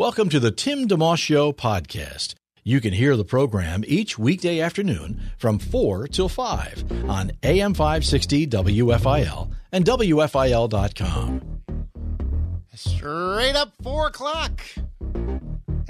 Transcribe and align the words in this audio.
Welcome 0.00 0.30
to 0.30 0.40
the 0.40 0.50
Tim 0.50 0.88
DeMoss 0.88 1.18
Show 1.18 1.52
podcast. 1.52 2.32
You 2.64 2.80
can 2.80 2.94
hear 2.94 3.18
the 3.18 3.24
program 3.24 3.84
each 3.86 4.18
weekday 4.18 4.58
afternoon 4.58 5.20
from 5.36 5.58
4 5.58 6.08
till 6.08 6.30
5 6.30 7.04
on 7.06 7.32
AM 7.42 7.74
560 7.74 8.46
WFIL 8.46 9.50
and 9.70 9.84
WFIL.com. 9.84 11.42
Straight 12.74 13.54
up 13.54 13.74
4 13.82 14.06
o'clock. 14.06 14.62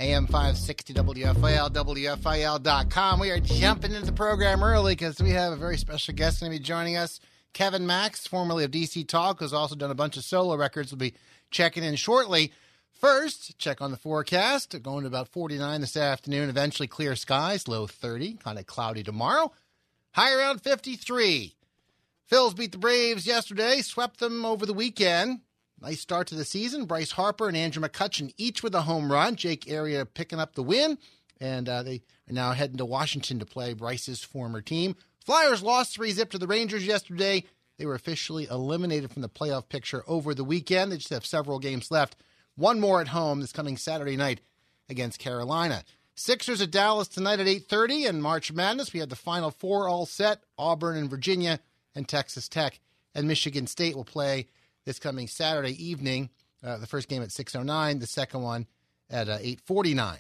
AM 0.01 0.27
560 0.27 0.93
WFIL, 0.93 1.71
WFIL.com. 1.71 3.21
We 3.21 3.31
are 3.31 3.39
jumping 3.39 3.93
into 3.93 4.07
the 4.07 4.13
program 4.13 4.65
early 4.65 4.97
because 4.97 5.23
we 5.23 5.31
have 5.31 5.53
a 5.53 5.57
very 5.57 5.79
special 5.79 6.15
guest 6.15 6.41
going 6.41 6.51
to 6.51 6.59
be 6.59 6.65
joining 6.65 6.97
us. 6.97 7.21
Kevin 7.53 7.87
Max, 7.87 8.27
formerly 8.27 8.65
of 8.65 8.73
DC 8.73 9.07
Talk, 9.07 9.39
who's 9.39 9.53
also 9.53 9.77
done 9.77 9.93
a 9.93 9.95
bunch 9.95 10.17
of 10.17 10.25
solo 10.25 10.57
records, 10.57 10.91
will 10.91 10.99
be 10.99 11.15
checking 11.53 11.85
in 11.85 11.95
shortly. 11.95 12.51
First, 13.01 13.57
check 13.57 13.81
on 13.81 13.93
the 13.93 13.97
forecast. 13.97 14.77
Going 14.83 15.05
to 15.05 15.07
about 15.07 15.29
49 15.29 15.81
this 15.81 15.97
afternoon. 15.97 16.51
Eventually 16.51 16.87
clear 16.87 17.17
skies, 17.17 17.67
low 17.67 17.87
30, 17.87 18.35
kind 18.35 18.59
of 18.59 18.67
cloudy 18.67 19.03
tomorrow. 19.03 19.53
High 20.13 20.35
around 20.35 20.61
53. 20.61 21.55
Phils 22.31 22.55
beat 22.55 22.73
the 22.73 22.79
Braves 22.79 23.27
yesterday, 23.27 23.81
swept 23.81 24.21
them 24.21 24.45
over 24.45 24.67
the 24.67 24.75
weekend. 24.75 25.41
Nice 25.81 26.01
start 26.01 26.27
to 26.27 26.35
the 26.35 26.45
season. 26.45 26.85
Bryce 26.85 27.13
Harper 27.13 27.49
and 27.49 27.57
Andrew 27.57 27.83
McCutchen 27.83 28.35
each 28.37 28.63
with 28.63 28.75
a 28.75 28.83
home 28.83 29.11
run. 29.11 29.35
Jake 29.35 29.65
Arrieta 29.65 30.07
picking 30.13 30.39
up 30.39 30.55
the 30.55 30.63
win. 30.63 30.99
And 31.41 31.71
uh, 31.71 31.83
they 31.83 32.03
are 32.29 32.35
now 32.35 32.53
heading 32.53 32.77
to 32.77 32.85
Washington 32.85 33.39
to 33.39 33.47
play 33.47 33.73
Bryce's 33.73 34.23
former 34.23 34.61
team. 34.61 34.95
Flyers 35.25 35.63
lost 35.63 35.95
3 35.95 36.13
zip 36.13 36.31
to 36.33 36.39
the 36.39 36.47
Rangers 36.47 36.87
yesterday. 36.87 37.45
They 37.79 37.87
were 37.87 37.95
officially 37.95 38.47
eliminated 38.51 39.11
from 39.11 39.23
the 39.23 39.31
playoff 39.31 39.71
picture 39.71 40.05
over 40.07 40.35
the 40.35 40.45
weekend. 40.45 40.93
They 40.93 40.99
just 40.99 41.09
have 41.09 41.25
several 41.25 41.59
games 41.59 41.91
left. 41.91 42.15
One 42.61 42.79
more 42.79 43.01
at 43.01 43.09
home 43.09 43.41
this 43.41 43.53
coming 43.53 43.79
Saturday 43.79 44.19
night 44.19 44.43
against 44.91 45.19
Carolina. 45.19 45.83
Sixers 46.15 46.61
at 46.61 46.71
Dallas 46.71 47.09
tonight 47.09 47.41
at 47.41 47.47
8:30 47.47 48.07
and 48.07 48.23
March 48.23 48.53
Madness. 48.53 48.93
We 48.93 49.01
have 49.01 49.09
the 49.09 49.17
final 49.17 49.51
four 49.51 49.89
all 49.89 50.05
set. 50.05 50.43
Auburn 50.59 50.99
and 50.99 51.09
Virginia 51.09 51.59
and 51.95 52.07
Texas 52.07 52.51
Tech 52.51 52.79
and 53.15 53.27
Michigan 53.27 53.67
State 53.67 53.97
will 53.97 54.05
play 54.05 54.47
this 54.85 54.99
coming 54.99 55.27
Saturday 55.27 55.73
evening. 55.83 56.29
Uh, 56.63 56.77
the 56.77 56.87
first 56.87 57.09
game 57.09 57.23
at 57.23 57.31
6:09, 57.31 57.99
the 57.99 58.07
second 58.07 58.43
one 58.43 58.67
at 59.09 59.31
uh, 59.31 59.39
8:49. 59.39 60.19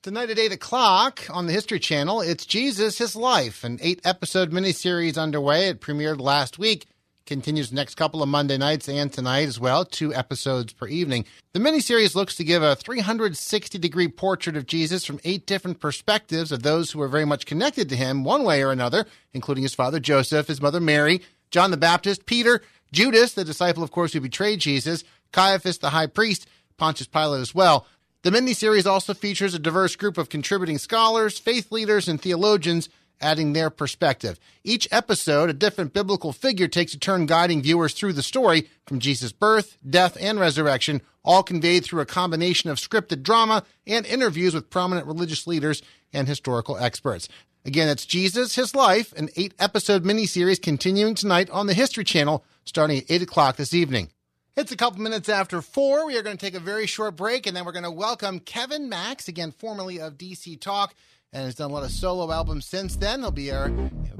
Tonight 0.00 0.30
at 0.30 0.38
8 0.38 0.52
o'clock 0.52 1.20
on 1.28 1.44
the 1.44 1.52
History 1.52 1.78
Channel, 1.78 2.22
it's 2.22 2.46
Jesus, 2.46 2.96
His 2.96 3.14
Life, 3.14 3.64
an 3.64 3.78
eight 3.82 4.00
episode 4.02 4.50
miniseries 4.50 5.18
underway. 5.18 5.68
It 5.68 5.82
premiered 5.82 6.22
last 6.22 6.58
week 6.58 6.86
continues 7.26 7.70
the 7.70 7.76
next 7.76 7.94
couple 7.94 8.22
of 8.22 8.28
Monday 8.28 8.56
nights 8.56 8.88
and 8.88 9.12
tonight 9.12 9.48
as 9.48 9.60
well, 9.60 9.84
two 9.84 10.14
episodes 10.14 10.72
per 10.72 10.86
evening. 10.86 11.24
The 11.52 11.60
miniseries 11.60 12.14
looks 12.14 12.34
to 12.36 12.44
give 12.44 12.62
a 12.62 12.76
360 12.76 13.78
degree 13.78 14.08
portrait 14.08 14.56
of 14.56 14.66
Jesus 14.66 15.04
from 15.04 15.20
eight 15.24 15.46
different 15.46 15.80
perspectives 15.80 16.52
of 16.52 16.62
those 16.62 16.90
who 16.90 16.98
were 16.98 17.08
very 17.08 17.24
much 17.24 17.46
connected 17.46 17.88
to 17.88 17.96
him 17.96 18.24
one 18.24 18.44
way 18.44 18.62
or 18.62 18.70
another, 18.70 19.06
including 19.32 19.62
his 19.62 19.74
father 19.74 20.00
Joseph, 20.00 20.48
his 20.48 20.62
mother 20.62 20.80
Mary, 20.80 21.22
John 21.50 21.70
the 21.70 21.76
Baptist, 21.76 22.26
Peter, 22.26 22.62
Judas, 22.92 23.34
the 23.34 23.44
disciple, 23.44 23.82
of 23.82 23.90
course, 23.90 24.12
who 24.12 24.20
betrayed 24.20 24.60
Jesus, 24.60 25.04
Caiaphas, 25.32 25.78
the 25.78 25.90
high 25.90 26.06
priest, 26.06 26.46
Pontius 26.76 27.06
Pilate 27.06 27.40
as 27.40 27.54
well. 27.54 27.86
The 28.22 28.30
miniseries 28.30 28.86
also 28.86 29.14
features 29.14 29.54
a 29.54 29.58
diverse 29.58 29.96
group 29.96 30.16
of 30.16 30.28
contributing 30.28 30.78
scholars, 30.78 31.38
faith 31.38 31.72
leaders, 31.72 32.08
and 32.08 32.20
theologians 32.20 32.88
adding 33.20 33.52
their 33.52 33.70
perspective. 33.70 34.38
Each 34.64 34.88
episode, 34.90 35.50
a 35.50 35.54
different 35.54 35.92
biblical 35.92 36.32
figure 36.32 36.68
takes 36.68 36.94
a 36.94 36.98
turn 36.98 37.26
guiding 37.26 37.62
viewers 37.62 37.94
through 37.94 38.14
the 38.14 38.22
story 38.22 38.68
from 38.86 38.98
Jesus' 38.98 39.32
birth, 39.32 39.78
death, 39.88 40.16
and 40.20 40.40
resurrection, 40.40 41.02
all 41.24 41.42
conveyed 41.42 41.84
through 41.84 42.00
a 42.00 42.06
combination 42.06 42.70
of 42.70 42.78
scripted 42.78 43.22
drama 43.22 43.64
and 43.86 44.04
interviews 44.06 44.54
with 44.54 44.70
prominent 44.70 45.06
religious 45.06 45.46
leaders 45.46 45.82
and 46.12 46.26
historical 46.28 46.76
experts. 46.76 47.28
Again, 47.64 47.88
it's 47.88 48.06
Jesus, 48.06 48.56
His 48.56 48.74
Life, 48.74 49.12
an 49.12 49.28
eight 49.36 49.54
episode 49.58 50.02
miniseries 50.02 50.60
continuing 50.60 51.14
tonight 51.14 51.48
on 51.50 51.68
the 51.68 51.74
History 51.74 52.02
Channel 52.02 52.44
starting 52.64 52.98
at 52.98 53.04
8 53.08 53.22
o'clock 53.22 53.56
this 53.56 53.72
evening. 53.72 54.10
It's 54.56 54.72
a 54.72 54.76
couple 54.76 55.00
minutes 55.00 55.28
after 55.28 55.62
four. 55.62 56.04
We 56.04 56.18
are 56.18 56.22
going 56.22 56.36
to 56.36 56.44
take 56.44 56.54
a 56.54 56.60
very 56.60 56.86
short 56.86 57.16
break 57.16 57.46
and 57.46 57.56
then 57.56 57.64
we're 57.64 57.72
going 57.72 57.84
to 57.84 57.90
welcome 57.90 58.40
Kevin 58.40 58.88
Max, 58.88 59.28
again, 59.28 59.52
formerly 59.52 59.98
of 59.98 60.18
DC 60.18 60.60
Talk 60.60 60.94
and 61.32 61.44
has 61.44 61.54
done 61.54 61.70
a 61.70 61.74
lot 61.74 61.82
of 61.82 61.90
solo 61.90 62.30
albums 62.30 62.66
since 62.66 62.96
then. 62.96 63.20
He'll 63.20 63.30
be 63.30 63.50
our 63.50 63.68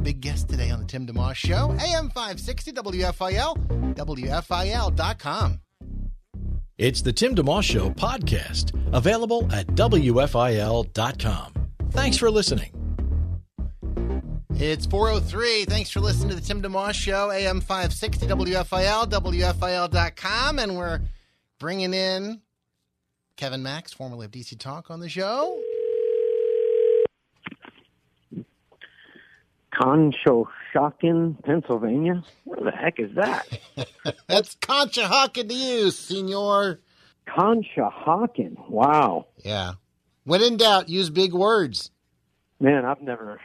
big 0.02 0.20
guest 0.20 0.48
today 0.48 0.70
on 0.70 0.80
the 0.80 0.86
Tim 0.86 1.06
DeMoss 1.06 1.34
Show. 1.34 1.72
AM 1.80 2.08
560 2.08 2.72
WFIL, 2.72 3.94
WFIL.com. 3.94 5.60
It's 6.78 7.02
the 7.02 7.12
Tim 7.12 7.34
DeMoss 7.34 7.64
Show 7.64 7.90
podcast, 7.90 8.72
available 8.94 9.48
at 9.52 9.66
WFIL.com. 9.68 11.52
Thanks 11.90 12.16
for 12.16 12.30
listening. 12.30 12.70
It's 14.54 14.86
403. 14.86 15.64
Thanks 15.66 15.90
for 15.90 16.00
listening 16.00 16.30
to 16.30 16.34
the 16.34 16.40
Tim 16.40 16.62
DeMoss 16.62 16.94
Show, 16.94 17.30
AM 17.30 17.60
560 17.60 18.26
WFIL, 18.26 19.10
WFIL.com. 19.10 20.58
And 20.58 20.76
we're 20.76 21.00
bringing 21.58 21.92
in 21.94 22.40
Kevin 23.36 23.62
Max, 23.62 23.92
formerly 23.92 24.26
of 24.26 24.30
DC 24.30 24.58
Talk, 24.58 24.90
on 24.90 25.00
the 25.00 25.08
show. 25.08 25.60
Conshohocken, 29.74 31.42
Pennsylvania? 31.44 32.22
Where 32.44 32.60
the 32.70 32.76
heck 32.76 32.98
is 32.98 33.14
that? 33.14 33.46
That's 34.26 34.54
Conshohocken 34.56 35.48
to 35.48 35.54
you, 35.54 35.90
senor. 35.90 36.80
Conshohocken. 37.26 38.68
Wow. 38.68 39.26
Yeah. 39.38 39.72
When 40.24 40.42
in 40.42 40.56
doubt, 40.56 40.88
use 40.88 41.10
big 41.10 41.32
words. 41.32 41.90
Man, 42.60 42.84
I've 42.84 43.00
never 43.00 43.40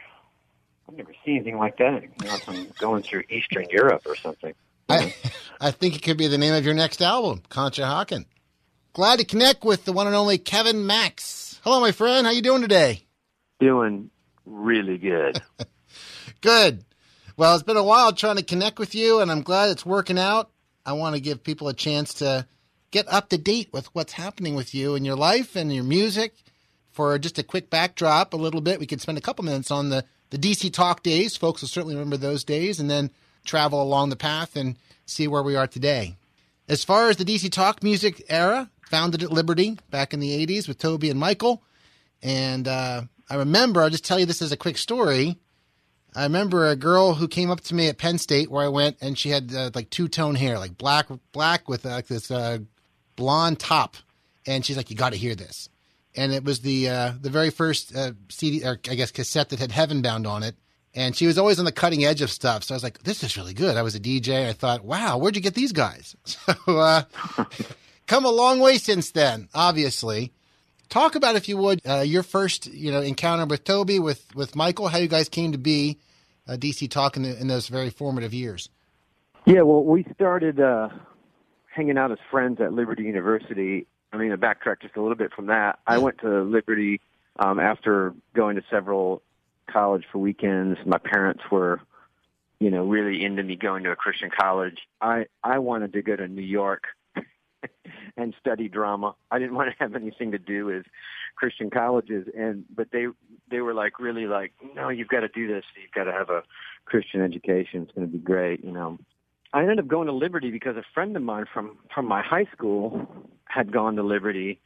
I've 0.88 0.96
never 0.96 1.12
seen 1.24 1.36
anything 1.36 1.58
like 1.58 1.78
that. 1.78 2.02
Unless 2.20 2.48
I'm 2.48 2.68
going 2.78 3.02
through 3.02 3.24
Eastern 3.30 3.66
Europe 3.70 4.02
or 4.06 4.14
something. 4.16 4.54
I, 4.88 5.14
I 5.60 5.70
think 5.70 5.96
it 5.96 6.02
could 6.02 6.16
be 6.16 6.28
the 6.28 6.38
name 6.38 6.54
of 6.54 6.64
your 6.64 6.74
next 6.74 7.02
album, 7.02 7.42
Conshohocken. 7.50 8.26
Glad 8.92 9.18
to 9.18 9.24
connect 9.24 9.64
with 9.64 9.84
the 9.84 9.92
one 9.92 10.06
and 10.06 10.16
only 10.16 10.38
Kevin 10.38 10.86
Max. 10.86 11.60
Hello, 11.62 11.80
my 11.80 11.92
friend. 11.92 12.26
How 12.26 12.32
you 12.32 12.42
doing 12.42 12.62
today? 12.62 13.02
Doing 13.60 14.10
really 14.44 14.98
good. 14.98 15.40
Good. 16.40 16.84
Well, 17.36 17.54
it's 17.54 17.64
been 17.64 17.76
a 17.76 17.82
while 17.82 18.12
trying 18.12 18.36
to 18.36 18.42
connect 18.42 18.78
with 18.78 18.94
you, 18.94 19.20
and 19.20 19.30
I'm 19.30 19.42
glad 19.42 19.70
it's 19.70 19.86
working 19.86 20.18
out. 20.18 20.50
I 20.86 20.92
want 20.92 21.14
to 21.14 21.20
give 21.20 21.42
people 21.42 21.68
a 21.68 21.74
chance 21.74 22.14
to 22.14 22.46
get 22.90 23.12
up 23.12 23.28
to 23.30 23.38
date 23.38 23.70
with 23.72 23.92
what's 23.94 24.12
happening 24.12 24.54
with 24.54 24.74
you 24.74 24.94
and 24.94 25.04
your 25.04 25.16
life 25.16 25.56
and 25.56 25.72
your 25.72 25.84
music. 25.84 26.34
For 26.92 27.18
just 27.18 27.38
a 27.38 27.44
quick 27.44 27.70
backdrop, 27.70 28.32
a 28.32 28.36
little 28.36 28.60
bit, 28.60 28.80
we 28.80 28.86
could 28.86 29.00
spend 29.00 29.18
a 29.18 29.20
couple 29.20 29.44
minutes 29.44 29.70
on 29.70 29.88
the, 29.88 30.04
the 30.30 30.38
DC 30.38 30.72
Talk 30.72 31.02
days. 31.02 31.36
Folks 31.36 31.60
will 31.60 31.68
certainly 31.68 31.94
remember 31.94 32.16
those 32.16 32.44
days, 32.44 32.80
and 32.80 32.90
then 32.90 33.10
travel 33.44 33.82
along 33.82 34.10
the 34.10 34.16
path 34.16 34.56
and 34.56 34.76
see 35.06 35.28
where 35.28 35.42
we 35.42 35.56
are 35.56 35.66
today. 35.66 36.16
As 36.68 36.84
far 36.84 37.08
as 37.08 37.16
the 37.16 37.24
DC 37.24 37.50
Talk 37.50 37.82
music 37.82 38.22
era, 38.28 38.70
founded 38.88 39.22
at 39.22 39.32
Liberty 39.32 39.78
back 39.90 40.14
in 40.14 40.20
the 40.20 40.46
80s 40.46 40.66
with 40.68 40.78
Toby 40.78 41.10
and 41.10 41.20
Michael. 41.20 41.62
And 42.22 42.66
uh, 42.66 43.02
I 43.28 43.36
remember, 43.36 43.82
I'll 43.82 43.90
just 43.90 44.04
tell 44.04 44.18
you 44.18 44.26
this 44.26 44.42
as 44.42 44.52
a 44.52 44.56
quick 44.56 44.78
story. 44.78 45.38
I 46.18 46.24
remember 46.24 46.66
a 46.66 46.74
girl 46.74 47.14
who 47.14 47.28
came 47.28 47.48
up 47.48 47.60
to 47.60 47.76
me 47.76 47.86
at 47.86 47.96
Penn 47.96 48.18
State 48.18 48.50
where 48.50 48.64
I 48.64 48.68
went, 48.68 48.96
and 49.00 49.16
she 49.16 49.28
had 49.28 49.54
uh, 49.54 49.70
like 49.72 49.88
two 49.88 50.08
tone 50.08 50.34
hair, 50.34 50.58
like 50.58 50.76
black, 50.76 51.06
black 51.30 51.68
with 51.68 51.86
uh, 51.86 52.02
this 52.08 52.28
uh, 52.32 52.58
blonde 53.14 53.60
top, 53.60 53.96
and 54.44 54.66
she's 54.66 54.76
like, 54.76 54.90
"You 54.90 54.96
got 54.96 55.12
to 55.12 55.16
hear 55.16 55.36
this." 55.36 55.68
And 56.16 56.32
it 56.32 56.42
was 56.42 56.58
the 56.58 56.88
uh, 56.88 57.12
the 57.20 57.30
very 57.30 57.50
first 57.50 57.94
uh, 57.94 58.12
CD, 58.30 58.66
or 58.66 58.80
I 58.90 58.96
guess 58.96 59.12
cassette 59.12 59.50
that 59.50 59.60
had 59.60 59.70
Heaven 59.70 60.02
Bound 60.02 60.26
on 60.26 60.42
it. 60.42 60.56
And 60.92 61.14
she 61.14 61.28
was 61.28 61.38
always 61.38 61.60
on 61.60 61.64
the 61.66 61.70
cutting 61.70 62.04
edge 62.04 62.20
of 62.20 62.32
stuff, 62.32 62.64
so 62.64 62.74
I 62.74 62.76
was 62.76 62.82
like, 62.82 63.04
"This 63.04 63.22
is 63.22 63.36
really 63.36 63.54
good." 63.54 63.76
I 63.76 63.82
was 63.82 63.94
a 63.94 64.00
DJ. 64.00 64.48
I 64.48 64.54
thought, 64.54 64.84
"Wow, 64.84 65.18
where'd 65.18 65.36
you 65.36 65.42
get 65.42 65.54
these 65.54 65.72
guys?" 65.72 66.16
So, 66.24 66.54
uh, 66.66 67.02
come 68.08 68.24
a 68.24 68.30
long 68.30 68.58
way 68.58 68.78
since 68.78 69.12
then, 69.12 69.48
obviously. 69.54 70.32
Talk 70.88 71.14
about, 71.14 71.36
if 71.36 71.48
you 71.48 71.58
would, 71.58 71.82
your 71.84 72.22
first, 72.24 72.66
you 72.66 72.90
know, 72.90 73.02
encounter 73.02 73.46
with 73.46 73.62
Toby, 73.62 74.00
with 74.00 74.34
with 74.34 74.56
Michael, 74.56 74.88
how 74.88 74.98
you 74.98 75.06
guys 75.06 75.28
came 75.28 75.52
to 75.52 75.58
be 75.58 75.98
uh, 76.48 76.52
DC 76.52 76.90
Talk 76.90 77.16
in, 77.16 77.22
the, 77.22 77.38
in, 77.38 77.46
those 77.46 77.68
very 77.68 77.90
formative 77.90 78.32
years? 78.32 78.70
Yeah, 79.44 79.62
well, 79.62 79.84
we 79.84 80.04
started 80.14 80.60
uh, 80.60 80.88
hanging 81.66 81.98
out 81.98 82.10
as 82.10 82.18
friends 82.30 82.60
at 82.60 82.72
Liberty 82.72 83.04
University 83.04 83.86
I 84.12 84.16
mean, 84.16 84.30
to 84.30 84.38
backtrack 84.38 84.80
just 84.80 84.96
a 84.96 85.02
little 85.02 85.16
bit 85.16 85.32
from 85.32 85.46
that, 85.46 85.80
I 85.86 85.98
went 85.98 86.18
to 86.18 86.42
Liberty 86.42 87.00
um, 87.38 87.60
after 87.60 88.14
going 88.34 88.56
to 88.56 88.62
several 88.70 89.22
college 89.70 90.04
for 90.10 90.18
weekends. 90.18 90.78
My 90.86 90.98
parents 90.98 91.42
were, 91.50 91.80
you 92.58 92.70
know, 92.70 92.84
really 92.84 93.22
into 93.24 93.42
me 93.42 93.56
going 93.56 93.84
to 93.84 93.90
a 93.90 93.96
Christian 93.96 94.30
college. 94.30 94.78
I 95.00 95.26
I 95.44 95.58
wanted 95.58 95.92
to 95.92 96.02
go 96.02 96.16
to 96.16 96.26
New 96.26 96.42
York 96.42 96.84
and 98.18 98.34
study 98.40 98.68
drama. 98.68 99.14
I 99.30 99.38
didn't 99.38 99.54
want 99.56 99.70
to 99.70 99.76
have 99.78 99.94
anything 99.94 100.32
to 100.32 100.38
do 100.38 100.66
with 100.66 100.84
Christian 101.36 101.70
colleges, 101.70 102.26
and 102.36 102.64
but 102.74 102.88
they 102.92 103.06
they 103.50 103.60
were 103.60 103.74
like 103.74 103.98
really 103.98 104.26
like, 104.26 104.52
no, 104.74 104.88
you've 104.88 105.08
got 105.08 105.20
to 105.20 105.28
do 105.28 105.46
this. 105.46 105.64
You've 105.80 105.92
got 105.92 106.04
to 106.04 106.12
have 106.12 106.28
a 106.28 106.42
Christian 106.84 107.22
education. 107.22 107.82
It's 107.82 107.92
going 107.92 108.06
to 108.06 108.12
be 108.12 108.18
great, 108.18 108.64
you 108.64 108.72
know. 108.72 108.98
I 109.52 109.62
ended 109.62 109.78
up 109.78 109.88
going 109.88 110.08
to 110.08 110.12
Liberty 110.12 110.50
because 110.50 110.76
a 110.76 110.84
friend 110.92 111.16
of 111.16 111.22
mine 111.22 111.46
from 111.52 111.78
from 111.94 112.06
my 112.06 112.22
high 112.22 112.46
school 112.52 113.06
had 113.46 113.72
gone 113.72 113.96
to 113.96 114.02
Liberty, 114.02 114.60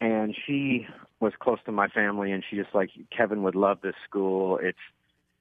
and 0.00 0.34
she 0.46 0.86
was 1.20 1.32
close 1.40 1.58
to 1.66 1.72
my 1.72 1.88
family, 1.88 2.32
and 2.32 2.44
she 2.48 2.56
just 2.56 2.74
like 2.74 2.90
Kevin 3.14 3.42
would 3.42 3.54
love 3.54 3.78
this 3.82 3.96
school. 4.08 4.58
It's 4.62 4.78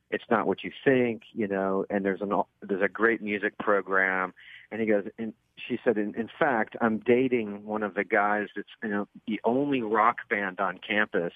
it's 0.10 0.24
not 0.30 0.48
what 0.48 0.63
you 0.63 0.72
think, 0.86 1.24
you 1.34 1.48
know, 1.48 1.86
and 1.89 2.04
there's 2.04 2.22
an 2.22 2.31
there's 2.62 2.81
a 2.81 2.88
great 2.88 3.22
music 3.22 3.57
program. 3.60 4.34
And 4.72 4.81
he 4.81 4.88
goes, 4.88 5.06
and 5.18 5.34
she 5.68 5.80
said, 5.83 5.98
in, 5.98 6.13
in 6.15 6.30
fact, 6.39 6.75
I'm 6.81 7.00
dating 7.00 7.65
one 7.65 7.83
of 7.83 7.94
the 7.94 8.04
guys 8.04 8.48
that's 8.56 8.69
you 8.83 8.89
know 8.89 9.07
the 9.27 9.39
only 9.44 9.81
rock 9.81 10.18
band 10.30 10.59
on 10.59 10.80
campus, 10.80 11.33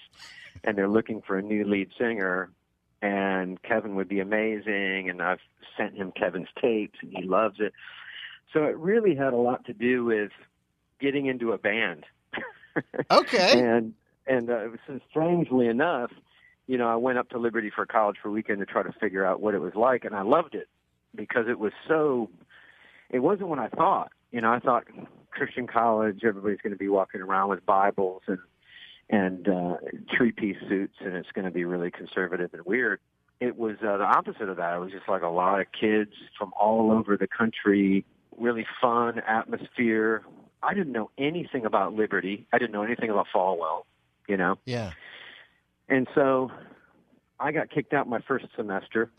and 0.64 0.76
they're 0.76 0.88
looking 0.88 1.22
for 1.22 1.36
a 1.38 1.42
new 1.42 1.64
lead 1.64 1.90
singer. 1.98 2.50
And 3.00 3.60
Kevin 3.62 3.96
would 3.96 4.08
be 4.08 4.20
amazing, 4.20 5.10
and 5.10 5.20
I've 5.20 5.40
sent 5.76 5.96
him 5.96 6.12
Kevin's 6.12 6.48
tapes, 6.60 6.98
and 7.02 7.12
he 7.12 7.24
loves 7.24 7.56
it. 7.58 7.72
So 8.52 8.64
it 8.64 8.76
really 8.76 9.16
had 9.16 9.32
a 9.32 9.36
lot 9.36 9.64
to 9.66 9.72
do 9.72 10.04
with 10.04 10.30
getting 11.00 11.26
into 11.26 11.52
a 11.52 11.58
band. 11.58 12.04
Okay. 13.10 13.60
and 13.60 13.92
and 14.26 14.48
uh, 14.48 14.68
so 14.86 14.98
strangely 15.10 15.66
enough, 15.66 16.10
you 16.66 16.78
know, 16.78 16.88
I 16.88 16.96
went 16.96 17.18
up 17.18 17.28
to 17.30 17.38
Liberty 17.38 17.70
for 17.74 17.84
college 17.84 18.16
for 18.22 18.28
a 18.28 18.32
weekend 18.32 18.60
to 18.60 18.66
try 18.66 18.82
to 18.82 18.92
figure 18.92 19.26
out 19.26 19.42
what 19.42 19.54
it 19.54 19.58
was 19.60 19.74
like, 19.74 20.06
and 20.06 20.14
I 20.14 20.22
loved 20.22 20.54
it 20.54 20.68
because 21.14 21.48
it 21.48 21.58
was 21.58 21.72
so. 21.86 22.30
It 23.12 23.20
wasn't 23.20 23.48
what 23.48 23.58
I 23.58 23.68
thought. 23.68 24.10
You 24.30 24.40
know, 24.40 24.50
I 24.52 24.58
thought 24.58 24.84
Christian 25.30 25.66
college, 25.66 26.20
everybody's 26.24 26.60
going 26.62 26.72
to 26.72 26.78
be 26.78 26.88
walking 26.88 27.20
around 27.20 27.50
with 27.50 27.64
Bibles 27.64 28.22
and 28.26 28.38
and 29.10 29.46
uh, 29.46 29.76
three 30.16 30.32
piece 30.32 30.56
suits, 30.68 30.94
and 31.00 31.14
it's 31.14 31.30
going 31.32 31.44
to 31.44 31.50
be 31.50 31.64
really 31.66 31.90
conservative 31.90 32.54
and 32.54 32.64
weird. 32.64 32.98
It 33.40 33.58
was 33.58 33.76
uh, 33.86 33.98
the 33.98 34.04
opposite 34.04 34.48
of 34.48 34.56
that. 34.56 34.74
It 34.74 34.78
was 34.78 34.90
just 34.92 35.08
like 35.08 35.22
a 35.22 35.28
lot 35.28 35.60
of 35.60 35.66
kids 35.78 36.12
from 36.38 36.52
all 36.58 36.90
over 36.90 37.18
the 37.18 37.26
country, 37.26 38.06
really 38.38 38.64
fun 38.80 39.18
atmosphere. 39.26 40.22
I 40.62 40.72
didn't 40.72 40.92
know 40.92 41.10
anything 41.18 41.66
about 41.66 41.92
Liberty. 41.94 42.46
I 42.52 42.58
didn't 42.58 42.72
know 42.72 42.84
anything 42.84 43.10
about 43.10 43.26
Falwell. 43.34 43.82
You 44.28 44.36
know, 44.38 44.56
Yeah. 44.64 44.92
and 45.88 46.06
so 46.14 46.50
I 47.42 47.50
got 47.52 47.70
kicked 47.70 47.92
out 47.92 48.08
my 48.08 48.20
first 48.20 48.46
semester. 48.56 49.10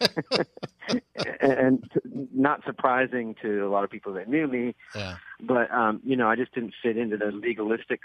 and 1.40 1.88
not 2.34 2.64
surprising 2.66 3.36
to 3.42 3.66
a 3.66 3.70
lot 3.70 3.84
of 3.84 3.90
people 3.90 4.12
that 4.14 4.28
knew 4.28 4.48
me, 4.48 4.74
Yeah. 4.94 5.16
but 5.40 5.70
um, 5.70 6.00
you 6.04 6.16
know, 6.16 6.28
I 6.28 6.36
just 6.36 6.52
didn't 6.54 6.74
fit 6.82 6.96
into 6.96 7.16
the 7.16 7.26
legalistic 7.26 8.00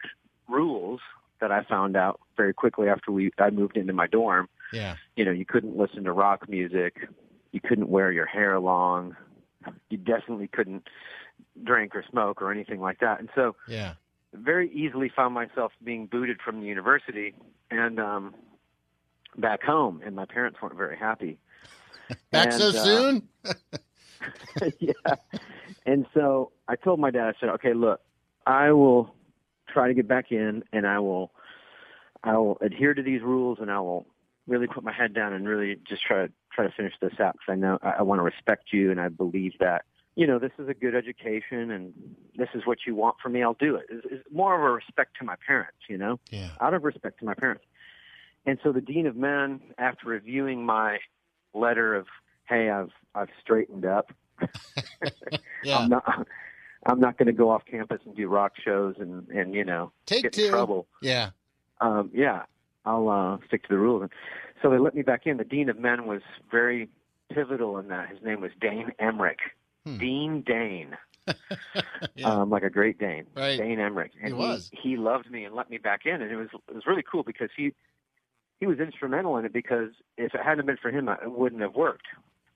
rules 0.47 0.99
that 1.41 1.51
I 1.51 1.63
found 1.63 1.95
out 1.97 2.19
very 2.37 2.53
quickly 2.53 2.87
after 2.87 3.11
we 3.11 3.31
I 3.39 3.49
moved 3.49 3.75
into 3.77 3.93
my 3.93 4.07
dorm. 4.07 4.47
Yeah. 4.71 4.95
You 5.15 5.25
know, 5.25 5.31
you 5.31 5.45
couldn't 5.45 5.75
listen 5.75 6.03
to 6.03 6.11
rock 6.11 6.47
music, 6.47 7.07
you 7.51 7.59
couldn't 7.59 7.89
wear 7.89 8.11
your 8.11 8.25
hair 8.27 8.59
long, 8.59 9.15
you 9.89 9.97
definitely 9.97 10.47
couldn't 10.47 10.87
drink 11.63 11.95
or 11.95 12.03
smoke 12.09 12.41
or 12.41 12.51
anything 12.51 12.79
like 12.79 12.99
that. 12.99 13.19
And 13.19 13.29
so 13.33 13.55
Yeah. 13.67 13.95
very 14.33 14.69
easily 14.71 15.09
found 15.15 15.33
myself 15.33 15.71
being 15.83 16.05
booted 16.05 16.41
from 16.41 16.59
the 16.61 16.67
university 16.67 17.33
and 17.71 17.99
um 17.99 18.35
back 19.37 19.63
home 19.63 20.01
and 20.05 20.15
my 20.15 20.25
parents 20.25 20.59
weren't 20.61 20.75
very 20.77 20.97
happy 20.97 21.39
Back 22.31 22.47
And, 22.47 22.59
so 22.59 22.67
uh, 22.69 22.71
soon? 22.71 23.27
yeah 24.79 25.15
and 25.85 26.05
so 26.13 26.51
i 26.67 26.75
told 26.75 26.99
my 26.99 27.11
dad 27.11 27.27
i 27.27 27.33
said 27.39 27.49
okay 27.49 27.73
look 27.73 27.99
i 28.45 28.71
will 28.71 29.13
try 29.67 29.87
to 29.87 29.93
get 29.93 30.07
back 30.07 30.31
in 30.31 30.63
and 30.71 30.87
i 30.87 30.99
will 30.99 31.31
i 32.23 32.37
will 32.37 32.57
adhere 32.61 32.93
to 32.93 33.01
these 33.01 33.21
rules 33.21 33.57
and 33.59 33.71
i 33.71 33.79
will 33.79 34.05
really 34.47 34.67
put 34.67 34.83
my 34.83 34.93
head 34.93 35.13
down 35.13 35.33
and 35.33 35.47
really 35.47 35.77
just 35.87 36.03
try 36.03 36.27
to 36.27 36.31
try 36.53 36.65
to 36.65 36.71
finish 36.75 36.93
this 37.01 37.13
out 37.19 37.33
because 37.33 37.49
i 37.51 37.55
know 37.55 37.77
i, 37.81 37.95
I 37.99 38.01
want 38.03 38.19
to 38.19 38.23
respect 38.23 38.71
you 38.71 38.91
and 38.91 38.99
i 39.01 39.09
believe 39.09 39.53
that 39.59 39.83
you 40.15 40.27
know 40.27 40.37
this 40.39 40.51
is 40.59 40.69
a 40.69 40.73
good 40.73 40.95
education 40.95 41.71
and 41.71 41.93
this 42.37 42.49
is 42.53 42.65
what 42.65 42.79
you 42.85 42.95
want 42.95 43.15
from 43.21 43.33
me 43.33 43.41
i'll 43.43 43.55
do 43.55 43.75
it 43.75 43.85
it's, 43.89 44.05
it's 44.09 44.23
more 44.31 44.55
of 44.55 44.61
a 44.61 44.71
respect 44.71 45.17
to 45.19 45.25
my 45.25 45.35
parents 45.45 45.77
you 45.89 45.97
know 45.97 46.19
Yeah. 46.29 46.49
out 46.61 46.73
of 46.73 46.83
respect 46.83 47.19
to 47.19 47.25
my 47.25 47.33
parents. 47.33 47.63
And 48.45 48.59
so 48.63 48.71
the 48.71 48.81
dean 48.81 49.07
of 49.07 49.15
men, 49.15 49.61
after 49.77 50.07
reviewing 50.09 50.65
my 50.65 50.99
letter 51.53 51.95
of, 51.95 52.07
"Hey, 52.47 52.69
I've 52.69 52.91
I've 53.15 53.29
straightened 53.41 53.85
up. 53.85 54.11
Yeah. 55.63 55.77
I'm 55.79 55.89
not 55.89 56.27
I'm 56.85 56.99
not 56.99 57.17
going 57.17 57.27
to 57.27 57.31
go 57.33 57.49
off 57.49 57.63
campus 57.65 58.01
and 58.05 58.13
do 58.15 58.27
rock 58.27 58.53
shows 58.63 58.95
and 58.99 59.27
and 59.29 59.53
you 59.53 59.63
know 59.63 59.91
Take 60.05 60.23
get 60.23 60.33
two. 60.33 60.45
in 60.45 60.51
trouble. 60.51 60.87
Yeah. 61.01 61.29
Um, 61.79 62.11
yeah, 62.13 62.43
I'll 62.85 63.07
uh, 63.09 63.37
stick 63.47 63.63
to 63.63 63.69
the 63.69 63.77
rules." 63.77 64.09
So 64.61 64.69
they 64.69 64.77
let 64.77 64.93
me 64.95 65.01
back 65.01 65.25
in. 65.25 65.37
The 65.37 65.43
dean 65.45 65.69
of 65.69 65.79
men 65.79 66.05
was 66.05 66.21
very 66.51 66.89
pivotal 67.33 67.77
in 67.77 67.87
that. 67.89 68.09
His 68.09 68.21
name 68.23 68.41
was 68.41 68.51
Dane 68.59 68.91
Emmerich. 68.99 69.39
Hmm. 69.85 69.97
Dean 69.97 70.41
Dane, 70.45 70.97
Yeah. 72.15 72.27
um, 72.41 72.49
like 72.49 72.63
a 72.63 72.69
Great 72.69 72.97
Dane, 72.99 73.25
Right. 73.35 73.57
Dane 73.57 73.79
Emmerich, 73.79 74.11
and 74.21 74.29
He 74.29 74.33
was. 74.33 74.69
he 74.73 74.95
loved 74.97 75.29
me 75.31 75.43
and 75.45 75.53
let 75.55 75.69
me 75.69 75.77
back 75.77 76.05
in, 76.05 76.21
and 76.21 76.31
it 76.31 76.35
was 76.37 76.49
it 76.69 76.75
was 76.75 76.85
really 76.85 77.03
cool 77.09 77.23
because 77.23 77.49
he 77.55 77.73
he 78.63 78.67
was 78.67 78.79
instrumental 78.79 79.35
in 79.35 79.43
it 79.43 79.51
because 79.51 79.89
if 80.17 80.33
it 80.33 80.39
hadn't 80.41 80.65
been 80.65 80.77
for 80.81 80.89
him, 80.89 81.09
it 81.09 81.17
wouldn't 81.29 81.61
have 81.61 81.75
worked. 81.75 82.05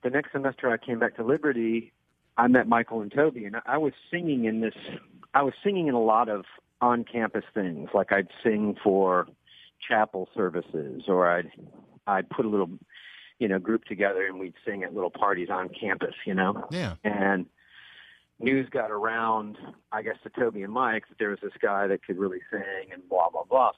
The 0.04 0.10
next 0.10 0.32
semester 0.32 0.72
I 0.72 0.78
came 0.78 1.00
back 1.00 1.18
to 1.18 1.24
Liberty, 1.24 1.92
I 2.38 2.48
met 2.48 2.66
Michael 2.66 3.02
and 3.02 3.12
Toby, 3.12 3.44
and 3.44 3.58
I 3.66 3.78
was 3.78 3.92
singing 4.10 4.46
in 4.46 4.62
this. 4.62 4.74
I 5.34 5.42
was 5.42 5.54
singing 5.62 5.88
in 5.88 5.96
a 5.96 6.02
lot 6.02 6.30
of 6.30 6.46
on-campus 6.80 7.44
things, 7.54 7.90
like 7.94 8.14
I'd 8.14 8.30
sing 8.42 8.78
for 8.82 9.28
chapel 9.86 10.30
services, 10.34 11.04
or 11.10 11.30
I'd 11.30 11.52
I'd 12.08 12.30
put 12.30 12.46
a 12.46 12.48
little, 12.48 12.70
you 13.40 13.50
know, 13.50 13.60
group 13.60 13.84
together 13.84 14.26
and 14.26 14.40
we'd 14.40 14.54
sing 14.66 14.84
at 14.84 14.94
little 14.94 15.10
parties 15.10 15.50
on 15.52 15.68
campus, 15.68 16.16
you 16.26 16.34
know 16.34 16.70
Yeah. 16.72 16.94
and 17.04 17.48
news 18.40 18.70
got 18.70 18.92
around, 18.92 19.58
I 19.92 20.04
guess, 20.04 20.16
to 20.24 20.30
Toby 20.30 20.62
and 20.64 20.72
Mike 20.72 21.10
that 21.10 21.18
there 21.20 21.32
was 21.32 21.40
this 21.44 21.58
guy 21.62 21.88
that 21.88 22.06
could 22.06 22.18
really 22.18 22.40
sing 22.50 22.94
and 22.94 23.02
blah 23.10 23.30
blah 23.30 23.44
blah. 23.44 23.72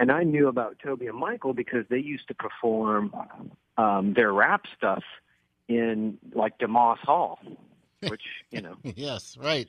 And 0.00 0.10
I 0.10 0.22
knew 0.22 0.48
about 0.48 0.78
Toby 0.82 1.08
and 1.08 1.18
Michael 1.18 1.52
because 1.52 1.84
they 1.90 1.98
used 1.98 2.26
to 2.28 2.34
perform 2.34 3.14
um, 3.76 4.14
their 4.14 4.32
rap 4.32 4.64
stuff 4.74 5.04
in 5.68 6.16
like 6.32 6.58
DeMoss 6.58 6.98
Hall, 6.98 7.38
which 8.08 8.22
you 8.50 8.62
know, 8.62 8.76
Yes. 8.82 9.36
Right. 9.38 9.68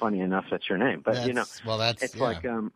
funny 0.00 0.18
enough, 0.18 0.46
that's 0.50 0.68
your 0.68 0.78
name, 0.78 1.00
but 1.04 1.26
you 1.28 1.32
know, 1.32 1.44
well, 1.64 1.78
that's 1.78 2.02
it's 2.02 2.16
yeah. 2.16 2.22
like 2.22 2.44
um, 2.44 2.72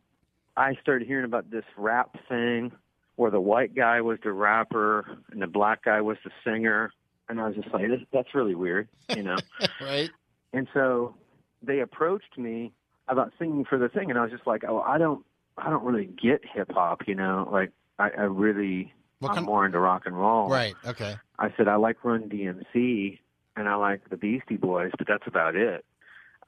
I 0.57 0.75
started 0.81 1.09
hearing 1.09 1.25
about 1.25 1.51
this 1.51 1.65
rap 1.77 2.17
thing 2.29 2.71
where 3.17 3.33
the 3.33 3.41
white 3.41 3.75
guy 3.75 4.01
was 4.01 4.19
the 4.23 4.31
rapper 4.31 5.19
and 5.33 5.43
the 5.43 5.47
black 5.49 5.85
guy 5.85 6.01
was 6.01 6.19
the 6.25 6.31
singer, 6.45 6.93
and 7.29 7.41
I 7.41 7.49
was 7.49 7.57
just 7.57 7.75
like, 7.75 7.85
that's 8.13 8.33
really 8.33 8.55
weird, 8.55 8.89
you 9.09 9.25
know. 9.25 9.39
right. 9.81 10.11
And 10.53 10.69
so 10.73 11.17
they 11.63 11.81
approached 11.81 12.39
me 12.39 12.73
about 13.09 13.33
singing 13.41 13.65
for 13.65 13.77
the 13.77 13.89
thing, 13.89 14.11
and 14.11 14.19
I 14.19 14.23
was 14.23 14.31
just 14.31 14.47
like, 14.47 14.63
"Oh, 14.69 14.81
I 14.81 14.99
don't, 14.99 15.25
I 15.59 15.71
don't 15.71 15.85
really 15.85 16.07
get 16.07 16.43
hip 16.45 16.73
hop, 16.73 17.03
you 17.07 17.15
know. 17.15 17.49
Like, 17.51 17.73
I, 17.99 18.11
I 18.11 18.23
really, 18.23 18.93
What 19.21 19.31
I'm 19.31 19.35
kind- 19.37 19.47
more 19.47 19.65
into 19.67 19.79
rock 19.79 20.03
and 20.07 20.17
roll." 20.19 20.49
Right. 20.49 20.75
Okay. 20.87 21.17
I 21.39 21.53
said 21.57 21.69
I 21.69 21.77
like 21.77 22.05
Run 22.05 22.29
DMC 22.29 23.19
and 23.57 23.69
I 23.69 23.75
like 23.77 24.09
the 24.11 24.17
Beastie 24.17 24.57
Boys, 24.57 24.91
but 24.99 25.07
that's 25.07 25.27
about 25.27 25.57
it. 25.57 25.85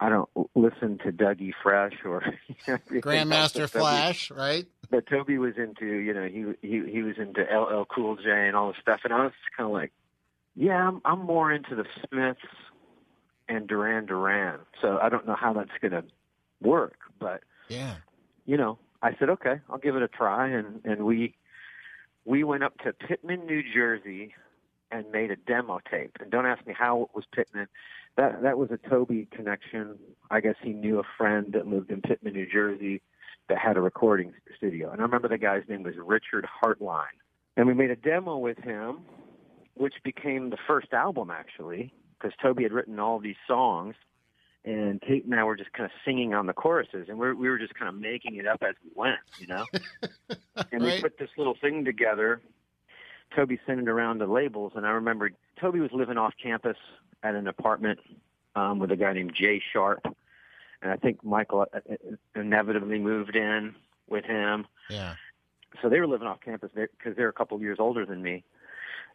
I 0.00 0.08
don't 0.10 0.28
listen 0.54 0.98
to 1.04 1.10
Dougie 1.10 1.52
Fresh 1.62 1.94
or 2.04 2.22
Grandmaster 2.66 3.52
that 3.52 3.72
Toby- 3.72 3.80
Flash. 3.80 4.30
Right. 4.30 4.66
that 4.90 5.08
Toby 5.08 5.38
was 5.38 5.54
into. 5.56 5.86
You 5.86 6.14
know, 6.14 6.24
he 6.28 6.44
he 6.66 6.88
he 6.90 7.02
was 7.02 7.16
into 7.18 7.42
LL 7.42 7.84
Cool 7.86 8.16
J 8.16 8.30
and 8.46 8.54
all 8.56 8.68
this 8.68 8.80
stuff, 8.80 9.00
and 9.04 9.12
I 9.12 9.24
was 9.24 9.32
kind 9.56 9.66
of 9.66 9.72
like, 9.72 9.92
yeah, 10.54 10.86
I'm 10.88 11.00
I'm 11.04 11.20
more 11.24 11.50
into 11.52 11.74
the 11.74 11.84
Smiths 12.08 12.40
and 13.48 13.66
Duran 13.66 14.06
Duran. 14.06 14.60
So 14.80 14.98
I 15.02 15.08
don't 15.08 15.26
know 15.26 15.34
how 15.34 15.52
that's 15.52 15.70
gonna 15.82 16.04
work, 16.62 16.98
but 17.18 17.42
Yeah. 17.68 17.96
you 18.46 18.56
know, 18.56 18.78
I 19.02 19.14
said 19.18 19.30
okay, 19.30 19.60
I'll 19.70 19.78
give 19.78 19.96
it 19.96 20.02
a 20.02 20.08
try, 20.08 20.48
and 20.48 20.80
and 20.84 21.04
we 21.04 21.34
we 22.24 22.44
went 22.44 22.62
up 22.62 22.76
to 22.78 22.92
Pitman, 22.92 23.46
New 23.46 23.62
Jersey, 23.62 24.34
and 24.90 25.10
made 25.10 25.30
a 25.30 25.36
demo 25.36 25.80
tape. 25.90 26.16
And 26.20 26.30
don't 26.30 26.46
ask 26.46 26.66
me 26.66 26.74
how 26.76 27.02
it 27.02 27.08
was 27.14 27.24
Pitman. 27.34 27.68
That 28.16 28.42
that 28.42 28.58
was 28.58 28.70
a 28.70 28.88
Toby 28.88 29.28
connection. 29.30 29.98
I 30.30 30.40
guess 30.40 30.56
he 30.62 30.72
knew 30.72 30.98
a 30.98 31.04
friend 31.16 31.52
that 31.52 31.66
lived 31.66 31.90
in 31.90 32.02
Pitman, 32.02 32.34
New 32.34 32.46
Jersey, 32.50 33.02
that 33.48 33.58
had 33.58 33.76
a 33.76 33.80
recording 33.80 34.32
studio. 34.56 34.90
And 34.90 35.00
I 35.00 35.04
remember 35.04 35.28
the 35.28 35.38
guy's 35.38 35.62
name 35.68 35.82
was 35.82 35.94
Richard 36.04 36.46
Hartline. 36.62 37.06
And 37.56 37.66
we 37.66 37.74
made 37.74 37.90
a 37.90 37.96
demo 37.96 38.36
with 38.36 38.58
him, 38.58 39.00
which 39.74 39.94
became 40.04 40.50
the 40.50 40.58
first 40.66 40.92
album 40.92 41.30
actually, 41.30 41.92
because 42.18 42.36
Toby 42.40 42.62
had 42.62 42.72
written 42.72 42.98
all 42.98 43.18
these 43.18 43.36
songs. 43.46 43.94
And 44.64 45.00
Kate 45.00 45.24
and 45.24 45.34
I 45.34 45.44
were 45.44 45.56
just 45.56 45.72
kind 45.72 45.84
of 45.84 45.90
singing 46.04 46.34
on 46.34 46.46
the 46.46 46.52
choruses, 46.52 47.08
and 47.08 47.18
we're, 47.18 47.34
we 47.34 47.48
were 47.48 47.58
just 47.58 47.74
kind 47.74 47.88
of 47.88 47.94
making 47.94 48.36
it 48.36 48.46
up 48.46 48.62
as 48.62 48.74
we 48.84 48.90
went, 48.94 49.18
you 49.38 49.46
know. 49.46 49.64
and 50.72 50.82
we 50.82 51.00
put 51.00 51.18
this 51.18 51.30
little 51.36 51.56
thing 51.60 51.84
together. 51.84 52.40
Toby 53.34 53.58
sent 53.66 53.80
it 53.80 53.88
around 53.88 54.18
to 54.18 54.26
labels, 54.26 54.72
and 54.74 54.86
I 54.86 54.90
remember 54.90 55.30
Toby 55.60 55.80
was 55.80 55.90
living 55.92 56.18
off 56.18 56.34
campus 56.42 56.76
at 57.22 57.34
an 57.34 57.46
apartment 57.46 58.00
um, 58.54 58.78
with 58.78 58.90
a 58.90 58.96
guy 58.96 59.12
named 59.12 59.34
Jay 59.34 59.62
Sharp, 59.72 60.04
and 60.82 60.90
I 60.90 60.96
think 60.96 61.24
Michael 61.24 61.66
uh, 61.72 61.78
uh, 61.90 61.94
inevitably 62.34 62.98
moved 62.98 63.36
in 63.36 63.74
with 64.08 64.24
him. 64.24 64.66
Yeah. 64.90 65.14
So 65.82 65.88
they 65.88 66.00
were 66.00 66.06
living 66.06 66.26
off 66.26 66.40
campus 66.40 66.70
because 66.74 67.16
they're 67.16 67.28
a 67.28 67.32
couple 67.32 67.56
of 67.56 67.62
years 67.62 67.78
older 67.78 68.06
than 68.06 68.22
me. 68.22 68.44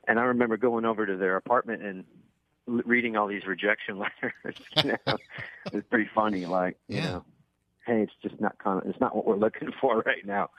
And 0.07 0.19
I 0.19 0.23
remember 0.23 0.57
going 0.57 0.85
over 0.85 1.05
to 1.05 1.17
their 1.17 1.35
apartment 1.35 1.81
and 1.81 2.03
reading 2.67 3.15
all 3.17 3.27
these 3.27 3.46
rejection 3.46 3.98
letters. 4.00 4.55
You 4.77 4.84
know, 5.08 5.17
it 5.65 5.74
was 5.74 5.84
pretty 5.89 6.10
funny. 6.13 6.46
Like, 6.46 6.77
you 6.88 6.98
Yeah. 6.98 7.03
know, 7.12 7.25
hey, 7.86 8.01
it's 8.01 8.13
just 8.22 8.39
not 8.39 8.58
kind 8.60 8.82
of, 8.82 8.88
it's 8.89 9.00
not 9.00 9.15
what 9.15 9.25
we're 9.25 9.36
looking 9.38 9.70
for 9.82 10.01
right 10.05 10.25
now. 10.25 10.50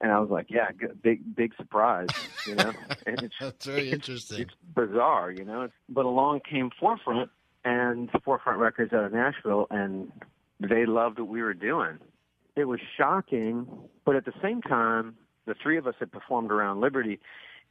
And 0.00 0.10
I 0.10 0.18
was 0.18 0.30
like, 0.30 0.46
yeah, 0.48 0.70
big, 1.02 1.36
big 1.36 1.54
surprise. 1.56 2.08
You 2.46 2.56
know, 2.56 2.72
and 3.06 3.22
it's, 3.22 3.34
That's 3.40 3.66
very 3.66 3.80
it's- 3.82 3.94
interesting. 3.94 4.40
It's 4.40 4.54
bizarre, 4.74 5.30
you 5.30 5.44
know. 5.44 5.68
But 5.88 6.06
along 6.06 6.40
came 6.48 6.70
Forefront 6.80 7.30
and 7.64 8.10
Forefront 8.24 8.58
Records 8.58 8.92
out 8.92 9.04
of 9.04 9.12
Nashville, 9.12 9.68
and 9.70 10.10
they 10.58 10.86
loved 10.86 11.20
what 11.20 11.28
we 11.28 11.40
were 11.42 11.54
doing. 11.54 11.98
It 12.56 12.64
was 12.64 12.80
shocking, 12.98 13.66
but 14.04 14.16
at 14.16 14.24
the 14.24 14.32
same 14.42 14.60
time, 14.60 15.14
the 15.46 15.54
three 15.62 15.78
of 15.78 15.86
us 15.86 15.94
had 16.00 16.10
performed 16.10 16.50
around 16.50 16.80
Liberty, 16.80 17.20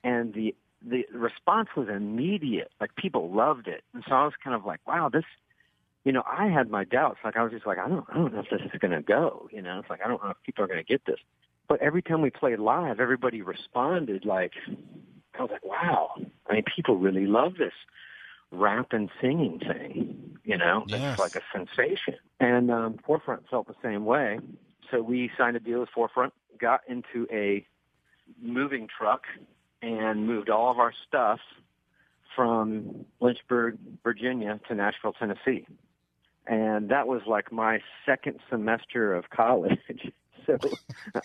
and 0.03 0.33
the 0.33 0.55
the 0.85 1.05
response 1.13 1.69
was 1.75 1.87
immediate. 1.89 2.71
Like 2.79 2.95
people 2.95 3.31
loved 3.31 3.67
it, 3.67 3.83
and 3.93 4.03
so 4.07 4.15
I 4.15 4.23
was 4.25 4.33
kind 4.43 4.55
of 4.55 4.65
like, 4.65 4.79
wow, 4.87 5.09
this. 5.09 5.25
You 6.03 6.11
know, 6.11 6.23
I 6.25 6.47
had 6.47 6.71
my 6.71 6.83
doubts. 6.83 7.19
Like 7.23 7.37
I 7.37 7.43
was 7.43 7.51
just 7.51 7.67
like, 7.67 7.77
I 7.77 7.87
don't, 7.87 8.03
I 8.09 8.15
don't 8.15 8.33
know 8.33 8.39
if 8.39 8.49
this 8.49 8.61
is 8.73 8.79
going 8.79 8.89
to 8.91 9.03
go. 9.03 9.47
You 9.51 9.61
know, 9.61 9.77
it's 9.79 9.89
like 9.89 9.99
I 10.03 10.07
don't 10.07 10.23
know 10.23 10.31
if 10.31 10.37
people 10.43 10.63
are 10.63 10.67
going 10.67 10.79
to 10.79 10.83
get 10.83 11.05
this. 11.05 11.19
But 11.67 11.79
every 11.79 12.01
time 12.01 12.21
we 12.21 12.31
played 12.31 12.57
live, 12.57 12.99
everybody 12.99 13.43
responded 13.43 14.25
like, 14.25 14.53
I 15.37 15.41
was 15.43 15.51
like, 15.51 15.63
wow. 15.63 16.15
I 16.49 16.53
mean, 16.53 16.63
people 16.75 16.97
really 16.97 17.27
love 17.27 17.53
this 17.59 17.73
rap 18.51 18.87
and 18.93 19.09
singing 19.21 19.59
thing. 19.59 20.39
You 20.43 20.57
know, 20.57 20.85
Yes. 20.87 21.13
it's 21.13 21.19
like 21.19 21.35
a 21.35 21.41
sensation. 21.55 22.15
And 22.39 22.71
um, 22.71 22.97
Forefront 23.05 23.47
felt 23.47 23.67
the 23.67 23.75
same 23.83 24.03
way. 24.05 24.39
So 24.89 25.03
we 25.03 25.29
signed 25.37 25.55
a 25.55 25.59
deal 25.59 25.81
with 25.81 25.89
Forefront, 25.89 26.33
got 26.59 26.81
into 26.89 27.27
a 27.31 27.63
moving 28.41 28.87
truck, 28.97 29.21
and 29.81 30.27
moved 30.27 30.49
all 30.49 30.71
of 30.71 30.79
our 30.79 30.93
stuff 31.07 31.39
from 32.35 33.05
Lynchburg, 33.19 33.77
Virginia, 34.03 34.59
to 34.67 34.75
Nashville, 34.75 35.13
Tennessee. 35.13 35.65
And 36.47 36.89
that 36.89 37.07
was 37.07 37.21
like 37.27 37.51
my 37.51 37.79
second 38.05 38.39
semester 38.49 39.13
of 39.13 39.29
college. 39.29 39.79
so 40.45 40.57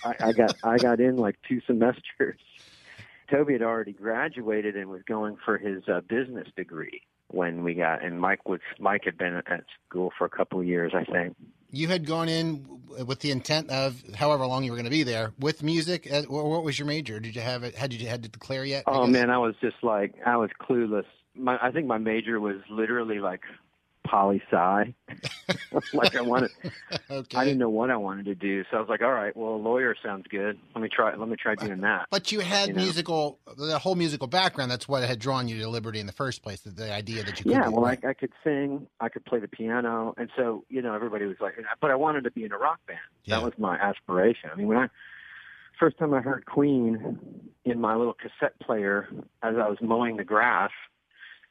I, 0.05 0.15
I 0.21 0.33
got 0.33 0.55
I 0.63 0.77
got 0.79 1.01
in 1.01 1.17
like 1.17 1.37
two 1.49 1.61
semesters. 1.67 2.39
Toby 3.31 3.55
had 3.55 3.63
already 3.63 3.93
graduated 3.93 4.77
and 4.77 4.89
was 4.89 5.03
going 5.03 5.37
for 5.45 5.59
his 5.59 5.83
uh, 5.89 6.01
business 6.09 6.47
degree 6.57 7.03
when 7.29 7.65
we 7.65 7.75
got, 7.75 8.05
and 8.05 8.21
Mike 8.21 8.49
was 8.49 8.61
Mike 8.79 9.05
had 9.05 9.19
been 9.19 9.35
at 9.35 9.65
school 9.89 10.13
for 10.17 10.27
a 10.27 10.31
couple 10.31 10.61
of 10.61 10.67
years, 10.67 10.93
I 10.95 11.05
think. 11.05 11.37
You 11.71 11.89
had 11.89 12.07
gone 12.07 12.29
in 12.29 12.67
with 13.05 13.21
the 13.21 13.31
intent 13.31 13.71
of 13.71 14.03
however 14.15 14.47
long 14.47 14.65
you 14.65 14.71
were 14.71 14.77
going 14.77 14.85
to 14.85 14.91
be 14.91 15.03
there 15.03 15.33
with 15.39 15.63
music. 15.63 16.11
uh, 16.11 16.23
what 16.23 16.65
was 16.65 16.79
your 16.79 16.87
major? 16.87 17.21
Did 17.21 17.35
you 17.35 17.43
have 17.43 17.63
it? 17.65 17.75
Had 17.75 17.93
you 17.93 18.09
had 18.09 18.23
to 18.23 18.29
declare 18.29 18.65
yet? 18.65 18.85
Oh 18.87 19.07
man, 19.07 19.31
I 19.31 19.39
was 19.39 19.55
just 19.61 19.77
like 19.83 20.15
I 20.25 20.37
was 20.37 20.51
clueless. 20.61 21.05
My 21.35 21.59
I 21.61 21.71
think 21.71 21.87
my 21.87 21.99
major 21.99 22.41
was 22.41 22.57
literally 22.71 23.19
like 23.19 23.43
poli 24.07 24.43
sci. 24.51 24.95
like 25.93 26.17
I 26.17 26.21
wanted, 26.21 26.51
Okay. 27.11 27.37
I 27.37 27.45
didn't 27.45 27.59
know 27.59 27.69
what 27.69 27.91
I 27.91 27.97
wanted 27.97 28.27
to 28.27 28.35
do, 28.35 28.65
so 28.71 28.77
I 28.77 28.81
was 28.81 28.89
like, 28.89 29.03
all 29.03 29.13
right, 29.13 29.37
well, 29.37 29.55
a 29.55 29.57
lawyer 29.57 29.95
sounds 30.03 30.27
good. 30.29 30.59
Let 30.75 30.83
me 30.83 30.89
try. 30.89 31.15
Let 31.15 31.29
me 31.29 31.37
try 31.37 31.55
doing 31.55 31.81
that. 31.83 32.07
But 32.11 32.33
you 32.33 32.41
had 32.41 32.69
you 32.69 32.75
know. 32.75 32.83
musical, 32.83 33.39
the 33.57 33.79
whole 33.79 33.95
musical 33.95 34.27
background. 34.27 34.71
That's 34.71 34.89
what 34.89 35.03
had 35.05 35.19
drawn 35.19 35.49
you 35.49 35.59
to 35.61 35.69
Liberty 35.69 36.01
in 36.01 36.07
the 36.07 36.13
first 36.13 36.43
place. 36.43 36.61
The, 36.61 36.71
the 36.71 36.93
idea 36.93 37.23
that 37.23 37.39
you 37.39 37.45
could. 37.45 37.53
Yeah, 37.53 37.69
well, 37.69 37.87
I, 37.87 37.99
I 38.07 38.15
could 38.15 38.33
sing, 38.43 38.87
I 39.01 39.09
could 39.09 39.25
play 39.25 39.39
the 39.39 39.49
piano, 39.49 40.15
and 40.17 40.31
so 40.37 40.65
you 40.69 40.83
know 40.83 40.95
everybody 40.95 41.27
was 41.27 41.37
like, 41.41 41.55
but 41.81 41.91
I 41.91 41.95
wanted 41.95 42.25
to 42.25 42.31
be 42.31 42.45
in 42.45 42.53
a 42.53 42.59
rock 42.59 42.81
band. 42.87 42.99
Yeah. 43.25 43.37
That 43.37 43.45
was 43.45 43.55
my 43.59 43.77
aspiration. 43.77 44.51
I 44.53 44.57
mean, 44.57 44.69
when 44.69 44.79
I 44.79 44.89
first 45.79 45.99
time 45.99 46.15
I 46.15 46.21
heard 46.21 46.47
Queen 46.47 47.19
in 47.65 47.81
my 47.81 47.95
little 47.95 48.15
cassette 48.15 48.59
player 48.61 49.09
as 49.43 49.57
I 49.57 49.69
was 49.69 49.79
mowing 49.81 50.17
the 50.17 50.25
grass 50.25 50.71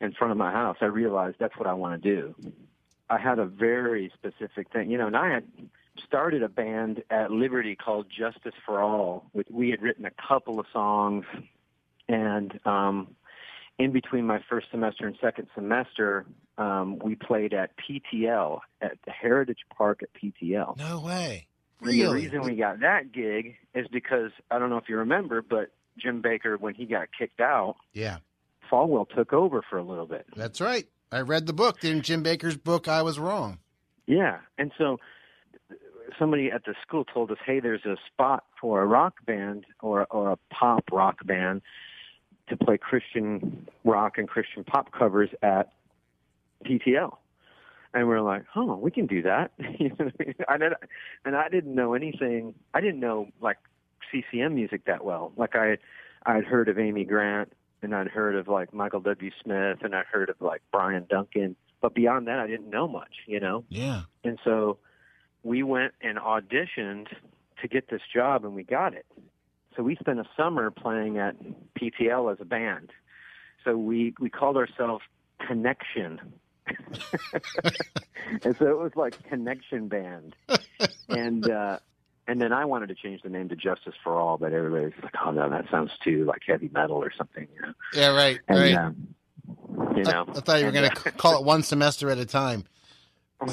in 0.01 0.11
front 0.13 0.31
of 0.31 0.37
my 0.37 0.51
house, 0.51 0.77
I 0.81 0.85
realized 0.85 1.37
that's 1.39 1.57
what 1.57 1.67
I 1.67 1.73
want 1.73 2.01
to 2.01 2.15
do. 2.15 2.35
I 3.09 3.19
had 3.19 3.39
a 3.39 3.45
very 3.45 4.11
specific 4.15 4.71
thing, 4.71 4.89
you 4.89 4.97
know, 4.97 5.07
and 5.07 5.15
I 5.15 5.31
had 5.31 5.43
started 6.05 6.43
a 6.43 6.49
band 6.49 7.03
at 7.09 7.31
Liberty 7.31 7.75
called 7.75 8.07
Justice 8.09 8.55
for 8.65 8.81
All. 8.81 9.29
We 9.49 9.69
had 9.69 9.81
written 9.81 10.05
a 10.05 10.11
couple 10.27 10.59
of 10.59 10.65
songs, 10.73 11.25
and 12.09 12.59
um, 12.65 13.15
in 13.77 13.91
between 13.91 14.25
my 14.25 14.39
first 14.49 14.67
semester 14.71 15.05
and 15.07 15.15
second 15.21 15.47
semester, 15.53 16.25
um, 16.57 16.99
we 16.99 17.15
played 17.15 17.53
at 17.53 17.71
PTL 17.77 18.59
at 18.81 18.97
the 19.05 19.11
Heritage 19.11 19.59
Park 19.75 20.01
at 20.01 20.09
PTL. 20.13 20.77
no 20.77 20.99
way. 20.99 21.47
And 21.81 21.91
the 21.91 22.09
reason 22.09 22.41
we 22.41 22.55
got 22.55 22.79
that 22.79 23.11
gig 23.11 23.57
is 23.73 23.85
because 23.91 24.31
I 24.49 24.59
don't 24.59 24.69
know 24.69 24.77
if 24.77 24.89
you 24.89 24.97
remember, 24.97 25.41
but 25.41 25.71
Jim 25.97 26.21
Bakker, 26.21 26.59
when 26.59 26.73
he 26.73 26.85
got 26.85 27.09
kicked 27.17 27.39
out, 27.39 27.75
Yeah, 27.93 28.17
Falwell 28.71 29.07
took 29.09 29.33
over 29.33 29.61
for 29.69 29.77
a 29.77 29.83
little 29.83 30.05
bit. 30.07 30.25
that's 30.35 30.61
right. 30.61 30.87
I 31.11 31.21
read 31.21 31.45
the 31.45 31.53
book. 31.53 31.83
In 31.83 32.01
Jim 32.01 32.23
Bakker's 32.23 32.57
book, 32.57 32.87
I 32.87 33.01
was 33.01 33.19
wrong. 33.19 33.59
Yeah, 34.07 34.39
and 34.57 34.71
so 34.77 34.97
somebody 36.19 36.51
at 36.51 36.65
the 36.65 36.75
school 36.81 37.05
told 37.05 37.31
us, 37.31 37.37
"Hey, 37.45 37.59
there's 37.59 37.85
a 37.85 37.95
spot 38.07 38.43
for 38.59 38.81
a 38.81 38.85
rock 38.85 39.25
band 39.25 39.65
or 39.81 40.05
or 40.09 40.31
a 40.31 40.37
pop 40.53 40.83
rock 40.91 41.25
band 41.25 41.61
to 42.49 42.57
play 42.57 42.77
Christian 42.77 43.67
rock 43.83 44.17
and 44.17 44.27
Christian 44.27 44.63
pop 44.63 44.91
covers 44.91 45.29
at 45.41 45.71
PTL." 46.65 47.17
And 47.93 48.07
we 48.07 48.13
are 48.13 48.21
like, 48.21 48.43
"Oh, 48.55 48.75
we 48.75 48.91
can 48.91 49.05
do 49.05 49.21
that." 49.21 49.51
You 49.79 49.89
know 49.89 50.11
I 50.19 50.23
mean? 50.23 50.35
I 50.47 50.57
didn't, 50.57 50.77
and 51.23 51.35
I 51.35 51.49
didn't 51.49 51.75
know 51.75 51.93
anything. 51.93 52.53
I 52.73 52.81
didn't 52.81 52.99
know 52.99 53.29
like 53.41 53.57
CCM 54.11 54.55
music 54.55 54.85
that 54.85 55.03
well. 55.03 55.31
Like 55.37 55.55
I, 55.55 55.77
I'd 56.25 56.43
heard 56.43 56.69
of 56.69 56.77
Amy 56.77 57.05
Grant, 57.05 57.51
and 57.81 57.95
I'd 57.95 58.07
heard 58.07 58.35
of 58.35 58.47
like 58.47 58.73
Michael 58.73 59.01
W. 59.01 59.31
Smith, 59.43 59.79
and 59.81 59.95
I'd 59.95 60.05
heard 60.05 60.29
of 60.29 60.35
like 60.39 60.61
Bryan 60.71 61.05
Duncan. 61.09 61.55
But 61.81 61.93
beyond 61.93 62.27
that, 62.27 62.39
I 62.39 62.47
didn't 62.47 62.69
know 62.69 62.87
much. 62.87 63.13
You 63.27 63.39
know. 63.39 63.63
Yeah. 63.69 64.03
And 64.23 64.39
so 64.43 64.79
we 65.43 65.61
went 65.63 65.93
and 66.01 66.17
auditioned 66.17 67.07
to 67.61 67.67
get 67.67 67.89
this 67.89 68.01
job 68.13 68.43
and 68.43 68.55
we 68.55 68.63
got 68.63 68.93
it. 68.93 69.05
So 69.75 69.83
we 69.83 69.95
spent 69.95 70.19
a 70.19 70.25
summer 70.35 70.71
playing 70.71 71.17
at 71.17 71.35
PTL 71.79 72.31
as 72.31 72.39
a 72.41 72.45
band. 72.45 72.91
So 73.63 73.77
we, 73.77 74.13
we 74.19 74.29
called 74.29 74.57
ourselves 74.57 75.03
Connection. 75.45 76.19
and 78.43 78.57
so 78.57 78.67
it 78.67 78.77
was 78.77 78.91
like 78.95 79.21
Connection 79.29 79.87
Band. 79.87 80.35
And, 81.09 81.49
uh, 81.49 81.79
and 82.27 82.41
then 82.41 82.51
I 82.51 82.65
wanted 82.65 82.87
to 82.87 82.95
change 82.95 83.21
the 83.21 83.29
name 83.29 83.49
to 83.49 83.55
Justice 83.55 83.93
for 84.03 84.19
All, 84.19 84.37
but 84.37 84.53
everybody's 84.53 84.93
like, 85.03 85.13
oh 85.23 85.31
no, 85.31 85.49
that 85.49 85.65
sounds 85.69 85.91
too 86.03 86.25
like 86.25 86.41
heavy 86.45 86.69
metal 86.73 86.97
or 86.97 87.11
something, 87.15 87.47
you 87.53 87.61
know. 87.61 87.73
Yeah, 87.93 88.15
right. 88.15 88.39
And, 88.47 88.59
right. 88.59 88.75
um, 88.75 89.15
you 89.95 90.03
know, 90.03 90.25
I 90.29 90.39
thought 90.39 90.59
you 90.59 90.65
were 90.65 90.71
going 90.71 90.89
to 90.89 91.11
call 91.11 91.39
it 91.39 91.45
one 91.45 91.63
semester 91.63 92.09
at 92.09 92.17
a 92.17 92.25
time. 92.25 92.65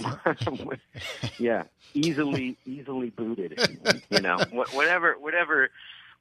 yeah, 1.38 1.64
easily 1.94 2.56
easily 2.64 3.10
booted. 3.10 3.58
You 4.10 4.20
know, 4.20 4.38
Wh- 4.50 4.74
whatever 4.74 5.14
whatever. 5.18 5.70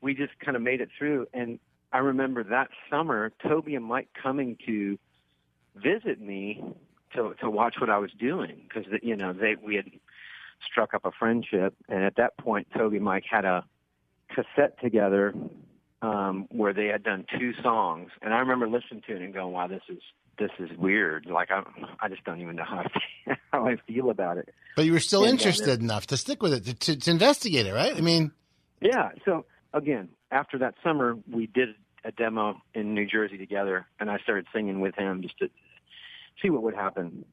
We 0.01 0.15
just 0.15 0.37
kind 0.39 0.57
of 0.57 0.63
made 0.63 0.81
it 0.81 0.89
through, 0.97 1.27
and 1.31 1.59
I 1.93 1.99
remember 1.99 2.43
that 2.45 2.69
summer, 2.89 3.31
Toby 3.47 3.75
and 3.75 3.85
Mike 3.85 4.09
coming 4.21 4.57
to 4.65 4.97
visit 5.75 6.19
me 6.19 6.63
to 7.13 7.35
to 7.39 7.49
watch 7.49 7.75
what 7.79 7.89
I 7.89 7.99
was 7.99 8.11
doing 8.19 8.63
because 8.67 8.91
you 9.03 9.15
know 9.15 9.31
they 9.31 9.55
we 9.55 9.75
had 9.75 9.91
struck 10.69 10.93
up 10.93 11.05
a 11.05 11.11
friendship, 11.11 11.75
and 11.89 12.03
at 12.03 12.15
that 12.17 12.37
point, 12.37 12.67
Toby 12.75 12.97
and 12.97 13.05
Mike 13.05 13.23
had 13.29 13.45
a 13.45 13.65
cassette 14.29 14.79
together 14.81 15.33
um, 16.01 16.47
where 16.49 16.73
they 16.73 16.87
had 16.87 17.03
done 17.03 17.25
two 17.39 17.53
songs, 17.61 18.09
and 18.21 18.33
I 18.33 18.39
remember 18.39 18.67
listening 18.67 19.01
to 19.07 19.15
it 19.15 19.21
and 19.21 19.33
going, 19.33 19.53
"Wow, 19.53 19.67
this 19.67 19.83
is 19.89 19.99
this 20.39 20.51
is 20.59 20.75
weird. 20.77 21.25
Like 21.27 21.49
I 21.51 21.63
I 21.99 22.07
just 22.07 22.23
don't 22.23 22.41
even 22.41 22.55
know 22.55 22.63
how 22.63 22.79
I, 22.79 23.35
how 23.51 23.67
I 23.67 23.77
feel 23.87 24.09
about 24.09 24.37
it." 24.37 24.49
But 24.75 24.85
you 24.85 24.93
were 24.93 24.99
still 24.99 25.21
Yeah, 25.21 25.27
yeah, 25.27 25.33
interested 25.33 25.81
enough 25.81 26.07
to 26.07 26.17
stick 26.17 26.41
with 26.41 26.53
it, 26.53 26.65
to, 26.65 26.73
to, 26.73 26.95
to 26.97 27.11
investigate 27.11 27.65
it, 27.67 27.73
right? 27.73 27.95
I 27.95 28.01
mean, 28.01 28.31
Yeah. 28.81 29.09
So 29.25 29.45
again, 29.73 30.09
after 30.31 30.57
that 30.59 30.75
summer, 30.83 31.17
we 31.31 31.47
did 31.47 31.69
a 32.03 32.11
demo 32.11 32.61
in 32.73 32.93
New 32.93 33.05
Jersey 33.05 33.37
together, 33.37 33.85
and 33.99 34.09
I 34.09 34.17
started 34.19 34.47
singing 34.53 34.79
with 34.79 34.95
him 34.95 35.21
just 35.21 35.37
to 35.39 35.49
see 36.41 36.49
what 36.49 36.63
would 36.63 36.75
happen. 36.75 37.25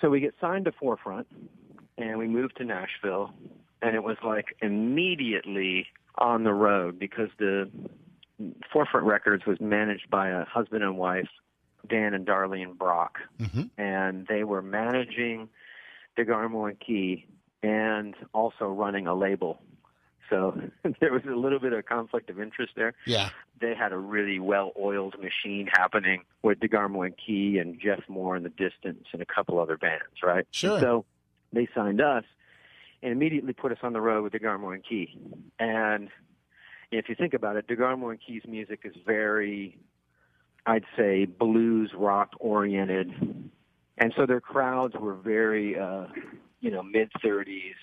So 0.00 0.10
we 0.10 0.20
get 0.20 0.34
signed 0.40 0.64
to 0.66 0.72
Forefront, 0.72 1.26
and 1.98 2.18
we 2.18 2.26
moved 2.28 2.56
to 2.58 2.64
Nashville, 2.64 3.32
and 3.80 3.94
it 3.94 4.02
was 4.02 4.16
like 4.24 4.56
immediately 4.60 5.86
on 6.16 6.44
the 6.44 6.52
road 6.52 6.98
because 6.98 7.28
the 7.38 7.70
Forefront 8.72 9.06
Records 9.06 9.46
was 9.46 9.60
managed 9.60 10.10
by 10.10 10.28
a 10.30 10.44
husband 10.44 10.82
and 10.82 10.96
wife, 10.96 11.28
Dan 11.88 12.14
and 12.14 12.26
Darlene 12.26 12.76
Brock, 12.76 13.18
Mhm. 13.40 13.70
and 13.78 14.26
they 14.26 14.44
were 14.44 14.62
managing 14.62 15.48
DeGarmo 16.16 16.68
and 16.68 16.78
Key, 16.80 17.26
and 17.62 18.14
also 18.32 18.66
running 18.70 19.06
a 19.06 19.14
label. 19.14 19.62
So 20.30 20.60
there 21.00 21.12
was 21.12 21.24
a 21.24 21.34
little 21.34 21.58
bit 21.58 21.72
of 21.72 21.84
conflict 21.84 22.30
of 22.30 22.40
interest 22.40 22.72
there. 22.76 22.94
Yeah. 23.06 23.30
They 23.60 23.74
had 23.74 23.92
a 23.92 23.98
really 23.98 24.38
well-oiled 24.40 25.16
machine 25.20 25.68
happening 25.72 26.24
with 26.42 26.58
DeGarmo 26.60 27.06
and 27.06 27.16
Key 27.16 27.58
and 27.58 27.78
Jeff 27.80 28.00
Moore 28.08 28.36
in 28.36 28.42
the 28.42 28.48
Distance 28.48 29.06
and 29.12 29.22
a 29.22 29.26
couple 29.26 29.58
other 29.60 29.76
bands, 29.76 30.22
right? 30.22 30.46
Sure. 30.50 30.80
So 30.80 31.04
they 31.52 31.68
signed 31.74 32.00
us 32.00 32.24
and 33.02 33.12
immediately 33.12 33.52
put 33.52 33.72
us 33.72 33.78
on 33.82 33.92
the 33.92 34.00
road 34.00 34.22
with 34.22 34.32
DeGarmo 34.32 34.72
and 34.74 34.84
Key. 34.84 35.18
And 35.58 36.08
if 36.90 37.08
you 37.08 37.14
think 37.14 37.34
about 37.34 37.56
it, 37.56 37.66
DeGarmo 37.66 38.10
and 38.10 38.20
Key's 38.24 38.42
music 38.46 38.80
is 38.84 38.94
very, 39.06 39.78
I'd 40.66 40.84
say, 40.96 41.24
blues 41.24 41.92
rock 41.96 42.30
oriented, 42.38 43.12
and 43.98 44.14
so 44.16 44.26
their 44.26 44.40
crowds 44.40 44.94
were 44.98 45.14
very, 45.14 45.78
uh, 45.78 46.06
you 46.60 46.70
know, 46.70 46.82
mid 46.82 47.10
thirties, 47.22 47.74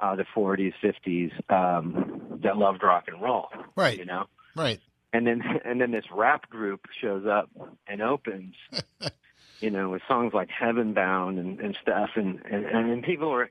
uh, 0.00 0.16
the 0.16 0.24
forties, 0.34 0.72
fifties, 0.80 1.30
um, 1.50 2.38
that 2.42 2.56
loved 2.56 2.82
rock 2.82 3.04
and 3.08 3.20
roll, 3.22 3.48
Right. 3.76 3.98
You 3.98 4.04
know, 4.04 4.26
Right. 4.56 4.80
and 5.12 5.26
then 5.26 5.42
and 5.64 5.80
then 5.80 5.90
this 5.92 6.04
rap 6.12 6.48
group 6.50 6.86
shows 7.00 7.26
up 7.26 7.50
and 7.86 8.02
opens, 8.02 8.54
you 9.60 9.70
know, 9.70 9.90
with 9.90 10.02
songs 10.08 10.32
like 10.34 10.48
Heaven 10.50 10.94
Bound 10.94 11.38
and, 11.38 11.60
and 11.60 11.76
stuff, 11.80 12.10
and 12.14 12.40
and 12.44 12.64
and 12.64 12.90
then 12.90 13.02
people 13.02 13.30
were, 13.30 13.44
at 13.44 13.50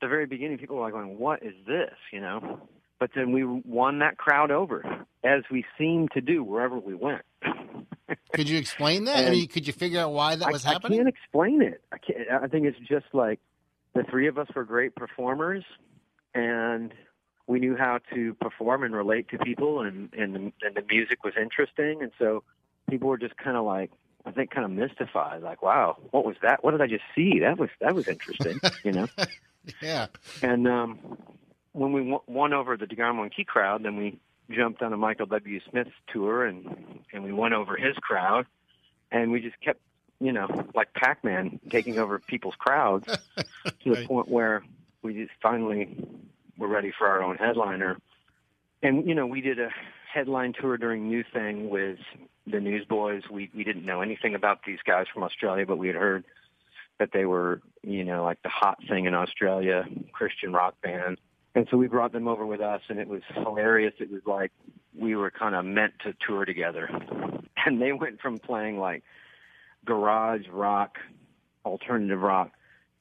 the 0.00 0.08
very 0.08 0.26
beginning, 0.26 0.58
people 0.58 0.76
were 0.76 0.82
like 0.82 0.92
going, 0.92 1.18
"What 1.18 1.42
is 1.42 1.54
this?" 1.66 1.94
You 2.12 2.20
know, 2.20 2.60
but 2.98 3.10
then 3.14 3.32
we 3.32 3.44
won 3.44 3.98
that 4.00 4.16
crowd 4.16 4.50
over, 4.50 4.84
as 5.22 5.42
we 5.50 5.64
seemed 5.78 6.12
to 6.12 6.20
do 6.20 6.42
wherever 6.42 6.78
we 6.78 6.94
went. 6.94 7.22
Could 8.32 8.48
you 8.48 8.58
explain 8.58 9.04
that? 9.04 9.26
I 9.26 9.30
mean, 9.30 9.48
could 9.48 9.66
you 9.66 9.72
figure 9.72 9.98
out 9.98 10.12
why 10.12 10.36
that 10.36 10.52
was 10.52 10.62
happening? 10.62 11.00
I 11.00 11.02
can't 11.02 11.08
explain 11.08 11.62
it. 11.62 11.82
I 11.92 11.98
can't. 11.98 12.30
I 12.30 12.46
think 12.46 12.66
it's 12.66 12.78
just 12.88 13.06
like 13.12 13.40
the 13.94 14.04
three 14.04 14.28
of 14.28 14.38
us 14.38 14.46
were 14.54 14.64
great 14.64 14.94
performers, 14.94 15.64
and 16.34 16.92
we 17.48 17.58
knew 17.58 17.76
how 17.76 17.98
to 18.14 18.34
perform 18.34 18.84
and 18.84 18.94
relate 18.94 19.28
to 19.30 19.38
people, 19.38 19.80
and 19.80 20.12
and 20.14 20.34
the, 20.34 20.38
and 20.62 20.76
the 20.76 20.84
music 20.88 21.24
was 21.24 21.34
interesting, 21.40 22.02
and 22.02 22.12
so 22.18 22.44
people 22.88 23.08
were 23.08 23.18
just 23.18 23.36
kind 23.36 23.56
of 23.56 23.64
like. 23.64 23.90
I 24.26 24.32
think 24.32 24.50
kind 24.50 24.64
of 24.64 24.70
mystified, 24.72 25.42
like, 25.42 25.62
"Wow, 25.62 25.96
what 26.10 26.24
was 26.24 26.36
that? 26.42 26.64
What 26.64 26.72
did 26.72 26.82
I 26.82 26.86
just 26.88 27.04
see? 27.14 27.38
That 27.40 27.58
was 27.58 27.70
that 27.80 27.94
was 27.94 28.06
interesting," 28.08 28.60
you 28.82 28.92
know. 28.92 29.08
yeah. 29.80 30.06
And 30.42 30.66
um, 30.68 30.98
when 31.72 31.92
we 31.92 32.00
w- 32.00 32.20
won 32.26 32.52
over 32.52 32.76
the 32.76 32.86
DeGarmo 32.86 33.22
and 33.22 33.34
Key 33.34 33.44
crowd, 33.44 33.84
then 33.84 33.96
we 33.96 34.18
jumped 34.50 34.82
on 34.82 34.92
a 34.92 34.96
Michael 34.96 35.26
W. 35.26 35.60
Smith 35.70 35.88
tour 36.12 36.44
and 36.44 37.00
and 37.12 37.22
we 37.24 37.32
won 37.32 37.52
over 37.52 37.76
his 37.76 37.94
crowd, 37.96 38.46
and 39.12 39.30
we 39.30 39.40
just 39.40 39.60
kept, 39.60 39.80
you 40.20 40.32
know, 40.32 40.48
like 40.74 40.92
Pac-Man 40.94 41.60
taking 41.70 41.98
over 41.98 42.18
people's 42.18 42.54
crowds 42.58 43.06
to 43.36 43.44
the 43.84 43.90
Right. 43.90 44.06
point 44.06 44.28
where 44.28 44.64
we 45.02 45.14
just 45.14 45.32
finally 45.40 45.96
were 46.58 46.68
ready 46.68 46.92
for 46.96 47.06
our 47.06 47.22
own 47.22 47.36
headliner. 47.36 47.96
And 48.82 49.06
you 49.08 49.14
know, 49.14 49.26
we 49.26 49.40
did 49.40 49.60
a 49.60 49.68
headline 50.12 50.52
tour 50.60 50.76
during 50.76 51.08
New 51.08 51.22
Thing 51.32 51.70
with 51.70 51.98
the 52.46 52.60
Newsboys. 52.60 53.22
We 53.30 53.50
we 53.54 53.64
didn't 53.64 53.84
know 53.84 54.00
anything 54.00 54.34
about 54.34 54.60
these 54.66 54.78
guys 54.86 55.06
from 55.12 55.22
Australia, 55.22 55.66
but 55.66 55.78
we 55.78 55.88
had 55.88 55.96
heard 55.96 56.24
that 56.98 57.10
they 57.12 57.24
were, 57.24 57.60
you 57.82 58.04
know, 58.04 58.24
like 58.24 58.42
the 58.42 58.48
hot 58.48 58.78
thing 58.88 59.04
in 59.04 59.14
Australia, 59.14 59.84
Christian 60.12 60.52
rock 60.52 60.74
band. 60.82 61.18
And 61.54 61.66
so 61.70 61.76
we 61.76 61.88
brought 61.88 62.12
them 62.12 62.28
over 62.28 62.44
with 62.44 62.60
us, 62.60 62.82
and 62.88 62.98
it 62.98 63.08
was 63.08 63.22
hilarious. 63.34 63.94
It 63.98 64.10
was 64.10 64.22
like 64.26 64.52
we 64.98 65.14
were 65.14 65.30
kind 65.30 65.54
of 65.54 65.64
meant 65.64 65.94
to 66.04 66.14
tour 66.26 66.44
together. 66.44 66.88
And 67.64 67.82
they 67.82 67.92
went 67.92 68.20
from 68.20 68.38
playing 68.38 68.78
like 68.78 69.02
garage 69.84 70.42
rock, 70.52 70.98
alternative 71.64 72.20
rock, 72.20 72.52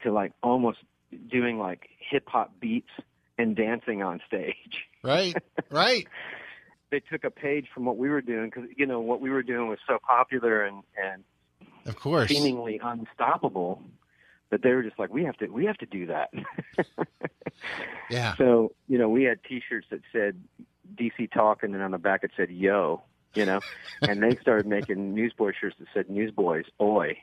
to 0.02 0.12
like 0.12 0.32
almost 0.42 0.80
doing 1.30 1.60
like 1.60 1.88
hip 2.00 2.24
hop 2.28 2.60
beats 2.60 2.90
and 3.38 3.56
dancing 3.56 4.02
on 4.02 4.22
stage. 4.28 4.88
Right. 5.04 5.36
Right. 5.70 6.08
They 6.96 7.02
took 7.02 7.26
a 7.26 7.30
page 7.30 7.68
from 7.74 7.84
what 7.84 7.98
we 7.98 8.08
were 8.08 8.22
doing 8.22 8.50
because 8.50 8.70
you 8.78 8.86
know 8.86 9.02
what 9.02 9.20
we 9.20 9.30
were 9.30 9.44
doing 9.44 9.68
was 9.68 9.80
so 9.86 9.98
popular 10.08 10.64
and 10.64 10.82
and 10.96 11.26
Of 11.86 11.98
course. 11.98 12.30
seemingly 12.30 12.80
unstoppable 12.82 13.82
that 14.50 14.62
they 14.62 14.72
were 14.72 14.82
just 14.84 14.98
like 14.98 15.14
we 15.14 15.26
have 15.26 15.36
to 15.40 15.48
we 15.48 15.66
have 15.66 15.78
to 15.80 15.86
do 15.86 16.06
that. 16.06 16.30
Yeah. 18.10 18.36
So, 18.36 18.74
you 18.88 18.98
know, 18.98 19.10
we 19.10 19.24
had 19.24 19.40
T-shirts 19.44 19.88
that 19.90 20.02
said 20.12 20.40
DC 20.96 21.32
Talk, 21.32 21.64
and 21.64 21.74
then 21.74 21.82
on 21.82 21.92
the 21.92 21.98
back 21.98 22.24
it 22.24 22.32
said 22.38 22.50
Yo, 22.52 23.02
you 23.34 23.46
know, 23.46 23.60
and 24.02 24.22
they 24.22 24.36
started 24.38 24.68
making 24.68 25.14
Newsboy 25.16 25.54
shirts 25.60 25.76
that 25.80 25.88
said 25.94 26.10
Newsboys, 26.10 26.66
Oi, 26.80 27.18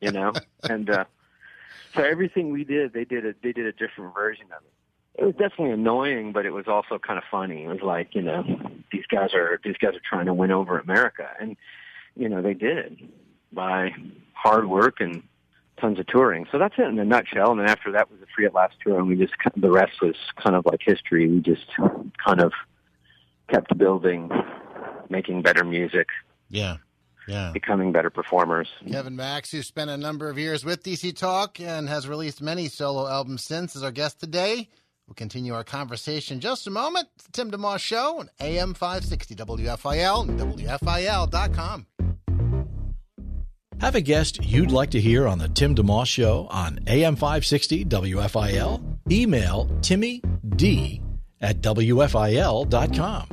you 0.00 0.12
know, 0.12 0.32
and 0.62 0.88
uh, 0.90 1.04
so 1.94 2.02
everything 2.02 2.50
we 2.52 2.64
did, 2.64 2.92
they 2.92 3.04
did 3.04 3.26
a 3.26 3.34
they 3.42 3.52
did 3.52 3.66
a 3.66 3.72
different 3.72 4.14
version 4.14 4.46
of 4.46 4.62
it. 4.64 4.72
It 5.16 5.24
was 5.24 5.34
definitely 5.34 5.70
annoying, 5.70 6.32
but 6.32 6.44
it 6.44 6.50
was 6.50 6.66
also 6.66 6.98
kind 6.98 7.18
of 7.18 7.24
funny. 7.30 7.64
It 7.64 7.68
was 7.68 7.82
like, 7.82 8.14
you 8.14 8.22
know, 8.22 8.42
these 8.90 9.06
guys 9.08 9.32
are 9.32 9.60
these 9.62 9.76
guys 9.76 9.94
are 9.94 10.02
trying 10.08 10.26
to 10.26 10.34
win 10.34 10.50
over 10.50 10.78
America, 10.78 11.28
and 11.40 11.56
you 12.16 12.28
know 12.28 12.42
they 12.42 12.54
did 12.54 13.08
by 13.52 13.90
hard 14.32 14.68
work 14.68 15.00
and 15.00 15.22
tons 15.80 15.98
of 15.98 16.06
touring. 16.06 16.46
So 16.50 16.58
that's 16.58 16.74
it 16.78 16.86
in 16.86 16.98
a 16.98 17.04
nutshell. 17.04 17.52
And 17.52 17.60
then 17.60 17.68
after 17.68 17.92
that 17.92 18.10
was 18.10 18.20
the 18.20 18.26
Free 18.34 18.46
at 18.46 18.54
Last 18.54 18.74
tour, 18.82 18.98
and 18.98 19.06
we 19.08 19.16
just 19.16 19.34
the 19.56 19.70
rest 19.70 20.02
was 20.02 20.16
kind 20.42 20.56
of 20.56 20.66
like 20.66 20.80
history. 20.84 21.28
We 21.28 21.40
just 21.40 21.66
kind 22.24 22.40
of 22.40 22.52
kept 23.48 23.76
building, 23.78 24.30
making 25.10 25.42
better 25.42 25.64
music, 25.64 26.08
Yeah. 26.50 26.78
Yeah. 27.26 27.52
becoming 27.52 27.90
better 27.92 28.10
performers. 28.10 28.68
Kevin 28.90 29.16
Max, 29.16 29.50
who 29.50 29.62
spent 29.62 29.90
a 29.90 29.96
number 29.96 30.28
of 30.28 30.38
years 30.38 30.64
with 30.64 30.82
DC 30.82 31.16
Talk 31.16 31.58
and 31.60 31.88
has 31.88 32.06
released 32.06 32.42
many 32.42 32.68
solo 32.68 33.08
albums 33.08 33.44
since, 33.44 33.74
is 33.76 33.82
our 33.82 33.90
guest 33.92 34.20
today. 34.20 34.68
We'll 35.06 35.14
continue 35.14 35.54
our 35.54 35.64
conversation 35.64 36.36
in 36.36 36.40
just 36.40 36.66
a 36.66 36.70
moment. 36.70 37.08
It's 37.16 37.26
the 37.26 37.32
Tim 37.32 37.50
DeMoss 37.50 37.80
Show 37.80 38.18
on 38.20 38.30
AM 38.40 38.74
560 38.74 39.34
WFIL 39.34 40.28
and 40.28 40.40
WFIL.com. 40.40 41.86
Have 43.80 43.96
a 43.96 44.00
guest 44.00 44.42
you'd 44.42 44.70
like 44.70 44.90
to 44.90 45.00
hear 45.00 45.26
on 45.26 45.38
the 45.38 45.48
Tim 45.48 45.74
DeMoss 45.74 46.06
Show 46.06 46.46
on 46.50 46.78
AM 46.86 47.16
560 47.16 47.84
WFIL? 47.84 48.82
Email 49.10 49.70
Timmy 49.82 50.22
D 50.56 51.02
at 51.40 51.60
WFIL.com. 51.60 53.28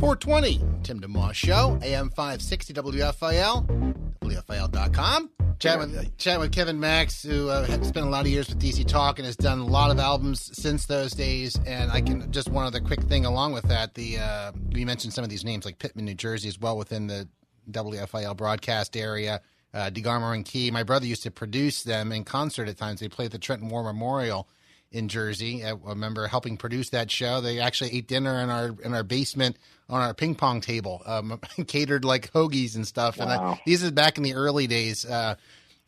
420, 0.00 0.60
Tim 0.84 1.00
DeMoss 1.00 1.34
Show, 1.34 1.78
AM 1.82 2.08
560 2.10 2.72
WFIL, 2.72 3.94
WFIL.com. 4.22 5.30
Chat 5.58 5.78
with, 5.80 6.18
chat 6.18 6.38
with 6.38 6.52
Kevin 6.52 6.78
Max, 6.78 7.20
who 7.22 7.48
uh, 7.48 7.64
has 7.64 7.88
spent 7.88 8.06
a 8.06 8.08
lot 8.08 8.20
of 8.20 8.28
years 8.28 8.48
with 8.48 8.60
DC 8.60 8.86
Talk 8.86 9.18
and 9.18 9.26
has 9.26 9.36
done 9.36 9.58
a 9.58 9.66
lot 9.66 9.90
of 9.90 9.98
albums 9.98 10.56
since 10.56 10.86
those 10.86 11.10
days. 11.12 11.58
And 11.66 11.90
I 11.90 12.00
can 12.00 12.30
just 12.30 12.48
one 12.48 12.64
other 12.64 12.78
quick 12.78 13.02
thing 13.02 13.26
along 13.26 13.54
with 13.54 13.64
that. 13.64 13.94
The 13.94 14.18
uh, 14.18 14.52
we 14.72 14.84
mentioned 14.84 15.14
some 15.14 15.24
of 15.24 15.30
these 15.30 15.44
names 15.44 15.64
like 15.64 15.80
Pitman, 15.80 16.04
New 16.04 16.14
Jersey, 16.14 16.48
as 16.48 16.60
well 16.60 16.76
within 16.76 17.08
the 17.08 17.28
WFIL 17.70 18.36
broadcast 18.36 18.96
area. 18.96 19.40
Uh, 19.74 19.90
DeGarmo 19.90 20.32
and 20.34 20.44
Key. 20.44 20.70
My 20.70 20.84
brother 20.84 21.06
used 21.06 21.24
to 21.24 21.30
produce 21.30 21.82
them 21.82 22.12
in 22.12 22.24
concert 22.24 22.68
at 22.68 22.78
times. 22.78 23.00
They 23.00 23.08
played 23.08 23.26
at 23.26 23.32
the 23.32 23.38
Trenton 23.38 23.68
War 23.68 23.82
Memorial 23.82 24.48
in 24.90 25.08
Jersey. 25.08 25.64
I 25.64 25.72
remember 25.72 26.26
helping 26.26 26.56
produce 26.56 26.90
that 26.90 27.10
show. 27.10 27.40
They 27.40 27.60
actually 27.60 27.92
ate 27.94 28.08
dinner 28.08 28.38
in 28.40 28.50
our 28.50 28.74
in 28.82 28.94
our 28.94 29.02
basement 29.02 29.56
on 29.88 30.00
our 30.00 30.14
ping 30.14 30.34
pong 30.34 30.60
table, 30.60 31.02
um, 31.06 31.40
catered 31.66 32.04
like 32.04 32.32
hoagies 32.32 32.74
and 32.76 32.86
stuff. 32.86 33.18
And 33.18 33.30
I, 33.30 33.60
these 33.66 33.82
is 33.82 33.90
back 33.90 34.16
in 34.18 34.22
the 34.22 34.34
early 34.34 34.66
days. 34.66 35.04
Uh, 35.04 35.34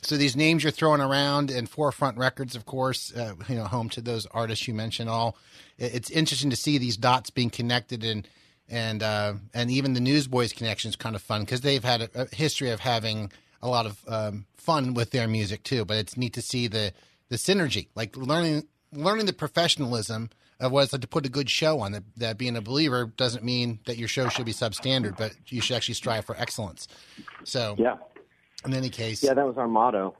so 0.02 0.16
these 0.16 0.34
names 0.34 0.62
you're 0.62 0.70
throwing 0.70 1.02
around, 1.02 1.50
and 1.50 1.68
Forefront 1.68 2.16
Records, 2.16 2.56
of 2.56 2.64
course, 2.64 3.14
uh, 3.14 3.34
you 3.48 3.56
know, 3.56 3.64
home 3.64 3.90
to 3.90 4.00
those 4.00 4.24
artists 4.26 4.66
you 4.66 4.72
mentioned. 4.74 5.10
All 5.10 5.36
it- 5.78 5.94
it's 5.94 6.10
interesting 6.10 6.50
to 6.50 6.56
see 6.56 6.78
these 6.78 6.96
dots 6.96 7.28
being 7.30 7.50
connected, 7.50 8.04
and 8.04 8.26
and 8.68 9.02
uh, 9.02 9.34
and 9.54 9.70
even 9.70 9.94
the 9.94 10.00
Newsboys 10.00 10.52
connection 10.52 10.88
is 10.90 10.96
kind 10.96 11.14
of 11.16 11.22
fun 11.22 11.42
because 11.42 11.60
they've 11.62 11.84
had 11.84 12.02
a, 12.02 12.22
a 12.22 12.34
history 12.34 12.70
of 12.70 12.80
having 12.80 13.30
a 13.62 13.68
lot 13.68 13.84
of 13.84 13.98
um, 14.08 14.46
fun 14.56 14.94
with 14.94 15.10
their 15.10 15.28
music 15.28 15.62
too. 15.64 15.84
But 15.84 15.98
it's 15.98 16.16
neat 16.16 16.32
to 16.34 16.42
see 16.42 16.66
the 16.66 16.92
the 17.28 17.36
synergy, 17.36 17.88
like 17.94 18.16
learning 18.16 18.66
learning 18.92 19.26
the 19.26 19.32
professionalism 19.32 20.30
of 20.58 20.72
what 20.72 20.84
it's 20.84 20.92
like 20.92 21.02
to 21.02 21.08
put 21.08 21.24
a 21.24 21.30
good 21.30 21.48
show 21.48 21.80
on. 21.80 21.92
That, 21.92 22.02
that 22.16 22.38
being 22.38 22.56
a 22.56 22.60
believer 22.60 23.06
doesn't 23.16 23.44
mean 23.44 23.80
that 23.86 23.96
your 23.96 24.08
show 24.08 24.28
should 24.28 24.44
be 24.44 24.52
substandard, 24.52 25.16
but 25.16 25.32
you 25.46 25.60
should 25.60 25.76
actually 25.76 25.94
strive 25.94 26.24
for 26.24 26.36
excellence. 26.36 26.86
So, 27.44 27.76
Yeah. 27.78 27.96
in 28.66 28.74
any 28.74 28.90
case, 28.90 29.22
Yeah, 29.22 29.34
that 29.34 29.46
was 29.46 29.56
our 29.56 29.68
motto. 29.68 30.16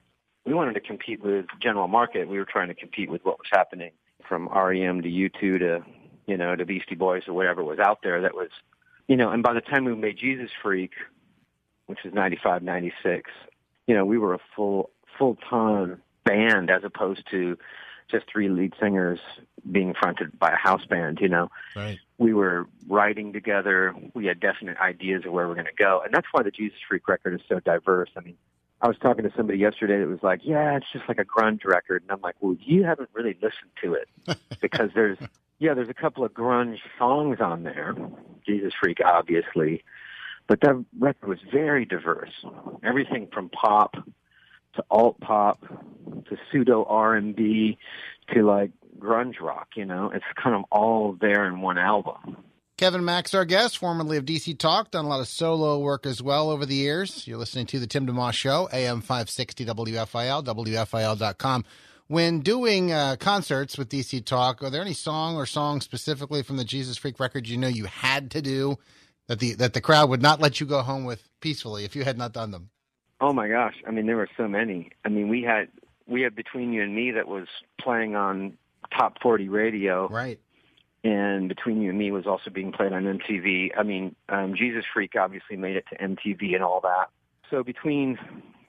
We 0.46 0.54
wanted 0.54 0.74
to 0.74 0.80
compete 0.80 1.22
with 1.22 1.46
general 1.60 1.88
market. 1.88 2.28
We 2.28 2.38
were 2.38 2.46
trying 2.46 2.68
to 2.68 2.74
compete 2.74 3.10
with 3.10 3.22
what 3.24 3.38
was 3.38 3.48
happening 3.52 3.92
from 4.26 4.48
REM 4.48 5.02
to 5.02 5.08
U2 5.08 5.58
to, 5.58 5.84
you 6.26 6.36
know, 6.38 6.56
to 6.56 6.64
Beastie 6.64 6.94
Boys 6.94 7.24
or 7.28 7.34
whatever 7.34 7.62
was 7.62 7.78
out 7.78 7.98
there 8.02 8.22
that 8.22 8.34
was, 8.34 8.48
you 9.08 9.16
know, 9.16 9.30
and 9.30 9.42
by 9.42 9.52
the 9.52 9.60
time 9.60 9.84
we 9.84 9.94
made 9.94 10.16
Jesus 10.16 10.50
Freak, 10.62 10.92
which 11.86 11.98
was 12.04 12.14
95, 12.14 12.62
96, 12.62 13.30
you 13.86 13.94
know, 13.94 14.06
we 14.06 14.16
were 14.16 14.32
a 14.32 14.38
full, 14.56 14.90
full-time 15.18 16.00
band 16.24 16.70
as 16.70 16.82
opposed 16.84 17.28
to 17.30 17.58
just 18.10 18.26
three 18.30 18.48
lead 18.48 18.74
singers 18.80 19.20
being 19.70 19.94
fronted 19.94 20.38
by 20.38 20.50
a 20.50 20.56
house 20.56 20.84
band, 20.86 21.18
you 21.20 21.28
know 21.28 21.50
right, 21.76 21.98
we 22.18 22.34
were 22.34 22.66
writing 22.88 23.32
together. 23.32 23.94
We 24.14 24.26
had 24.26 24.40
definite 24.40 24.78
ideas 24.78 25.24
of 25.26 25.32
where 25.32 25.48
we're 25.48 25.54
going 25.54 25.66
to 25.66 25.72
go, 25.72 26.02
and 26.04 26.12
that's 26.12 26.26
why 26.32 26.42
the 26.42 26.50
Jesus 26.50 26.78
Freak 26.88 27.08
record 27.08 27.34
is 27.34 27.40
so 27.48 27.60
diverse. 27.60 28.10
I 28.16 28.20
mean, 28.20 28.36
I 28.82 28.88
was 28.88 28.96
talking 28.98 29.24
to 29.24 29.32
somebody 29.36 29.58
yesterday 29.58 29.98
that 29.98 30.08
was 30.08 30.22
like, 30.22 30.40
"Yeah, 30.42 30.76
it's 30.76 30.86
just 30.92 31.08
like 31.08 31.18
a 31.18 31.24
grunge 31.24 31.64
record," 31.64 32.02
and 32.02 32.10
I'm 32.10 32.20
like, 32.20 32.36
"Well, 32.40 32.56
you 32.60 32.84
haven't 32.84 33.10
really 33.12 33.36
listened 33.42 33.70
to 33.82 33.94
it 33.94 34.08
because 34.60 34.90
there's 34.94 35.18
yeah, 35.58 35.74
there's 35.74 35.90
a 35.90 35.94
couple 35.94 36.24
of 36.24 36.32
grunge 36.32 36.78
songs 36.98 37.38
on 37.40 37.62
there, 37.62 37.94
Jesus 38.46 38.72
Freak, 38.80 38.98
obviously, 39.04 39.84
but 40.46 40.60
that 40.62 40.84
record 40.98 41.28
was 41.28 41.38
very 41.52 41.84
diverse. 41.84 42.44
Everything 42.82 43.28
from 43.32 43.50
pop 43.50 43.94
to 44.74 44.84
alt 44.90 45.20
pop 45.20 45.60
to 45.60 46.36
pseudo 46.50 46.84
R 46.84 47.14
and 47.14 47.34
B 47.34 47.78
to 48.34 48.42
like 48.42 48.70
grunge 48.98 49.40
rock. 49.40 49.68
You 49.76 49.84
know, 49.84 50.10
it's 50.14 50.24
kind 50.42 50.54
of 50.54 50.64
all 50.70 51.16
there 51.20 51.46
in 51.46 51.60
one 51.60 51.78
album." 51.78 52.36
Kevin 52.80 53.04
Max, 53.04 53.34
our 53.34 53.44
guest, 53.44 53.76
formerly 53.76 54.16
of 54.16 54.24
DC 54.24 54.58
Talk, 54.58 54.90
done 54.90 55.04
a 55.04 55.08
lot 55.08 55.20
of 55.20 55.28
solo 55.28 55.78
work 55.78 56.06
as 56.06 56.22
well 56.22 56.48
over 56.48 56.64
the 56.64 56.76
years. 56.76 57.26
You're 57.28 57.36
listening 57.36 57.66
to 57.66 57.78
the 57.78 57.86
Tim 57.86 58.06
DeMoss 58.06 58.32
Show, 58.32 58.70
AM 58.72 59.02
560 59.02 59.66
WFIL, 59.66 60.42
WFIL.com. 60.42 61.66
When 62.06 62.40
doing 62.40 62.90
uh, 62.90 63.16
concerts 63.20 63.76
with 63.76 63.90
DC 63.90 64.24
Talk, 64.24 64.62
are 64.62 64.70
there 64.70 64.80
any 64.80 64.94
song 64.94 65.36
or 65.36 65.44
songs 65.44 65.84
specifically 65.84 66.42
from 66.42 66.56
the 66.56 66.64
Jesus 66.64 66.96
Freak 66.96 67.20
record 67.20 67.48
you 67.48 67.58
know 67.58 67.68
you 67.68 67.84
had 67.84 68.30
to 68.30 68.40
do 68.40 68.78
that 69.28 69.40
the 69.40 69.52
that 69.56 69.74
the 69.74 69.82
crowd 69.82 70.08
would 70.08 70.22
not 70.22 70.40
let 70.40 70.58
you 70.58 70.66
go 70.66 70.80
home 70.80 71.04
with 71.04 71.28
peacefully 71.40 71.84
if 71.84 71.94
you 71.94 72.02
had 72.02 72.16
not 72.16 72.32
done 72.32 72.50
them? 72.50 72.70
Oh 73.20 73.32
my 73.32 73.48
gosh! 73.48 73.74
I 73.86 73.90
mean, 73.90 74.06
there 74.06 74.16
were 74.16 74.28
so 74.36 74.48
many. 74.48 74.90
I 75.04 75.08
mean, 75.08 75.28
we 75.28 75.42
had 75.42 75.68
we 76.06 76.22
had 76.22 76.34
Between 76.34 76.72
You 76.72 76.82
and 76.82 76.94
Me 76.94 77.12
that 77.12 77.28
was 77.28 77.46
playing 77.80 78.16
on 78.16 78.56
top 78.96 79.18
40 79.22 79.48
radio. 79.48 80.08
Right 80.08 80.40
and 81.02 81.48
Between 81.48 81.80
You 81.80 81.90
and 81.90 81.98
Me 81.98 82.10
was 82.10 82.26
also 82.26 82.50
being 82.50 82.72
played 82.72 82.92
on 82.92 83.04
MTV. 83.04 83.70
I 83.76 83.82
mean, 83.82 84.14
um, 84.28 84.54
Jesus 84.54 84.84
Freak 84.92 85.14
obviously 85.16 85.56
made 85.56 85.76
it 85.76 85.84
to 85.90 85.96
MTV 85.96 86.54
and 86.54 86.62
all 86.62 86.80
that. 86.82 87.06
So 87.50 87.62
between 87.62 88.18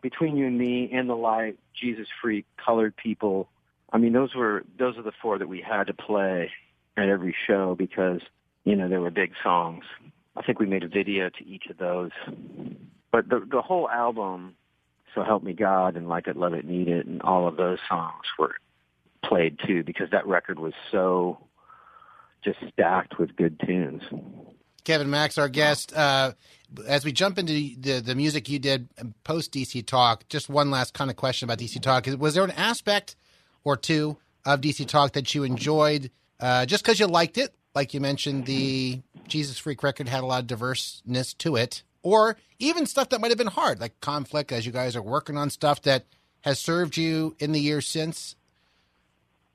Between 0.01 0.37
You 0.37 0.47
and 0.47 0.57
Me 0.57 0.89
and 0.93 1.09
the 1.09 1.15
light, 1.15 1.59
Jesus 1.79 2.07
Freak, 2.21 2.45
Colored 2.63 2.95
People, 2.95 3.49
I 3.91 3.97
mean, 3.97 4.13
those 4.13 4.33
were 4.33 4.63
those 4.79 4.97
are 4.97 5.03
the 5.03 5.11
four 5.21 5.37
that 5.37 5.47
we 5.49 5.61
had 5.61 5.87
to 5.87 5.93
play 5.93 6.51
at 6.95 7.09
every 7.09 7.35
show 7.47 7.75
because 7.75 8.21
you 8.63 8.75
know 8.75 8.87
they 8.87 8.97
were 8.97 9.11
big 9.11 9.33
songs. 9.43 9.83
I 10.35 10.41
think 10.43 10.59
we 10.59 10.65
made 10.65 10.83
a 10.83 10.87
video 10.87 11.29
to 11.29 11.45
each 11.45 11.65
of 11.69 11.77
those, 11.77 12.11
but 13.11 13.29
the 13.29 13.45
the 13.49 13.61
whole 13.61 13.89
album, 13.89 14.55
So 15.13 15.23
Help 15.23 15.43
Me 15.43 15.53
God 15.53 15.95
and 15.95 16.07
Like 16.07 16.27
It, 16.27 16.37
Love 16.37 16.53
It, 16.53 16.65
Need 16.65 16.87
It, 16.87 17.05
and 17.05 17.21
all 17.21 17.47
of 17.47 17.57
those 17.57 17.79
songs 17.87 18.25
were 18.37 18.55
played 19.23 19.59
too 19.65 19.83
because 19.83 20.09
that 20.11 20.25
record 20.27 20.59
was 20.59 20.73
so 20.91 21.37
just 22.43 22.57
stacked 22.71 23.19
with 23.19 23.35
good 23.35 23.59
tunes. 23.65 24.01
Kevin 24.83 25.09
Max, 25.09 25.37
our 25.37 25.49
guest. 25.49 25.95
Uh, 25.95 26.33
as 26.87 27.05
we 27.05 27.11
jump 27.11 27.37
into 27.37 27.53
the, 27.53 27.99
the 27.99 28.15
music 28.15 28.49
you 28.49 28.59
did 28.59 28.87
post 29.23 29.53
DC 29.53 29.85
Talk, 29.85 30.27
just 30.29 30.49
one 30.49 30.71
last 30.71 30.93
kind 30.93 31.09
of 31.09 31.17
question 31.17 31.45
about 31.45 31.59
DC 31.59 31.81
Talk. 31.81 32.07
Was 32.17 32.33
there 32.33 32.43
an 32.43 32.51
aspect 32.51 33.15
or 33.63 33.77
two 33.77 34.17
of 34.45 34.61
DC 34.61 34.87
Talk 34.87 35.13
that 35.13 35.35
you 35.35 35.43
enjoyed 35.43 36.09
uh, 36.39 36.65
just 36.65 36.83
because 36.83 36.99
you 36.99 37.07
liked 37.07 37.37
it? 37.37 37.53
Like 37.75 37.93
you 37.93 38.01
mentioned, 38.01 38.45
the 38.45 39.01
Jesus 39.27 39.57
Freak 39.57 39.83
record 39.83 40.09
had 40.09 40.23
a 40.23 40.25
lot 40.25 40.41
of 40.41 40.47
diverseness 40.47 41.33
to 41.35 41.55
it, 41.55 41.83
or 42.03 42.37
even 42.59 42.85
stuff 42.85 43.09
that 43.09 43.21
might 43.21 43.31
have 43.31 43.37
been 43.37 43.47
hard, 43.47 43.79
like 43.79 43.99
conflict, 44.01 44.51
as 44.51 44.65
you 44.65 44.71
guys 44.71 44.95
are 44.95 45.01
working 45.01 45.37
on 45.37 45.49
stuff 45.49 45.81
that 45.83 46.05
has 46.41 46.59
served 46.59 46.97
you 46.97 47.35
in 47.39 47.51
the 47.51 47.59
years 47.59 47.87
since 47.87 48.35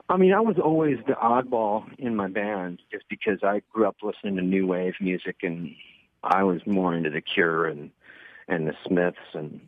I 0.09 0.17
mean, 0.17 0.33
I 0.33 0.41
was 0.41 0.57
always 0.63 0.99
the 1.07 1.15
oddball 1.15 1.85
in 1.99 2.15
my 2.15 2.29
band 2.29 2.81
just 2.93 3.05
because 3.09 3.41
I 3.43 3.63
grew 3.73 3.89
up 3.89 3.97
listening 4.03 4.37
to 4.37 4.43
new 4.43 4.67
wave 4.67 4.95
music 5.01 5.37
and 5.43 5.75
I 6.23 6.45
was 6.45 6.61
more 6.67 6.95
into 6.95 7.11
the 7.11 7.21
Cure 7.21 7.67
and 7.67 7.91
and 8.49 8.69
the 8.69 8.75
Smiths 8.87 9.19
and 9.35 9.61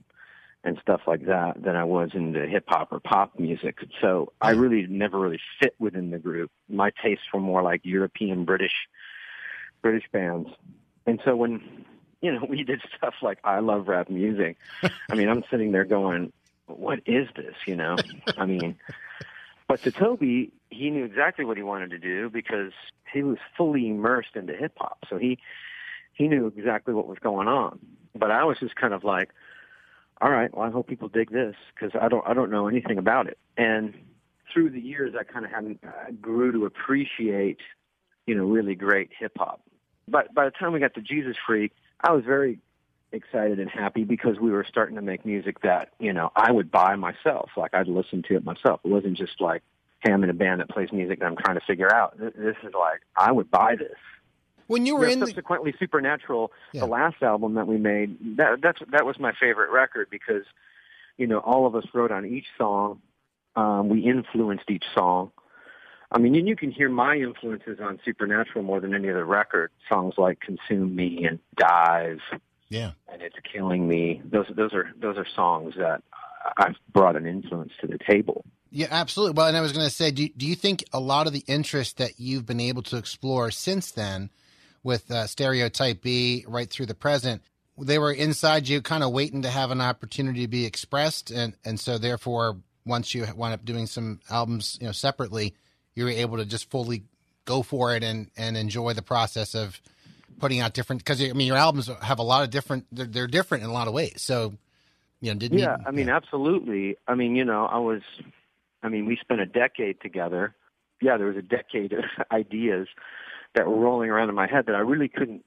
and 0.62 0.78
stuff 0.80 1.00
like 1.06 1.26
that 1.26 1.62
than 1.62 1.76
I 1.76 1.84
was 1.84 2.10
into 2.14 2.46
hip 2.46 2.64
hop 2.68 2.92
or 2.92 3.00
pop 3.00 3.38
music. 3.38 3.78
So 4.00 4.32
I 4.40 4.52
mm-hmm. 4.52 4.60
really 4.60 4.86
never 4.88 5.18
really 5.18 5.40
fit 5.60 5.74
within 5.78 6.10
the 6.10 6.18
group. 6.18 6.50
My 6.68 6.90
tastes 7.02 7.24
were 7.32 7.40
more 7.40 7.62
like 7.62 7.80
European 7.84 8.44
British 8.44 8.74
British 9.82 10.04
bands. 10.12 10.50
And 11.06 11.20
so 11.24 11.34
when 11.34 11.84
you 12.20 12.32
know, 12.32 12.44
we 12.48 12.64
did 12.64 12.80
stuff 12.96 13.14
like 13.22 13.38
I 13.44 13.60
love 13.60 13.88
rap 13.88 14.10
music. 14.10 14.56
I 15.10 15.14
mean, 15.14 15.28
I'm 15.28 15.44
sitting 15.50 15.72
there 15.72 15.84
going, 15.84 16.32
what 16.66 17.00
is 17.06 17.28
this, 17.34 17.54
you 17.66 17.76
know? 17.76 17.96
I 18.36 18.46
mean, 18.46 18.76
but 19.66 19.82
to 19.82 19.90
Toby, 19.90 20.52
he 20.70 20.90
knew 20.90 21.04
exactly 21.04 21.44
what 21.44 21.56
he 21.56 21.62
wanted 21.62 21.90
to 21.90 21.98
do 21.98 22.30
because 22.30 22.72
he 23.12 23.22
was 23.22 23.38
fully 23.56 23.88
immersed 23.88 24.34
into 24.34 24.54
hip 24.54 24.72
hop. 24.76 25.04
So 25.08 25.18
he 25.18 25.38
he 26.14 26.26
knew 26.26 26.46
exactly 26.46 26.94
what 26.94 27.06
was 27.06 27.18
going 27.18 27.48
on. 27.48 27.78
But 28.14 28.30
I 28.30 28.44
was 28.44 28.58
just 28.58 28.74
kind 28.74 28.92
of 28.92 29.04
like, 29.04 29.30
all 30.20 30.30
right, 30.30 30.52
well, 30.54 30.66
I 30.66 30.70
hope 30.70 30.88
people 30.88 31.08
dig 31.08 31.30
this 31.30 31.54
because 31.74 31.98
I 32.00 32.08
don't 32.08 32.26
I 32.26 32.34
don't 32.34 32.50
know 32.50 32.66
anything 32.68 32.98
about 32.98 33.28
it. 33.28 33.38
And 33.56 33.94
through 34.52 34.70
the 34.70 34.80
years, 34.80 35.14
I 35.18 35.24
kind 35.24 35.44
of 35.44 35.50
had 35.50 35.78
uh, 35.86 36.10
grew 36.20 36.52
to 36.52 36.64
appreciate, 36.64 37.60
you 38.26 38.34
know, 38.34 38.44
really 38.44 38.74
great 38.74 39.10
hip 39.18 39.32
hop. 39.36 39.60
But 40.06 40.34
by 40.34 40.46
the 40.46 40.50
time 40.50 40.72
we 40.72 40.80
got 40.80 40.94
to 40.94 41.02
Jesus 41.02 41.36
Freak, 41.46 41.72
I 42.00 42.12
was 42.12 42.24
very 42.24 42.60
excited 43.12 43.58
and 43.58 43.70
happy 43.70 44.04
because 44.04 44.38
we 44.38 44.50
were 44.50 44.66
starting 44.68 44.96
to 44.96 45.02
make 45.02 45.24
music 45.24 45.60
that 45.62 45.90
you 45.98 46.12
know 46.12 46.30
I 46.36 46.52
would 46.52 46.70
buy 46.70 46.96
myself. 46.96 47.50
Like 47.56 47.74
I'd 47.74 47.88
listen 47.88 48.22
to 48.28 48.36
it 48.36 48.44
myself. 48.44 48.80
It 48.84 48.88
wasn't 48.88 49.16
just 49.16 49.40
like, 49.40 49.62
hey, 50.00 50.12
I'm 50.12 50.22
in 50.24 50.30
a 50.30 50.34
band 50.34 50.60
that 50.60 50.68
plays 50.68 50.92
music 50.92 51.20
that 51.20 51.26
I'm 51.26 51.36
trying 51.36 51.58
to 51.58 51.64
figure 51.66 51.92
out. 51.92 52.18
This, 52.18 52.56
is 52.62 52.74
like 52.74 53.00
I 53.16 53.32
would 53.32 53.50
buy 53.50 53.76
this. 53.76 53.96
When 54.66 54.84
you 54.84 54.96
were 54.96 55.08
you 55.08 55.16
know, 55.16 55.22
in 55.22 55.28
subsequently 55.28 55.72
the... 55.72 55.78
Supernatural, 55.78 56.52
yeah. 56.72 56.80
the 56.80 56.86
last 56.86 57.22
album 57.22 57.54
that 57.54 57.66
we 57.66 57.78
made, 57.78 58.36
that 58.36 58.60
that's 58.62 58.80
that 58.90 59.06
was 59.06 59.18
my 59.18 59.32
favorite 59.40 59.70
record 59.70 60.08
because 60.10 60.44
you 61.16 61.26
know 61.26 61.38
all 61.38 61.66
of 61.66 61.74
us 61.74 61.84
wrote 61.94 62.12
on 62.12 62.26
each 62.26 62.46
song. 62.56 63.00
Um, 63.56 63.88
we 63.88 64.00
influenced 64.00 64.70
each 64.70 64.84
song. 64.94 65.32
I 66.10 66.18
mean, 66.18 66.34
and 66.36 66.48
you 66.48 66.56
can 66.56 66.70
hear 66.70 66.88
my 66.88 67.16
influences 67.16 67.78
on 67.82 68.00
Supernatural 68.04 68.64
more 68.64 68.80
than 68.80 68.94
any 68.94 69.10
other 69.10 69.26
record. 69.26 69.70
Songs 69.88 70.14
like 70.16 70.40
"Consume 70.40 70.94
Me" 70.94 71.26
and 71.28 71.38
"Dive." 71.56 72.20
Yeah. 72.70 72.92
And 73.12 73.22
it's 73.22 73.36
killing 73.52 73.86
me. 73.86 74.22
Those 74.24 74.46
those 74.54 74.72
are 74.72 74.90
those 75.00 75.16
are 75.16 75.26
songs 75.34 75.74
that 75.76 76.02
I've 76.56 76.76
brought 76.92 77.16
an 77.16 77.26
influence 77.26 77.72
to 77.80 77.86
the 77.86 77.98
table. 77.98 78.44
Yeah, 78.70 78.88
absolutely. 78.90 79.34
Well, 79.34 79.46
and 79.46 79.56
I 79.56 79.60
was 79.60 79.72
going 79.72 79.86
to 79.86 79.94
say, 79.94 80.10
do 80.10 80.28
do 80.28 80.46
you 80.46 80.54
think 80.54 80.84
a 80.92 81.00
lot 81.00 81.26
of 81.26 81.32
the 81.32 81.44
interest 81.46 81.98
that 81.98 82.18
you've 82.18 82.46
been 82.46 82.60
able 82.60 82.82
to 82.84 82.96
explore 82.96 83.50
since 83.50 83.90
then, 83.90 84.30
with 84.82 85.10
uh, 85.10 85.26
Stereotype 85.26 86.02
B 86.02 86.44
right 86.46 86.70
through 86.70 86.86
the 86.86 86.94
present, 86.94 87.42
they 87.78 87.98
were 87.98 88.12
inside 88.12 88.68
you, 88.68 88.82
kind 88.82 89.02
of 89.02 89.12
waiting 89.12 89.42
to 89.42 89.50
have 89.50 89.70
an 89.70 89.80
opportunity 89.80 90.42
to 90.42 90.48
be 90.48 90.66
expressed, 90.66 91.30
and 91.30 91.54
and 91.64 91.80
so 91.80 91.98
therefore, 91.98 92.58
once 92.84 93.14
you 93.14 93.26
wind 93.36 93.54
up 93.54 93.64
doing 93.64 93.86
some 93.86 94.20
albums, 94.30 94.78
you 94.80 94.86
know, 94.86 94.92
separately, 94.92 95.54
you 95.98 96.04
were 96.04 96.10
able 96.10 96.36
to 96.38 96.44
just 96.44 96.70
fully 96.70 97.02
go 97.44 97.62
for 97.62 97.94
it 97.94 98.04
and 98.04 98.30
and 98.36 98.56
enjoy 98.56 98.92
the 98.92 99.02
process 99.02 99.54
of 99.54 99.80
putting 100.38 100.60
out 100.60 100.72
different 100.72 101.04
because 101.04 101.20
I 101.20 101.32
mean 101.32 101.48
your 101.48 101.56
albums 101.56 101.90
have 102.02 102.20
a 102.20 102.22
lot 102.22 102.44
of 102.44 102.50
different 102.50 102.86
they're, 102.92 103.06
they're 103.06 103.26
different 103.26 103.64
in 103.64 103.70
a 103.70 103.72
lot 103.72 103.88
of 103.88 103.94
ways. 103.94 104.22
So 104.22 104.54
you 105.20 105.32
know, 105.32 105.38
didn't 105.38 105.58
yeah, 105.58 105.76
you, 105.78 105.84
I 105.86 105.90
mean, 105.90 106.06
yeah. 106.08 106.16
absolutely. 106.16 106.96
I 107.06 107.14
mean, 107.14 107.34
you 107.34 107.44
know, 107.44 107.66
I 107.66 107.78
was, 107.78 108.02
I 108.82 108.88
mean, 108.88 109.06
we 109.06 109.16
spent 109.20 109.40
a 109.40 109.46
decade 109.46 110.00
together. 110.00 110.54
Yeah, 111.00 111.16
there 111.16 111.26
was 111.26 111.36
a 111.36 111.42
decade 111.42 111.92
of 111.92 112.04
ideas 112.32 112.86
that 113.54 113.66
were 113.66 113.76
rolling 113.76 114.10
around 114.10 114.28
in 114.28 114.34
my 114.34 114.46
head 114.46 114.66
that 114.66 114.74
I 114.74 114.80
really 114.80 115.08
couldn't 115.08 115.44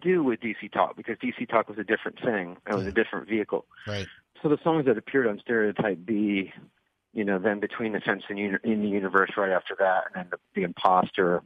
do 0.00 0.22
with 0.22 0.40
DC 0.40 0.72
Talk 0.72 0.96
because 0.96 1.16
DC 1.18 1.48
Talk 1.48 1.68
was 1.68 1.78
a 1.78 1.84
different 1.84 2.20
thing. 2.20 2.56
It 2.68 2.74
was 2.74 2.84
yeah. 2.84 2.90
a 2.90 2.92
different 2.92 3.28
vehicle. 3.28 3.64
Right. 3.86 4.06
So 4.42 4.48
the 4.48 4.58
songs 4.64 4.86
that 4.86 4.98
appeared 4.98 5.26
on 5.26 5.38
Stereotype 5.40 6.04
B, 6.04 6.52
you 7.12 7.24
know, 7.24 7.38
then 7.38 7.60
Between 7.60 7.92
the 7.92 8.00
Fence 8.00 8.22
and 8.28 8.38
In 8.38 8.82
the 8.82 8.88
Universe 8.88 9.30
right 9.36 9.50
after 9.50 9.76
that, 9.78 10.04
and 10.06 10.14
then 10.14 10.26
the, 10.30 10.38
the 10.54 10.62
Imposter, 10.62 11.42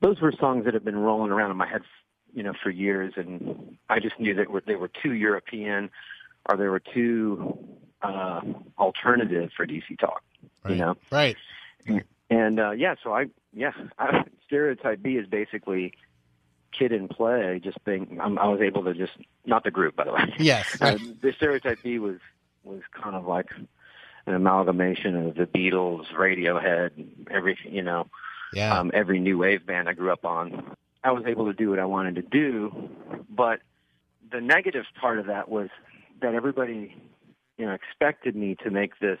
those 0.00 0.20
were 0.20 0.32
songs 0.32 0.64
that 0.64 0.74
have 0.74 0.84
been 0.84 0.98
rolling 0.98 1.30
around 1.30 1.50
in 1.50 1.56
my 1.56 1.68
head 1.68 1.82
you 2.34 2.42
know, 2.42 2.52
for 2.62 2.70
years, 2.70 3.14
and 3.16 3.78
I 3.88 4.00
just 4.00 4.18
knew 4.18 4.34
that 4.34 4.48
they 4.66 4.74
were 4.74 4.90
too 5.02 5.12
European, 5.12 5.88
or 6.48 6.56
they 6.56 6.66
were 6.66 6.80
too 6.80 7.56
uh, 8.02 8.40
alternative 8.76 9.50
for 9.56 9.66
DC 9.66 9.98
Talk. 9.98 10.22
Right. 10.64 10.72
You 10.72 10.76
know, 10.76 10.94
right? 11.10 11.36
And, 11.86 12.04
and 12.30 12.60
uh, 12.60 12.70
yeah, 12.72 12.96
so 13.02 13.14
I 13.14 13.26
yeah, 13.52 13.70
I, 13.98 14.24
Stereotype 14.46 15.00
B 15.00 15.10
is 15.10 15.28
basically 15.28 15.92
kid 16.76 16.90
and 16.90 17.08
play. 17.08 17.60
Just 17.62 17.82
being, 17.84 18.18
I'm, 18.20 18.36
I 18.38 18.48
was 18.48 18.60
able 18.60 18.82
to 18.84 18.94
just 18.94 19.12
not 19.46 19.62
the 19.62 19.70
group, 19.70 19.94
by 19.94 20.04
the 20.04 20.12
way. 20.12 20.34
Yes, 20.38 20.76
uh, 20.80 20.98
the 21.22 21.32
Stereotype 21.36 21.82
B 21.82 22.00
was 22.00 22.18
was 22.64 22.82
kind 23.00 23.14
of 23.14 23.26
like 23.26 23.50
an 24.26 24.34
amalgamation 24.34 25.16
of 25.16 25.34
the 25.34 25.46
Beatles, 25.46 26.06
Radiohead, 26.16 26.90
everything. 27.30 27.74
You 27.74 27.82
know, 27.82 28.08
yeah. 28.52 28.78
um, 28.78 28.90
every 28.94 29.20
new 29.20 29.38
wave 29.38 29.66
band 29.66 29.88
I 29.88 29.92
grew 29.92 30.12
up 30.12 30.24
on. 30.24 30.76
I 31.02 31.12
was 31.12 31.24
able 31.26 31.46
to 31.46 31.52
do 31.52 31.70
what 31.70 31.78
I 31.78 31.84
wanted 31.84 32.14
to 32.16 32.22
do. 32.22 32.88
But 33.28 33.60
the 34.32 34.40
negative 34.40 34.84
part 35.00 35.18
of 35.18 35.26
that 35.26 35.48
was 35.48 35.68
that 36.22 36.34
everybody, 36.34 36.96
you 37.58 37.66
know, 37.66 37.72
expected 37.72 38.34
me 38.34 38.56
to 38.64 38.70
make 38.70 38.98
this, 38.98 39.18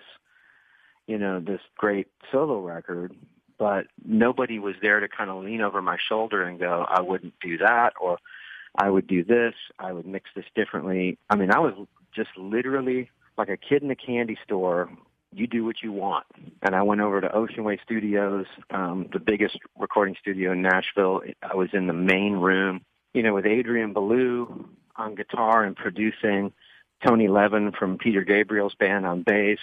you 1.06 1.18
know, 1.18 1.40
this 1.40 1.60
great 1.76 2.08
solo 2.32 2.60
record, 2.60 3.14
but 3.58 3.86
nobody 4.04 4.58
was 4.58 4.74
there 4.80 5.00
to 5.00 5.08
kind 5.08 5.30
of 5.30 5.44
lean 5.44 5.60
over 5.60 5.82
my 5.82 5.98
shoulder 6.08 6.42
and 6.42 6.58
go, 6.58 6.86
I 6.88 7.02
wouldn't 7.02 7.34
do 7.40 7.58
that, 7.58 7.92
or 8.00 8.18
I 8.76 8.90
would 8.90 9.06
do 9.06 9.22
this, 9.22 9.54
I 9.78 9.92
would 9.92 10.06
mix 10.06 10.30
this 10.34 10.46
differently. 10.54 11.18
I 11.30 11.36
mean, 11.36 11.52
I 11.52 11.58
was 11.60 11.74
just 12.14 12.30
literally 12.36 13.10
like 13.36 13.48
a 13.48 13.56
kid 13.56 13.82
in 13.82 13.90
a 13.90 13.96
candy 13.96 14.38
store. 14.44 14.90
You 15.32 15.46
do 15.46 15.64
what 15.64 15.82
you 15.82 15.90
want. 15.92 16.26
And 16.62 16.74
I 16.76 16.82
went 16.82 17.00
over 17.00 17.20
to 17.20 17.34
Ocean 17.34 17.64
Way 17.64 17.80
Studios, 17.82 18.46
um, 18.70 19.08
the 19.12 19.18
biggest 19.18 19.58
recording 19.78 20.16
studio 20.20 20.52
in 20.52 20.62
Nashville. 20.62 21.22
I 21.42 21.56
was 21.56 21.70
in 21.72 21.86
the 21.86 21.92
main 21.92 22.34
room, 22.34 22.82
you 23.12 23.22
know, 23.22 23.34
with 23.34 23.46
Adrian 23.46 23.92
Belew 23.92 24.68
on 24.96 25.16
guitar 25.16 25.64
and 25.64 25.74
producing, 25.74 26.52
Tony 27.04 27.28
Levin 27.28 27.72
from 27.72 27.98
Peter 27.98 28.22
Gabriel's 28.22 28.74
band 28.74 29.04
on 29.06 29.22
bass, 29.22 29.58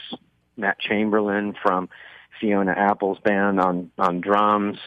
Matt 0.57 0.79
Chamberlain 0.79 1.55
from 1.62 1.89
Fiona 2.39 2.71
Apple's 2.71 3.19
band 3.19 3.60
on 3.60 3.91
on 3.97 4.21
drums, 4.21 4.77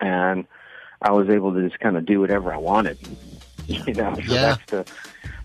and 0.00 0.46
I 1.00 1.12
was 1.12 1.28
able 1.28 1.54
to 1.54 1.68
just 1.68 1.80
kind 1.80 1.96
of 1.96 2.06
do 2.06 2.20
whatever 2.20 2.52
I 2.52 2.58
wanted. 2.58 2.98
You 3.86 3.94
know, 3.94 4.14
so 4.14 4.20
Yeah. 4.34 4.56
that's 4.56 4.70
the 4.70 4.84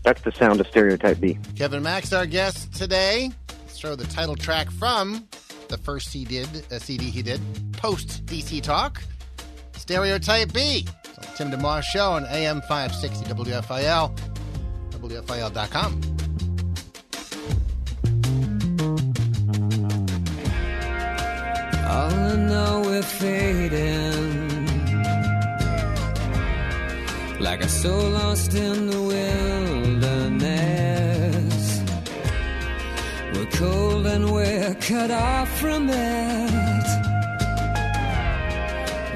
that's 0.04 0.22
the 0.22 0.32
sound 0.32 0.60
of 0.62 0.68
Stereotype 0.68 1.20
B. 1.20 1.38
Kevin 1.58 1.84
Max, 1.84 2.14
our 2.14 2.26
guest 2.26 2.74
today. 2.74 3.32
Let's 3.50 3.78
show 3.78 3.96
the 3.96 4.06
title 4.08 4.36
track 4.36 4.70
from 4.72 5.28
the 5.68 5.78
first 5.78 6.10
CD 6.10 6.44
did, 6.46 6.72
uh, 6.72 6.80
CD 6.80 7.10
he 7.10 7.22
did, 7.22 7.42
post 7.74 8.26
DC 8.26 8.62
Talk, 8.64 9.02
Stereotype 9.74 10.52
B. 10.54 10.86
It's 11.18 11.38
Tim 11.38 11.52
DeMoss 11.52 11.84
Show 11.84 12.12
on 12.12 12.26
AM 12.28 12.62
560 12.62 13.26
WFIL, 13.34 14.18
WFIL.com. 14.92 16.02
All 21.90 22.14
I 22.14 22.36
know 22.36 22.82
we're 22.86 23.02
fading 23.02 24.29
Like 27.50 27.64
a 27.64 27.68
soul 27.68 28.10
lost 28.12 28.54
in 28.54 28.86
the 28.92 29.02
wilderness. 29.12 30.32
We're 33.34 33.52
cold 33.62 34.06
and 34.06 34.32
we're 34.32 34.76
cut 34.76 35.10
off 35.10 35.50
from 35.60 35.90
it. 35.90 36.88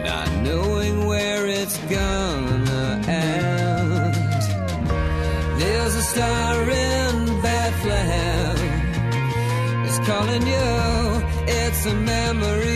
Not 0.03 0.29
knowing 0.41 1.05
where 1.05 1.45
it's 1.45 1.77
gonna 1.77 3.01
end. 3.07 4.15
There's 5.61 5.93
a 5.93 6.01
star 6.01 6.55
in 6.71 7.41
Bethlehem. 7.43 8.57
It's 9.85 9.99
calling 10.07 10.47
you. 10.47 10.71
It's 11.61 11.85
a 11.85 11.93
memory 11.93 12.72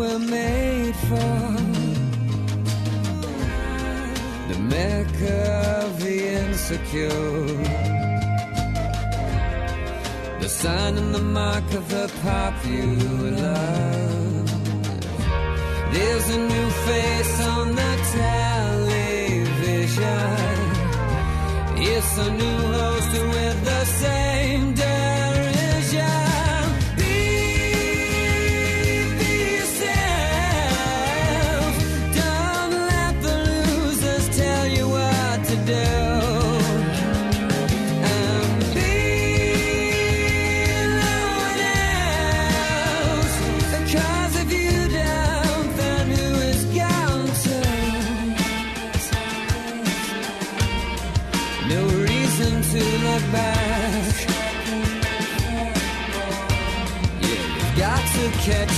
we're 0.00 0.18
made 0.18 0.96
for. 1.08 1.46
The 4.50 4.58
mecca 4.74 5.38
of 5.84 5.90
the 6.04 6.16
insecure. 6.40 7.44
The 10.42 10.48
sign 10.48 10.94
and 11.02 11.14
the 11.14 11.24
mark 11.40 11.66
of 11.80 11.84
the 11.96 12.06
popular. 12.28 13.66
There's 15.94 16.26
a 16.38 16.40
new 16.54 16.68
face 16.88 17.36
on 17.54 17.66
the 17.80 17.92
television. 18.16 19.06
It's 21.92 22.12
a 22.26 22.30
new 22.42 22.60
host 22.78 23.12
with 23.34 23.58
the 23.70 23.84
same 23.84 24.19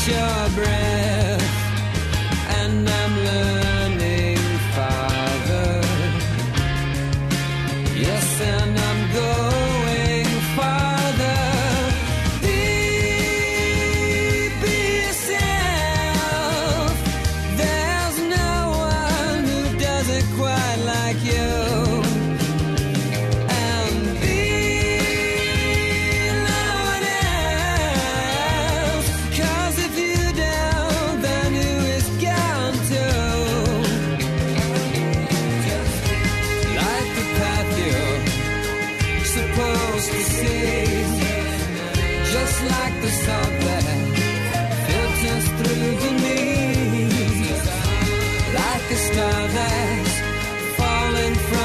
your 0.08 0.48
breath. 0.54 0.71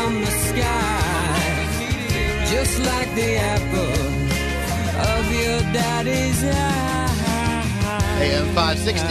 From 0.08 0.22
the 0.22 0.32
sky. 0.32 1.66
Just 2.50 2.80
like 2.80 3.14
the 3.16 3.36
apple 3.36 3.98
of 5.12 5.32
your 5.34 5.60
daddy's 5.74 6.44
eye. 6.46 8.22
AM 8.22 8.46
560, 8.56 9.08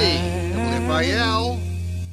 WFIL, 0.56 1.60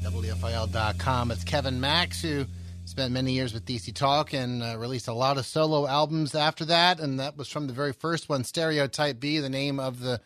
WFIL.com. 0.04 1.32
It's 1.32 1.46
Kevin 1.46 1.80
Max, 1.80 2.22
who 2.22 2.46
spent 2.84 3.14
many 3.14 3.32
years 3.32 3.54
with 3.54 3.64
DC 3.64 3.96
Talk 3.96 4.34
and 4.34 4.62
uh, 4.62 4.76
released 4.78 5.08
a 5.08 5.14
lot 5.14 5.38
of 5.38 5.46
solo 5.46 5.88
albums 5.88 6.36
after 6.36 6.66
that. 6.66 7.00
And 7.00 7.22
that 7.22 7.38
was 7.38 7.48
from 7.48 7.68
the 7.68 7.74
very 7.74 7.94
first 7.94 8.28
one, 8.28 8.44
Stereotype 8.44 9.18
B, 9.18 9.40
the 9.40 9.50
name 9.50 9.80
of 9.80 10.02
the 10.02 10.20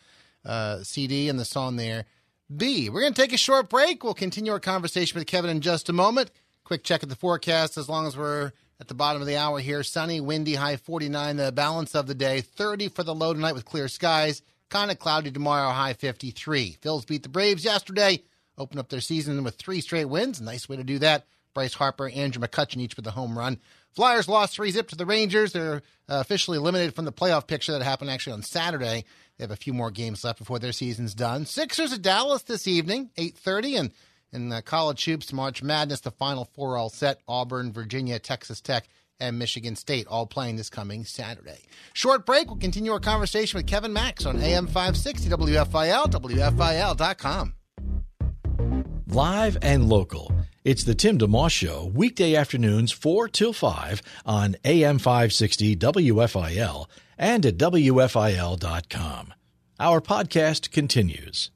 uh, 0.44 0.82
CD 0.82 1.28
and 1.28 1.38
the 1.38 1.44
song 1.44 1.76
there. 1.76 2.06
B. 2.54 2.90
We're 2.90 3.02
going 3.02 3.14
to 3.14 3.22
take 3.22 3.32
a 3.32 3.38
short 3.38 3.68
break. 3.68 4.02
We'll 4.02 4.14
continue 4.14 4.50
our 4.50 4.58
conversation 4.58 5.16
with 5.16 5.28
Kevin 5.28 5.50
in 5.50 5.60
just 5.60 5.88
a 5.88 5.92
moment. 5.92 6.32
Quick 6.68 6.84
check 6.84 7.02
at 7.02 7.08
the 7.08 7.16
forecast 7.16 7.78
as 7.78 7.88
long 7.88 8.06
as 8.06 8.14
we're 8.14 8.52
at 8.78 8.88
the 8.88 8.94
bottom 8.94 9.22
of 9.22 9.26
the 9.26 9.38
hour 9.38 9.58
here. 9.58 9.82
Sunny, 9.82 10.20
windy, 10.20 10.54
high 10.54 10.76
49. 10.76 11.38
The 11.38 11.50
balance 11.50 11.94
of 11.94 12.06
the 12.06 12.14
day, 12.14 12.42
30 12.42 12.88
for 12.88 13.02
the 13.02 13.14
low 13.14 13.32
tonight 13.32 13.54
with 13.54 13.64
clear 13.64 13.88
skies. 13.88 14.42
Kind 14.68 14.90
of 14.90 14.98
cloudy 14.98 15.30
tomorrow, 15.30 15.70
high 15.70 15.94
53. 15.94 16.76
Phils 16.82 17.06
beat 17.06 17.22
the 17.22 17.30
Braves 17.30 17.64
yesterday. 17.64 18.22
Open 18.58 18.78
up 18.78 18.90
their 18.90 19.00
season 19.00 19.42
with 19.44 19.54
three 19.54 19.80
straight 19.80 20.10
wins. 20.10 20.42
Nice 20.42 20.68
way 20.68 20.76
to 20.76 20.84
do 20.84 20.98
that. 20.98 21.24
Bryce 21.54 21.72
Harper, 21.72 22.10
Andrew 22.10 22.46
McCutchen 22.46 22.82
each 22.82 22.96
with 22.96 23.06
a 23.06 23.12
home 23.12 23.38
run. 23.38 23.60
Flyers 23.92 24.28
lost 24.28 24.54
three 24.54 24.70
zip 24.70 24.88
to 24.88 24.96
the 24.96 25.06
Rangers. 25.06 25.54
They're 25.54 25.76
uh, 26.06 26.20
officially 26.20 26.58
eliminated 26.58 26.94
from 26.94 27.06
the 27.06 27.12
playoff 27.12 27.46
picture 27.46 27.72
that 27.72 27.82
happened 27.82 28.10
actually 28.10 28.34
on 28.34 28.42
Saturday. 28.42 29.06
They 29.38 29.44
have 29.44 29.50
a 29.50 29.56
few 29.56 29.72
more 29.72 29.90
games 29.90 30.22
left 30.22 30.38
before 30.38 30.58
their 30.58 30.72
season's 30.72 31.14
done. 31.14 31.46
Sixers 31.46 31.94
at 31.94 32.02
Dallas 32.02 32.42
this 32.42 32.66
evening, 32.66 33.08
8.30. 33.16 33.80
And 33.80 33.92
in 34.32 34.48
the 34.48 34.62
college 34.62 35.04
hoops, 35.04 35.32
March 35.32 35.62
Madness, 35.62 36.00
the 36.00 36.10
Final 36.10 36.44
Four 36.44 36.76
all 36.76 36.90
set. 36.90 37.20
Auburn, 37.28 37.72
Virginia, 37.72 38.18
Texas 38.18 38.60
Tech, 38.60 38.88
and 39.20 39.38
Michigan 39.38 39.76
State, 39.76 40.06
all 40.06 40.26
playing 40.26 40.56
this 40.56 40.70
coming 40.70 41.04
Saturday. 41.04 41.64
Short 41.92 42.26
break. 42.26 42.48
We'll 42.48 42.56
continue 42.56 42.92
our 42.92 43.00
conversation 43.00 43.58
with 43.58 43.66
Kevin 43.66 43.92
Max 43.92 44.26
on 44.26 44.40
AM 44.40 44.66
560 44.66 45.28
WFIL, 45.30 46.06
WFIL.com. 46.06 47.54
Live 49.08 49.56
and 49.62 49.88
local. 49.88 50.32
It's 50.64 50.84
the 50.84 50.94
Tim 50.94 51.18
DeMoss 51.18 51.50
Show, 51.50 51.90
weekday 51.94 52.34
afternoons 52.34 52.92
4 52.92 53.28
till 53.28 53.54
5 53.54 54.02
on 54.26 54.56
AM 54.64 54.98
560 54.98 55.76
WFIL 55.76 56.86
and 57.16 57.46
at 57.46 57.56
WFIL.com. 57.56 59.34
Our 59.80 60.00
podcast 60.00 60.70
continues. 60.70 61.50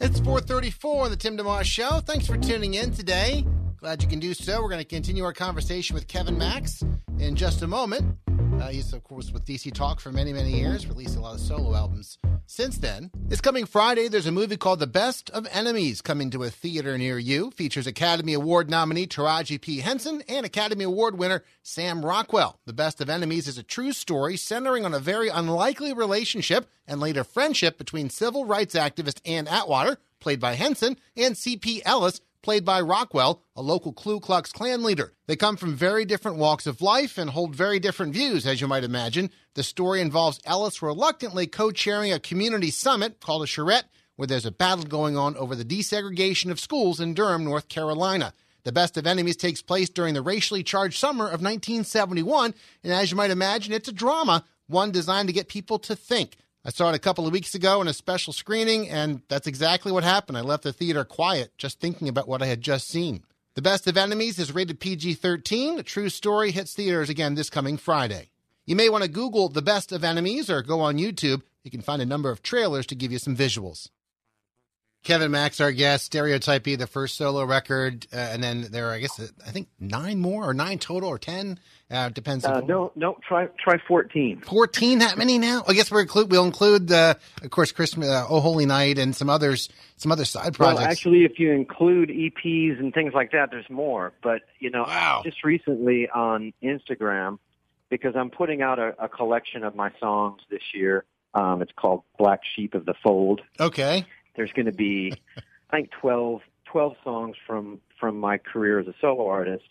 It's 0.00 0.18
434 0.18 1.04
on 1.04 1.10
the 1.10 1.16
Tim 1.16 1.36
DeMoss 1.36 1.64
Show. 1.64 2.00
Thanks 2.00 2.26
for 2.26 2.36
tuning 2.36 2.74
in 2.74 2.92
today. 2.92 3.46
Glad 3.78 4.02
you 4.02 4.08
can 4.08 4.18
do 4.18 4.34
so. 4.34 4.60
We're 4.60 4.68
going 4.68 4.80
to 4.80 4.84
continue 4.84 5.24
our 5.24 5.32
conversation 5.32 5.94
with 5.94 6.08
Kevin 6.08 6.36
Max 6.36 6.82
in 7.18 7.36
just 7.36 7.62
a 7.62 7.66
moment. 7.66 8.16
Uh, 8.64 8.68
he's, 8.68 8.94
of 8.94 9.04
course, 9.04 9.30
with 9.30 9.44
DC 9.44 9.70
Talk 9.74 10.00
for 10.00 10.10
many, 10.10 10.32
many 10.32 10.58
years, 10.58 10.86
released 10.86 11.18
a 11.18 11.20
lot 11.20 11.34
of 11.34 11.40
solo 11.40 11.74
albums 11.74 12.16
since 12.46 12.78
then. 12.78 13.10
This 13.14 13.42
coming 13.42 13.66
Friday, 13.66 14.08
there's 14.08 14.26
a 14.26 14.32
movie 14.32 14.56
called 14.56 14.78
The 14.78 14.86
Best 14.86 15.28
of 15.30 15.46
Enemies 15.50 16.00
coming 16.00 16.30
to 16.30 16.44
a 16.44 16.48
theater 16.48 16.96
near 16.96 17.18
you. 17.18 17.50
Features 17.50 17.86
Academy 17.86 18.32
Award 18.32 18.70
nominee 18.70 19.06
Taraji 19.06 19.60
P. 19.60 19.80
Henson 19.80 20.22
and 20.30 20.46
Academy 20.46 20.84
Award 20.84 21.18
winner 21.18 21.44
Sam 21.62 22.06
Rockwell. 22.06 22.58
The 22.64 22.72
Best 22.72 23.02
of 23.02 23.10
Enemies 23.10 23.48
is 23.48 23.58
a 23.58 23.62
true 23.62 23.92
story 23.92 24.38
centering 24.38 24.86
on 24.86 24.94
a 24.94 24.98
very 24.98 25.28
unlikely 25.28 25.92
relationship 25.92 26.66
and 26.88 27.00
later 27.00 27.22
friendship 27.22 27.76
between 27.76 28.08
civil 28.08 28.46
rights 28.46 28.74
activist 28.74 29.20
Ann 29.26 29.46
Atwater, 29.46 29.98
played 30.20 30.40
by 30.40 30.54
Henson, 30.54 30.96
and 31.18 31.36
C.P. 31.36 31.82
Ellis, 31.84 32.22
played 32.44 32.64
by 32.64 32.78
Rockwell, 32.78 33.42
a 33.56 33.62
local 33.62 33.94
Ku 33.94 34.20
Klux 34.20 34.52
Klan 34.52 34.84
leader. 34.84 35.14
They 35.26 35.34
come 35.34 35.56
from 35.56 35.74
very 35.74 36.04
different 36.04 36.36
walks 36.36 36.66
of 36.66 36.82
life 36.82 37.16
and 37.16 37.30
hold 37.30 37.56
very 37.56 37.78
different 37.80 38.12
views, 38.12 38.46
as 38.46 38.60
you 38.60 38.68
might 38.68 38.84
imagine. 38.84 39.30
The 39.54 39.62
story 39.62 40.02
involves 40.02 40.40
Ellis 40.44 40.82
reluctantly 40.82 41.46
co 41.46 41.70
chairing 41.70 42.12
a 42.12 42.20
community 42.20 42.70
summit 42.70 43.18
called 43.18 43.42
a 43.42 43.46
charrette, 43.46 43.88
where 44.16 44.26
there's 44.28 44.44
a 44.44 44.52
battle 44.52 44.84
going 44.84 45.16
on 45.16 45.34
over 45.36 45.56
the 45.56 45.64
desegregation 45.64 46.50
of 46.50 46.60
schools 46.60 47.00
in 47.00 47.14
Durham, 47.14 47.44
North 47.44 47.68
Carolina. 47.68 48.34
The 48.64 48.72
Best 48.72 48.98
of 48.98 49.06
Enemies 49.06 49.38
takes 49.38 49.62
place 49.62 49.88
during 49.88 50.12
the 50.12 50.22
racially 50.22 50.62
charged 50.62 50.98
summer 50.98 51.24
of 51.24 51.40
1971, 51.40 52.54
and 52.82 52.92
as 52.92 53.10
you 53.10 53.16
might 53.16 53.30
imagine, 53.30 53.72
it's 53.72 53.88
a 53.88 53.92
drama, 53.92 54.44
one 54.66 54.90
designed 54.90 55.28
to 55.28 55.34
get 55.34 55.48
people 55.48 55.78
to 55.78 55.96
think. 55.96 56.36
I 56.66 56.70
saw 56.70 56.88
it 56.88 56.94
a 56.94 56.98
couple 56.98 57.26
of 57.26 57.32
weeks 57.34 57.54
ago 57.54 57.82
in 57.82 57.88
a 57.88 57.92
special 57.92 58.32
screening, 58.32 58.88
and 58.88 59.20
that's 59.28 59.46
exactly 59.46 59.92
what 59.92 60.02
happened. 60.02 60.38
I 60.38 60.40
left 60.40 60.62
the 60.62 60.72
theater 60.72 61.04
quiet, 61.04 61.52
just 61.58 61.78
thinking 61.78 62.08
about 62.08 62.26
what 62.26 62.40
I 62.40 62.46
had 62.46 62.62
just 62.62 62.88
seen. 62.88 63.22
The 63.54 63.60
Best 63.60 63.86
of 63.86 63.98
Enemies 63.98 64.38
is 64.38 64.54
rated 64.54 64.80
PG 64.80 65.14
13. 65.14 65.78
A 65.78 65.82
true 65.82 66.08
story 66.08 66.52
hits 66.52 66.72
theaters 66.72 67.10
again 67.10 67.34
this 67.34 67.50
coming 67.50 67.76
Friday. 67.76 68.30
You 68.64 68.76
may 68.76 68.88
want 68.88 69.04
to 69.04 69.10
Google 69.10 69.50
The 69.50 69.60
Best 69.60 69.92
of 69.92 70.04
Enemies 70.04 70.48
or 70.48 70.62
go 70.62 70.80
on 70.80 70.96
YouTube. 70.96 71.42
You 71.64 71.70
can 71.70 71.82
find 71.82 72.00
a 72.00 72.06
number 72.06 72.30
of 72.30 72.42
trailers 72.42 72.86
to 72.86 72.94
give 72.94 73.12
you 73.12 73.18
some 73.18 73.36
visuals. 73.36 73.90
Kevin 75.04 75.30
Max, 75.30 75.60
our 75.60 75.70
guest, 75.70 76.06
Stereotype 76.06 76.66
E, 76.66 76.76
the 76.76 76.86
first 76.86 77.16
solo 77.16 77.44
record, 77.44 78.06
uh, 78.12 78.16
and 78.16 78.42
then 78.42 78.62
there 78.70 78.88
are, 78.88 78.94
I 78.94 78.98
guess, 79.00 79.20
I 79.46 79.50
think 79.50 79.68
nine 79.78 80.18
more 80.18 80.48
or 80.48 80.54
nine 80.54 80.78
total 80.78 81.08
or 81.10 81.18
ten. 81.18 81.58
Uh, 81.90 82.08
depends. 82.08 82.44
Uh, 82.44 82.52
on 82.54 82.66
no, 82.66 82.90
no, 82.96 83.16
try 83.28 83.46
try 83.62 83.76
fourteen. 83.86 84.40
14 84.40 85.00
that 85.00 85.18
many 85.18 85.36
now 85.38 85.62
i 85.68 85.74
guess 85.74 85.90
we're 85.90 86.00
include 86.00 86.30
we'll 86.30 86.46
include 86.46 86.90
uh, 86.90 87.14
of 87.42 87.50
course 87.50 87.72
christmas 87.72 88.08
uh, 88.08 88.26
oh 88.28 88.40
holy 88.40 88.64
night 88.64 88.98
and 88.98 89.14
some 89.14 89.28
others 89.28 89.68
some 89.96 90.10
other 90.10 90.24
side 90.24 90.54
projects 90.54 90.80
Well, 90.80 90.90
actually, 90.90 91.24
if 91.24 91.38
you 91.38 91.52
include 91.52 92.08
EPs 92.08 92.80
and 92.80 92.92
things 92.92 93.12
like 93.14 93.30
that, 93.32 93.50
there's 93.50 93.68
more. 93.70 94.12
But 94.22 94.42
you 94.58 94.70
know, 94.70 94.84
Wow. 94.84 95.20
just 95.24 95.44
recently 95.44 96.08
on 96.08 96.52
Instagram, 96.62 97.38
because 97.90 98.16
I'm 98.16 98.30
putting 98.30 98.62
out 98.62 98.78
a, 98.78 98.94
a 98.98 99.08
collection 99.08 99.62
of 99.62 99.76
my 99.76 99.92
songs 100.00 100.40
this 100.50 100.62
year. 100.72 101.04
Um, 101.34 101.62
it's 101.62 101.72
called 101.76 102.02
Black 102.18 102.40
Sheep 102.56 102.74
of 102.74 102.86
the 102.86 102.94
Fold. 103.02 103.42
okay 103.60 104.06
There's 104.36 104.52
going 104.52 104.66
to 104.66 104.72
be, 104.72 105.20
I 105.70 105.76
think, 105.76 105.90
12, 106.00 106.40
12 106.66 106.92
songs 107.02 107.36
from 107.46 107.80
from 107.98 108.18
my 108.18 108.38
career 108.38 108.80
as 108.80 108.86
a 108.86 108.94
solo 109.00 109.28
artist. 109.28 109.64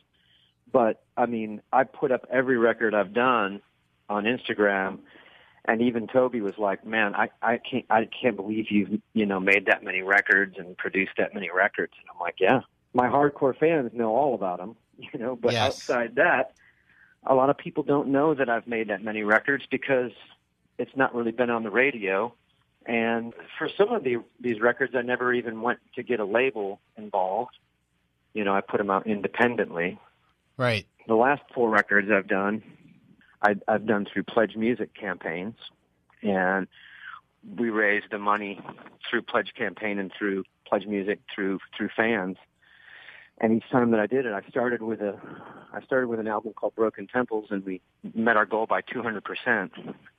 But 0.72 1.04
I 1.18 1.26
mean, 1.26 1.62
I 1.72 1.84
put 1.84 2.12
up 2.12 2.26
every 2.32 2.58
record 2.58 2.96
I've 2.96 3.14
done 3.14 3.62
on 4.10 4.24
Instagram, 4.24 5.00
and 5.66 5.82
even 5.82 6.08
Toby 6.08 6.42
was 6.42 6.58
like, 6.58 6.86
"Man, 6.86 7.16
I 7.16 7.30
I 7.42 7.60
can't 7.60 7.86
I 7.90 8.08
can't 8.22 8.36
believe 8.36 8.72
you've 8.72 9.02
you 9.14 9.26
know 9.26 9.40
made 9.40 9.68
that 9.68 9.84
many 9.84 10.02
records 10.02 10.56
and 10.58 10.78
produced 10.78 11.12
that 11.18 11.34
many 11.34 11.50
records." 11.54 11.94
And 12.00 12.08
I'm 12.14 12.20
like, 12.20 12.36
"Yeah, 12.40 12.62
my 12.94 13.08
hardcore 13.08 13.58
fans 13.58 13.92
know 13.94 14.16
all 14.16 14.34
about 14.34 14.58
them, 14.60 14.76
you 14.98 15.20
know." 15.20 15.36
But 15.36 15.54
Yes. 15.54 15.90
outside 15.90 16.16
that, 16.16 16.54
a 17.26 17.36
lot 17.36 17.50
of 17.50 17.58
people 17.58 17.84
don't 17.84 18.10
know 18.10 18.34
that 18.34 18.50
I've 18.50 18.68
made 18.68 18.90
that 18.90 19.04
many 19.04 19.24
records 19.24 19.66
because 19.70 20.12
it's 20.78 20.96
not 20.96 21.14
really 21.14 21.32
been 21.32 21.50
on 21.50 21.64
the 21.64 21.72
radio. 21.72 22.34
And 22.86 23.34
for 23.58 23.70
some 23.78 23.92
of 23.94 24.04
the, 24.04 24.18
these 24.40 24.60
records, 24.60 24.94
I 24.96 25.02
never 25.02 25.34
even 25.34 25.62
went 25.62 25.80
to 25.96 26.04
get 26.04 26.20
a 26.20 26.26
label 26.26 26.80
involved. 26.98 27.56
You 28.34 28.44
know, 28.44 28.54
I 28.54 28.62
put 28.62 28.78
them 28.78 28.90
out 28.90 29.08
independently. 29.08 30.00
right 30.58 30.86
The 31.08 31.16
last 31.16 31.44
four 31.54 31.70
records 31.70 32.10
I've 32.12 32.28
done, 32.28 32.64
I, 33.42 33.56
I've 33.68 33.86
done 33.86 34.06
through 34.12 34.24
Pledge 34.24 34.56
Music 34.56 34.94
campaigns, 34.94 35.56
and 36.22 36.68
we 37.58 37.70
raised 37.70 38.08
the 38.12 38.18
money 38.18 38.60
through 39.10 39.22
Pledge 39.24 39.54
campaign 39.58 40.00
and 40.00 40.12
through 40.18 40.44
Pledge 40.68 40.86
Music 40.86 41.20
through 41.34 41.60
through 41.78 41.90
fans. 41.96 42.38
And 43.40 43.58
each 43.58 43.70
time 43.72 43.92
that 43.92 44.00
I 44.00 44.08
did 44.08 44.26
it, 44.26 44.34
I 44.34 44.48
started 44.50 44.82
with 44.82 45.02
a, 45.02 45.20
I 45.74 45.82
started 45.82 46.08
with 46.08 46.20
an 46.20 46.28
album 46.28 46.54
called 46.54 46.76
Broken 46.76 47.08
Temples, 47.08 47.48
and 47.50 47.66
we 47.66 47.82
met 48.14 48.38
our 48.38 48.46
goal 48.46 48.66
by 48.66 48.82
200 48.82 49.24
percent. 49.24 49.72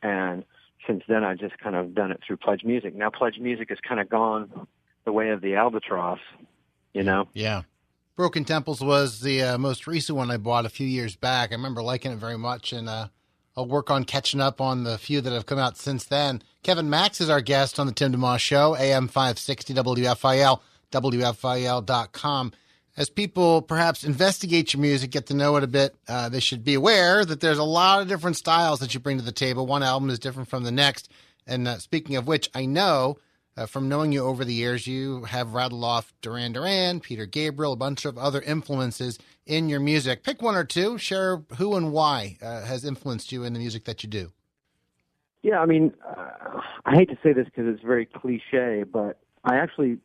And 0.03 0.45
since 0.87 1.03
then, 1.09 1.25
I've 1.25 1.39
just 1.39 1.59
kind 1.59 1.77
of 1.77 1.95
done 1.95 2.11
it 2.11 2.21
through 2.27 2.39
Pledge 2.39 2.63
Music. 2.65 2.95
Now 2.95 3.11
Pledge 3.11 3.39
Music 3.41 3.71
has 3.71 3.79
kind 3.87 4.01
of 4.01 4.09
gone 4.09 4.67
the 5.05 5.13
way 5.13 5.31
of 5.31 5.41
the 5.41 5.55
albatross, 5.55 6.21
you 6.93 7.03
know. 7.03 7.29
yeah 7.35 7.63
broken 8.17 8.45
temples 8.45 8.81
was 8.81 9.21
the 9.21 9.43
uh, 9.43 9.59
most 9.59 9.87
recent 9.87 10.17
one 10.17 10.31
i 10.31 10.37
bought 10.37 10.65
a 10.65 10.69
few 10.69 10.87
years 10.87 11.17
back 11.17 11.51
i 11.51 11.55
remember 11.55 11.83
liking 11.83 12.13
it 12.13 12.17
very 12.17 12.39
much 12.39 12.73
and 12.73 12.89
uh, 12.89 13.09
i'll 13.57 13.67
work 13.67 13.91
on 13.91 14.05
catching 14.05 14.41
up 14.41 14.61
on 14.61 14.85
the 14.85 14.97
few 14.97 15.21
that 15.21 15.33
have 15.33 15.47
come 15.47 15.59
out 15.59 15.77
since 15.77 16.05
then 16.05 16.41
kevin 16.63 16.89
max 16.89 17.21
is 17.21 17.29
our 17.29 17.41
guest 17.41 17.81
on 17.81 17.87
the 17.87 17.93
tim 17.93 18.13
demoss 18.13 18.39
show 18.39 18.77
am 18.77 19.09
560 19.09 19.75
wfil 19.75 20.61
wfil.com 20.93 22.53
as 22.97 23.11
people 23.11 23.63
perhaps 23.63 24.05
investigate 24.05 24.73
your 24.73 24.81
music, 24.81 25.11
get 25.11 25.27
to 25.27 25.35
know 25.35 25.57
it 25.57 25.65
a 25.65 25.69
bit, 25.69 25.97
uh, 26.09 26.29
they 26.29 26.41
should 26.41 26.65
be 26.65 26.75
aware 26.75 27.25
that 27.25 27.41
there's 27.41 27.59
a 27.59 27.65
lot 27.65 28.01
of 28.01 28.09
different 28.09 28.37
styles 28.37 28.81
that 28.81 28.95
you 28.95 29.01
bring 29.01 29.19
to 29.19 29.25
the 29.25 29.33
table. 29.33 29.67
One 29.67 29.83
album 29.83 30.11
is 30.11 30.19
different 30.19 30.49
from 30.49 30.63
the 30.63 30.73
next. 30.73 31.11
And 31.47 31.67
uh, 31.67 31.79
speaking 31.79 32.17
of 32.17 32.27
which, 32.27 32.49
I 32.55 32.67
know 32.67 33.19
uh, 33.57 33.67
from 33.67 33.89
knowing 33.89 34.13
you 34.13 34.25
over 34.25 34.45
the 34.45 34.55
years, 34.55 34.87
you 34.87 35.25
have 35.25 35.55
rattled 35.55 35.85
off 35.85 36.13
Duran 36.23 36.53
Duran, 36.53 37.01
Peter 37.01 37.27
Gabriel, 37.27 37.73
a 37.73 37.77
bunch 37.77 38.05
of 38.05 38.17
other 38.17 38.41
influences 38.41 39.19
in 39.47 39.69
your 39.69 39.81
music. 39.81 40.23
Pick 40.23 40.41
one 40.41 40.57
or 40.57 40.65
two, 40.65 40.99
share 40.99 41.43
who 41.59 41.77
and 41.77 41.93
why 41.93 42.39
uh, 42.43 42.63
has 42.63 42.85
influenced 42.85 43.33
you 43.33 43.45
in 43.45 43.53
the 43.53 43.59
music 43.59 43.85
that 43.85 44.03
you 44.03 44.09
do. 44.09 44.33
Yeah, 45.43 45.61
I 45.61 45.67
mean, 45.67 45.93
uh, 46.09 46.61
I 46.87 46.95
hate 46.95 47.11
to 47.11 47.19
say 47.23 47.33
this 47.33 47.45
because 47.45 47.67
it's 47.67 47.83
very 47.83 48.07
cliche, 48.07 48.85
but 48.91 49.21
I 49.45 49.57
actually 49.57 49.99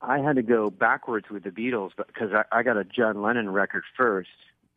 I 0.00 0.18
had 0.18 0.36
to 0.36 0.42
go 0.42 0.70
backwards 0.70 1.26
with 1.30 1.44
the 1.44 1.50
Beatles 1.50 1.90
because 1.96 2.30
I, 2.32 2.44
I 2.52 2.62
got 2.62 2.76
a 2.76 2.84
John 2.84 3.22
Lennon 3.22 3.50
record 3.50 3.84
first, 3.96 4.28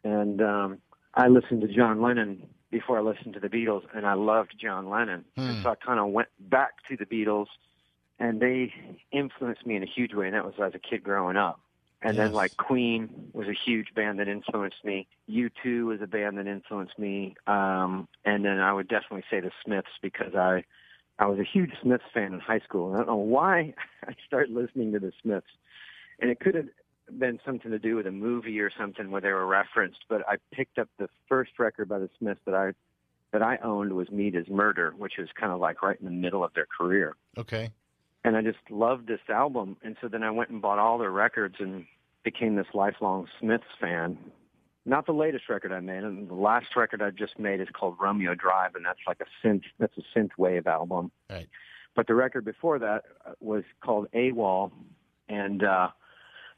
and 0.03 0.41
um, 0.41 0.77
I 1.13 1.27
listened 1.27 1.62
to 1.62 1.67
John 1.67 2.01
Lennon 2.01 2.47
before 2.71 2.97
I 2.99 3.01
listened 3.01 3.34
to 3.34 3.39
the 3.39 3.49
Beatles, 3.49 3.84
and 3.93 4.05
I 4.05 4.13
loved 4.13 4.55
John 4.60 4.89
Lennon, 4.89 5.25
and 5.36 5.63
so 5.63 5.69
I 5.69 5.75
kind 5.75 5.99
of 5.99 6.08
went 6.08 6.29
back 6.39 6.86
to 6.88 6.95
the 6.95 7.05
Beatles, 7.05 7.47
and 8.19 8.39
they 8.39 8.73
influenced 9.12 9.65
me 9.65 9.75
in 9.75 9.84
a 9.84 9.88
huge 9.88 10.13
way, 10.13 10.27
and 10.27 10.36
that 10.36 10.45
was 10.45 10.53
as 10.63 10.73
a 10.75 10.79
kid 10.79 11.03
growing 11.03 11.36
up. 11.36 11.60
And 12.01 12.17
then 12.17 12.32
like 12.32 12.55
Queen 12.55 13.29
was 13.34 13.47
a 13.47 13.53
huge 13.53 13.93
band 13.93 14.19
that 14.19 14.29
influenced 14.29 14.86
me. 14.86 15.08
U2 15.29 15.86
was 15.86 16.01
a 16.01 16.08
band 16.08 16.38
that 16.38 16.47
influenced 16.47 16.97
me. 16.97 17.36
Um, 17.45 18.08
and 18.23 18.45
then 18.45 18.60
I 18.60 18.71
would 18.71 18.88
definitely 18.88 19.25
say 19.29 19.41
the 19.41 19.51
Smiths 19.65 19.89
because 20.01 20.34
I, 20.34 20.63
I 21.19 21.25
was 21.27 21.38
a 21.38 21.43
huge 21.43 21.71
Smiths 21.82 22.05
fan 22.13 22.34
in 22.34 22.39
high 22.39 22.60
school. 22.60 22.88
And 22.88 22.95
I 22.95 22.97
don't 22.99 23.08
know 23.08 23.15
why 23.17 23.73
I 24.08 24.13
started 24.26 24.55
listening 24.55 24.91
to 24.93 24.99
the 24.99 25.11
Smiths. 25.22 25.47
And 26.20 26.32
it 26.32 26.39
could 26.39 26.55
have 26.55 26.67
been 27.17 27.39
something 27.45 27.72
to 27.72 27.80
do 27.80 27.95
with 27.95 28.07
a 28.07 28.11
movie 28.11 28.59
or 28.59 28.72
something 28.78 29.11
where 29.11 29.22
they 29.22 29.32
were 29.32 29.45
referenced, 29.47 29.99
but 30.09 30.22
I 30.28 30.36
picked 30.53 30.78
up 30.80 30.89
the 30.97 31.09
first 31.28 31.51
record 31.59 31.89
by 31.89 31.99
the 31.99 32.09
Smiths 32.20 32.39
that 32.45 32.55
I, 32.55 32.72
that 33.34 33.41
I 33.41 33.57
owned 33.63 33.93
was 33.93 34.09
Meat 34.09 34.36
is 34.36 34.47
Murder, 34.49 34.93
which 34.97 35.13
was 35.17 35.28
kind 35.39 35.51
of 35.51 35.59
like 35.59 35.82
right 35.82 35.99
in 35.99 36.05
the 36.05 36.11
middle 36.11 36.43
of 36.43 36.53
their 36.53 36.67
career 36.67 37.15
Okay. 37.38 37.72
and 38.24 38.36
I 38.38 38.41
just 38.41 38.59
loved 38.70 39.07
this 39.07 39.20
album. 39.30 39.78
And 39.84 39.95
so 40.01 40.07
then 40.07 40.24
I 40.24 40.32
went 40.32 40.49
and 40.51 40.61
bought 40.61 40.80
all 40.80 40.97
their 40.97 41.11
records 41.11 41.55
and 41.59 41.86
became 42.24 42.55
this 42.55 42.67
lifelong 42.74 43.28
Smiths 43.39 43.63
fan. 43.82 44.17
Not 44.86 45.05
the 45.05 45.11
latest 45.13 45.49
record 45.49 45.71
I 45.71 45.80
made, 45.82 46.03
and 46.03 46.30
the 46.30 46.34
last 46.34 46.67
record 46.75 47.01
I 47.01 47.09
just 47.11 47.38
made 47.38 47.59
is 47.59 47.67
called 47.73 47.97
Romeo 47.99 48.34
Drive, 48.34 48.75
and 48.75 48.86
that's 48.86 48.99
like 49.05 49.19
a 49.21 49.47
synth. 49.47 49.63
That's 49.77 49.93
a 49.97 50.17
synth 50.17 50.32
wave 50.38 50.67
album. 50.67 51.11
Right. 51.30 51.47
But 51.95 52.07
the 52.07 52.15
record 52.15 52.45
before 52.45 52.80
that 52.80 53.03
uh, 53.25 53.34
was 53.39 53.63
called 53.84 54.07
AWOL, 54.13 54.71
and 55.27 55.63
uh, 55.63 55.89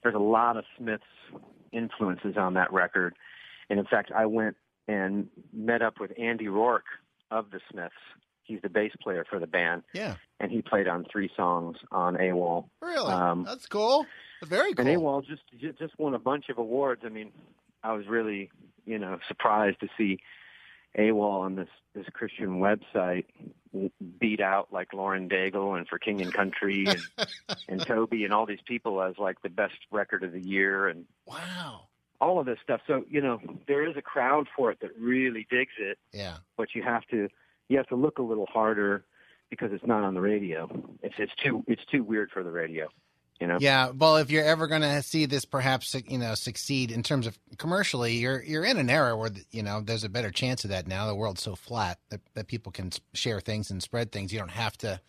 there's 0.03 0.15
a 0.15 0.19
lot 0.19 0.55
of 0.57 0.65
Smiths 0.77 1.03
influences 1.71 2.35
on 2.37 2.53
that 2.55 2.71
record. 2.71 3.15
And 3.69 3.79
in 3.79 3.85
fact, 3.85 4.11
I 4.15 4.25
went 4.27 4.55
and 4.87 5.27
met 5.53 5.81
up 5.81 5.99
with 5.99 6.11
Andy 6.19 6.47
Rourke 6.47 6.85
of 7.31 7.49
the 7.51 7.59
Smiths. 7.71 7.93
He's 8.43 8.59
the 8.61 8.69
bass 8.69 8.91
player 9.01 9.25
for 9.29 9.39
the 9.39 9.47
band, 9.47 9.83
Yeah. 9.93 10.15
and 10.39 10.51
he 10.51 10.61
played 10.61 10.87
on 10.87 11.05
three 11.11 11.29
songs 11.37 11.77
on 11.91 12.15
AWOL. 12.17 12.65
Really? 12.81 13.11
Um, 13.11 13.43
That's 13.45 13.65
cool. 13.67 14.05
Very 14.43 14.73
cool. 14.73 14.85
And 14.87 14.97
AWOL 15.01 15.25
just 15.25 15.43
just 15.79 15.97
won 15.97 16.13
a 16.15 16.19
bunch 16.19 16.49
of 16.49 16.57
awards. 16.57 17.03
I 17.05 17.09
mean, 17.09 17.31
I 17.83 17.93
was 17.93 18.07
really 18.07 18.51
you 18.85 18.99
know 18.99 19.19
surprised 19.27 19.79
to 19.81 19.87
see 19.97 20.19
AWOL 20.97 21.41
on 21.41 21.55
this 21.55 21.69
this 21.93 22.05
Christian 22.13 22.59
website 22.59 23.25
w- 23.73 23.91
beat 24.19 24.39
out 24.41 24.69
like 24.71 24.93
Lauren 24.93 25.27
Daigle 25.29 25.77
and 25.77 25.87
For 25.87 25.99
King 25.99 26.21
and 26.21 26.33
Country 26.33 26.85
and, 26.87 27.01
and 27.69 27.85
Toby 27.85 28.23
and 28.25 28.33
all 28.33 28.45
these 28.45 28.61
people 28.65 29.01
as 29.01 29.17
like 29.17 29.41
the 29.41 29.49
best 29.49 29.75
record 29.91 30.23
of 30.23 30.31
the 30.31 30.39
year 30.41 30.87
and 30.87 31.05
wow. 31.25 31.81
all 32.19 32.39
of 32.39 32.45
this 32.45 32.59
stuff. 32.63 32.81
So 32.87 33.03
you 33.09 33.21
know 33.21 33.39
there 33.67 33.87
is 33.89 33.95
a 33.97 34.01
crowd 34.01 34.47
for 34.55 34.71
it 34.71 34.79
that 34.81 34.91
really 34.99 35.47
digs 35.49 35.73
it, 35.79 35.97
Yeah. 36.13 36.37
but 36.57 36.75
you 36.75 36.83
have 36.83 37.05
to 37.11 37.29
you 37.69 37.77
have 37.77 37.87
to 37.87 37.95
look 37.95 38.19
a 38.19 38.23
little 38.23 38.47
harder 38.47 39.05
because 39.49 39.71
it's 39.73 39.85
not 39.85 40.03
on 40.03 40.13
the 40.13 40.21
radio. 40.21 40.69
It's 41.01 41.15
it's 41.17 41.33
too 41.43 41.63
it's 41.67 41.85
too 41.85 42.03
weird 42.03 42.31
for 42.31 42.43
the 42.43 42.51
radio. 42.51 42.89
You 43.41 43.47
know. 43.47 43.57
Yeah, 43.59 43.89
well, 43.89 44.17
if 44.17 44.29
you're 44.29 44.45
ever 44.45 44.67
going 44.67 44.83
to 44.83 45.01
see 45.01 45.25
this, 45.25 45.45
perhaps 45.45 45.95
you 46.07 46.19
know, 46.19 46.35
succeed 46.35 46.91
in 46.91 47.01
terms 47.01 47.25
of 47.25 47.39
commercially, 47.57 48.13
you're 48.17 48.43
you're 48.43 48.63
in 48.63 48.77
an 48.77 48.89
era 48.89 49.17
where 49.17 49.31
you 49.49 49.63
know 49.63 49.81
there's 49.81 50.03
a 50.03 50.09
better 50.09 50.29
chance 50.29 50.63
of 50.63 50.69
that 50.69 50.87
now. 50.87 51.07
The 51.07 51.15
world's 51.15 51.41
so 51.41 51.55
flat 51.55 51.97
that, 52.09 52.21
that 52.35 52.47
people 52.47 52.71
can 52.71 52.91
share 53.15 53.41
things 53.41 53.71
and 53.71 53.81
spread 53.81 54.11
things. 54.11 54.31
You 54.31 54.37
don't 54.37 54.51
have 54.51 54.77
to, 54.79 55.01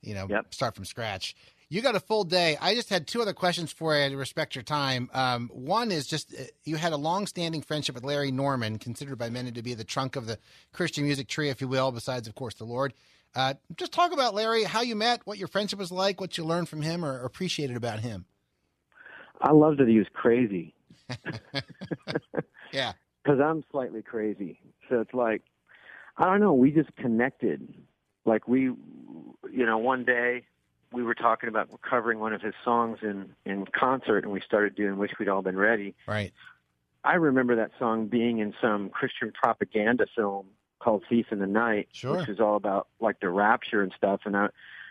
you 0.00 0.14
know, 0.14 0.26
Yep. 0.28 0.54
start 0.54 0.74
from 0.74 0.86
scratch. 0.86 1.36
You 1.68 1.82
got 1.82 1.96
a 1.96 2.00
full 2.00 2.24
day. 2.24 2.56
I 2.60 2.74
just 2.74 2.88
had 2.88 3.06
two 3.06 3.20
other 3.20 3.32
questions 3.34 3.72
for 3.72 3.94
you 3.94 4.08
to 4.08 4.16
respect 4.16 4.54
your 4.54 4.62
time. 4.62 5.10
Um, 5.12 5.50
one 5.52 5.90
is 5.90 6.06
just 6.06 6.32
uh, 6.32 6.44
you 6.64 6.76
had 6.76 6.92
a 6.92 6.96
long-standing 6.96 7.60
friendship 7.60 7.94
with 7.94 8.04
Larry 8.04 8.30
Norman, 8.30 8.78
considered 8.78 9.18
by 9.18 9.28
many 9.30 9.52
to 9.52 9.62
be 9.62 9.74
the 9.74 9.84
trunk 9.84 10.16
of 10.16 10.26
the 10.26 10.38
Christian 10.72 11.04
music 11.04 11.28
tree, 11.28 11.50
if 11.50 11.60
you 11.60 11.68
will, 11.68 11.92
besides, 11.92 12.26
of 12.26 12.34
course, 12.36 12.54
the 12.54 12.64
Lord. 12.64 12.94
Uh, 13.34 13.54
just 13.76 13.92
talk 13.92 14.12
about 14.12 14.34
Larry, 14.34 14.64
how 14.64 14.80
you 14.80 14.96
met, 14.96 15.20
what 15.24 15.36
your 15.38 15.48
friendship 15.48 15.78
was 15.78 15.92
like, 15.92 16.20
what 16.20 16.38
you 16.38 16.44
learned 16.44 16.68
from 16.68 16.82
him 16.82 17.04
or 17.04 17.22
appreciated 17.24 17.76
about 17.76 18.00
him. 18.00 18.24
I 19.40 19.52
loved 19.52 19.78
that 19.80 19.88
he 19.88 19.98
was 19.98 20.06
crazy. 20.14 20.74
Yeah. 22.72 22.92
because 23.22 23.40
I'm 23.40 23.64
slightly 23.70 24.02
crazy. 24.02 24.60
So 24.88 25.00
it's 25.00 25.14
like, 25.14 25.42
I 26.16 26.24
don't 26.24 26.40
know. 26.40 26.52
We 26.52 26.70
just 26.70 26.94
connected. 26.96 27.72
Like 28.24 28.48
we, 28.48 28.62
you 28.62 28.76
know, 29.52 29.78
one 29.78 30.04
day 30.04 30.44
we 30.92 31.02
were 31.02 31.14
talking 31.14 31.48
about 31.48 31.68
covering 31.82 32.18
one 32.18 32.32
of 32.32 32.42
his 32.42 32.54
songs 32.64 32.98
in 33.02 33.34
in 33.44 33.66
concert, 33.66 34.24
and 34.24 34.32
we 34.32 34.40
started 34.40 34.74
doing 34.74 34.96
"Wish 34.98 35.12
We'd 35.18 35.28
All 35.28 35.42
Been 35.42 35.56
Ready." 35.56 35.94
Right. 36.06 36.32
I 37.04 37.14
remember 37.14 37.56
that 37.56 37.70
song 37.78 38.08
being 38.08 38.38
in 38.38 38.52
some 38.60 38.90
Christian 38.90 39.32
propaganda 39.32 40.06
film 40.14 40.46
called 40.86 41.02
Thief 41.08 41.26
in 41.32 41.40
the 41.40 41.48
Night, 41.48 41.88
Sure. 41.90 42.18
which 42.18 42.28
is 42.28 42.38
all 42.38 42.54
about 42.54 42.86
like 43.00 43.18
the 43.18 43.28
rapture 43.28 43.82
and 43.82 43.92
stuff. 43.96 44.20
And 44.24 44.36
I, 44.36 44.50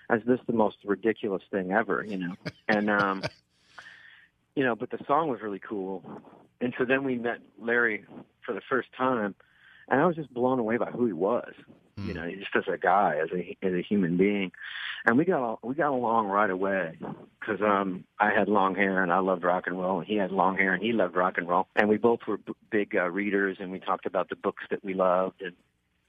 as 0.10 0.20
this 0.28 0.42
the 0.46 0.52
most 0.54 0.76
ridiculous 0.84 1.42
thing 1.50 1.72
ever, 1.72 2.04
you 2.06 2.18
know. 2.18 2.36
and 2.68 2.90
um, 2.90 3.24
you 4.56 4.64
know, 4.66 4.76
but 4.76 4.90
the 4.90 5.00
song 5.08 5.30
was 5.30 5.42
really 5.42 5.60
cool. 5.60 6.04
And 6.60 6.74
so 6.78 6.84
then 6.84 7.06
we 7.06 7.18
met 7.18 7.40
Larry 7.58 8.04
for 8.46 8.54
the 8.54 8.62
first 8.70 8.90
time, 8.98 9.36
and 9.88 10.02
I 10.02 10.06
was 10.06 10.18
just 10.18 10.34
blown 10.34 10.60
away 10.60 10.76
by 10.76 10.92
who 10.92 11.06
he 11.06 11.14
was. 11.14 11.54
You 11.98 12.14
know, 12.14 12.30
just 12.30 12.54
as 12.58 12.66
a 12.68 12.78
guy, 12.78 13.18
as 13.24 13.30
a 13.32 13.56
as 13.66 13.72
a 13.72 13.82
human 13.82 14.18
being, 14.18 14.52
and 15.06 15.18
we 15.18 15.24
got 15.24 15.66
we 15.66 15.76
got 15.76 15.92
along 15.94 16.28
right 16.28 16.50
away 16.50 16.98
because 17.40 17.62
um 17.62 18.04
I 18.20 18.32
had 18.32 18.50
long 18.50 18.76
hair 18.76 19.02
and 19.02 19.14
I 19.14 19.20
loved 19.20 19.46
rock 19.46 19.64
and 19.68 19.80
roll, 19.80 20.00
and 20.00 20.08
he 20.08 20.18
had 20.18 20.30
long 20.32 20.58
hair 20.58 20.74
and 20.74 20.84
he 20.84 20.92
loved 20.92 21.16
rock 21.16 21.38
and 21.38 21.48
roll, 21.48 21.68
and 21.74 21.88
we 21.88 21.96
both 21.96 22.20
were 22.28 22.36
b- 22.36 22.52
big 22.70 22.98
uh, 22.98 23.10
readers, 23.10 23.58
and 23.62 23.72
we 23.72 23.80
talked 23.80 24.06
about 24.06 24.28
the 24.28 24.36
books 24.36 24.66
that 24.72 24.84
we 24.84 24.94
loved, 24.94 25.42
and 25.42 25.54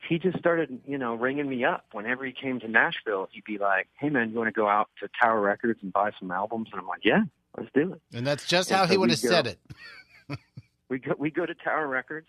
he 0.09 0.19
just 0.19 0.39
started 0.39 0.81
you 0.87 0.99
know 0.99 1.15
ringing 1.15 1.49
me 1.49 1.65
up 1.65 1.87
whenever 1.93 2.25
he 2.25 2.33
came 2.33 2.61
to 2.61 2.69
Nashville. 2.69 3.29
He'd 3.33 3.45
be 3.45 3.59
like, 3.59 3.89
"Hey 3.99 4.09
man, 4.11 4.31
you 4.31 4.37
want 4.37 4.49
to 4.49 4.53
go 4.59 4.69
out 4.69 4.89
to 5.01 5.09
Tower 5.21 5.41
Records 5.41 5.81
and 5.83 5.93
buy 5.93 6.11
some 6.19 6.31
albums?" 6.31 6.69
And 6.73 6.81
I'm 6.81 6.87
like, 6.87 7.05
"Yeah, 7.05 7.23
let's 7.57 7.71
do 7.75 7.93
it." 7.93 8.01
And 8.17 8.27
that's 8.27 8.47
just 8.47 8.71
And 8.71 8.79
how 8.79 8.87
so 8.87 8.93
he 8.93 8.97
would 8.99 9.11
have 9.11 9.23
go- 9.23 9.29
said 9.29 9.47
it. 9.47 9.59
we 10.89 10.99
go 10.99 11.15
we 11.19 11.31
go 11.31 11.47
to 11.47 11.55
Tower 11.55 11.87
Records, 11.89 12.29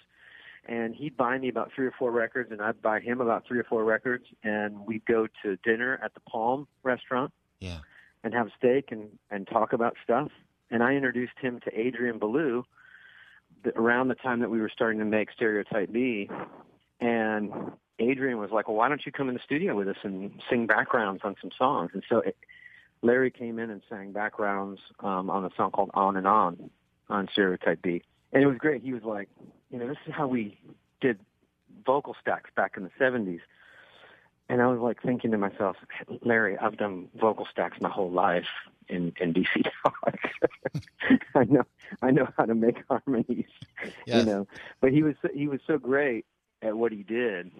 and 0.66 0.96
he'd 0.96 1.16
buy 1.18 1.38
me 1.38 1.50
about 1.50 1.72
three 1.76 1.86
or 1.88 1.94
four 1.98 2.12
records, 2.12 2.52
and 2.52 2.62
I'd 2.62 2.82
buy 2.82 3.00
him 3.00 3.22
about 3.22 3.46
three 3.48 3.60
or 3.60 3.64
four 3.64 3.84
records, 3.84 4.26
and 4.44 4.86
we'd 4.86 5.06
go 5.06 5.28
to 5.44 5.58
dinner 5.64 6.00
at 6.04 6.14
the 6.14 6.20
Palm 6.22 6.68
restaurant 6.84 7.32
Yeah. 7.60 7.80
and 8.24 8.34
have 8.34 8.50
steak 8.58 8.92
and 8.92 9.18
and 9.30 9.48
talk 9.48 9.74
about 9.74 9.96
stuff. 10.04 10.30
And 10.70 10.84
I 10.84 10.94
introduced 10.94 11.38
him 11.40 11.60
to 11.62 11.80
Adrian 11.80 12.20
Belew 12.20 12.64
around 13.76 14.08
the 14.10 14.16
time 14.16 14.40
that 14.42 14.50
we 14.50 14.60
were 14.60 14.70
starting 14.70 15.00
to 15.00 15.06
make 15.06 15.32
Stereotype 15.32 15.92
Be, 15.92 16.30
and 17.00 17.52
Adrian 18.00 18.38
was 18.38 18.52
like, 18.52 18.68
"Well, 18.68 18.78
why 18.78 18.90
don't 18.90 19.06
you 19.06 19.12
come 19.12 19.28
in 19.30 19.36
the 19.36 19.42
studio 19.44 19.76
with 19.76 19.88
us 19.88 19.98
and 20.04 20.32
sing 20.50 20.68
backgrounds 20.68 21.22
on 21.24 21.36
some 21.42 21.52
songs?" 21.58 21.92
And 21.94 22.04
so 22.08 22.20
it, 22.20 22.38
Larry 23.02 23.32
came 23.32 23.60
in 23.60 23.70
and 23.70 23.82
sang 23.90 24.12
backgrounds 24.12 24.80
um, 25.00 25.30
on 25.30 25.46
a 25.46 25.50
song 25.56 25.72
called 25.72 25.92
"On 25.94 26.18
and 26.18 26.28
On" 26.28 26.70
on 27.10 27.28
Stereotype 27.32 27.82
Be, 27.82 28.04
and 28.34 28.44
it 28.44 28.48
was 28.48 28.58
great. 28.58 28.82
He 28.84 28.94
was 28.94 29.04
like, 29.04 29.30
"You 29.72 29.80
know, 29.80 29.88
this 29.88 29.98
is 30.06 30.14
how 30.14 30.28
we 30.28 30.60
did 31.02 31.20
vocal 31.86 32.16
stacks 32.20 32.50
back 32.56 32.74
in 32.78 32.84
the 32.84 32.92
'70s." 33.00 33.42
And 34.50 34.62
I 34.62 34.68
was 34.68 34.80
like 34.80 35.02
thinking 35.02 35.32
to 35.32 35.38
myself, 35.38 35.76
Larry, 36.22 36.58
I've 36.58 36.78
done 36.78 37.10
vocal 37.20 37.46
stacks 37.52 37.82
my 37.82 37.90
whole 37.90 38.10
life 38.12 38.48
in 38.88 39.12
in 39.20 39.34
DC 39.34 39.70
Talk. 39.84 40.20
I 41.36 41.44
know 41.44 41.64
I 42.02 42.12
know 42.12 42.28
how 42.38 42.46
to 42.46 42.56
make 42.56 42.78
harmonies, 42.90 43.46
Yes. 44.06 44.20
you 44.20 44.24
know. 44.24 44.48
But 44.80 44.92
he 44.92 45.04
was 45.04 45.16
so, 45.22 45.28
he 45.34 45.48
was 45.48 45.60
so 45.68 45.78
great 45.78 46.26
at 46.62 46.76
what 46.78 46.92
he 46.92 47.04
did 47.04 47.52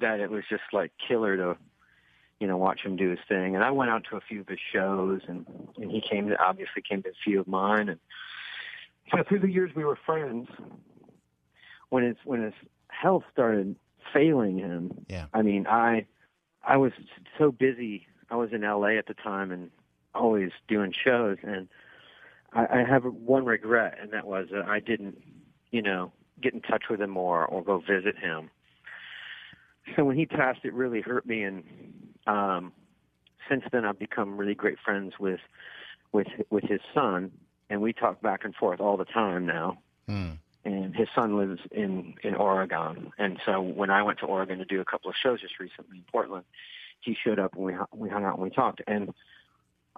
that 0.00 0.20
it 0.20 0.30
was 0.30 0.44
just 0.48 0.62
like 0.72 0.92
killer 1.08 1.36
to 1.36 1.56
you 2.40 2.46
know 2.46 2.56
watch 2.56 2.80
him 2.82 2.96
do 2.96 3.10
his 3.10 3.20
thing. 3.28 3.54
And 3.54 3.64
I 3.64 3.70
went 3.70 3.90
out 3.90 4.04
to 4.10 4.16
a 4.16 4.20
few 4.20 4.40
of 4.40 4.48
his 4.48 4.58
shows, 4.72 5.20
and 5.28 5.46
and 5.76 5.90
he 5.90 6.00
came 6.00 6.28
to 6.28 6.42
obviously 6.42 6.82
came 6.82 7.02
to 7.04 7.10
a 7.10 7.18
few 7.24 7.40
of 7.40 7.46
mine, 7.46 7.88
and 7.88 8.00
so 9.10 9.22
through 9.22 9.40
the 9.40 9.50
years 9.50 9.70
we 9.74 9.84
were 9.84 9.96
friends. 9.96 10.48
When 11.90 12.04
his 12.04 12.16
when 12.24 12.42
his 12.42 12.54
health 12.88 13.24
started 13.30 13.76
failing 14.12 14.58
him, 14.58 15.04
Yeah. 15.08 15.26
I 15.34 15.42
mean, 15.42 15.66
I 15.66 16.06
I 16.64 16.76
was 16.78 16.92
so 17.38 17.52
busy. 17.52 18.06
I 18.30 18.36
was 18.36 18.52
in 18.52 18.62
LA 18.62 18.96
at 18.98 19.06
the 19.06 19.14
time 19.14 19.52
and 19.52 19.70
always 20.14 20.50
doing 20.68 20.92
shows, 20.92 21.36
and 21.42 21.68
I, 22.52 22.80
I 22.80 22.84
have 22.84 23.04
one 23.04 23.44
regret, 23.44 23.98
and 24.00 24.12
that 24.12 24.26
was 24.26 24.48
that 24.52 24.64
I 24.66 24.80
didn't, 24.80 25.22
you 25.70 25.82
know, 25.82 26.12
get 26.42 26.54
in 26.54 26.60
touch 26.60 26.84
with 26.90 27.00
him 27.00 27.10
more 27.10 27.44
or 27.46 27.62
go 27.62 27.78
visit 27.78 28.18
him. 28.18 28.50
So 29.96 30.04
when 30.04 30.16
he 30.16 30.26
passed, 30.26 30.60
it 30.64 30.74
really 30.74 31.00
hurt 31.00 31.26
me, 31.26 31.42
and 31.42 31.64
um, 32.26 32.72
since 33.48 33.64
then 33.72 33.84
I've 33.84 33.98
become 33.98 34.36
really 34.36 34.54
great 34.54 34.78
friends 34.84 35.14
with 35.18 35.40
with 36.12 36.28
with 36.50 36.64
his 36.64 36.80
son, 36.94 37.32
and 37.70 37.80
we 37.80 37.92
talk 37.92 38.20
back 38.22 38.44
and 38.44 38.54
forth 38.54 38.80
all 38.80 38.96
the 38.96 39.04
time 39.04 39.46
now 39.46 39.78
Hmm. 40.08 40.32
and 40.64 40.94
his 40.94 41.08
son 41.14 41.36
lives 41.36 41.60
in 41.70 42.14
in 42.22 42.34
Oregon. 42.34 43.12
And 43.18 43.38
so 43.44 43.60
when 43.60 43.90
I 43.90 44.02
went 44.02 44.18
to 44.20 44.26
Oregon 44.26 44.58
to 44.58 44.64
do 44.64 44.80
a 44.80 44.84
couple 44.84 45.10
of 45.10 45.16
shows 45.16 45.40
just 45.40 45.58
recently 45.60 45.98
in 45.98 46.04
Portland, 46.10 46.44
he 47.00 47.14
showed 47.14 47.38
up 47.38 47.54
and 47.54 47.64
we 47.64 47.74
we 47.92 48.08
hung 48.08 48.24
out 48.24 48.34
and 48.34 48.42
we 48.42 48.50
talked. 48.50 48.82
And 48.86 49.14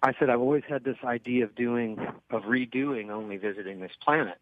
I 0.03 0.13
said 0.19 0.29
I've 0.31 0.41
always 0.41 0.65
had 0.69 0.85
this 0.85 0.99
idea 1.05 1.45
of 1.45 1.55
doing 1.55 1.99
of 2.31 2.43
redoing 2.43 3.11
only 3.11 3.37
visiting 3.39 3.81
this 3.81 3.93
planet, 4.03 4.39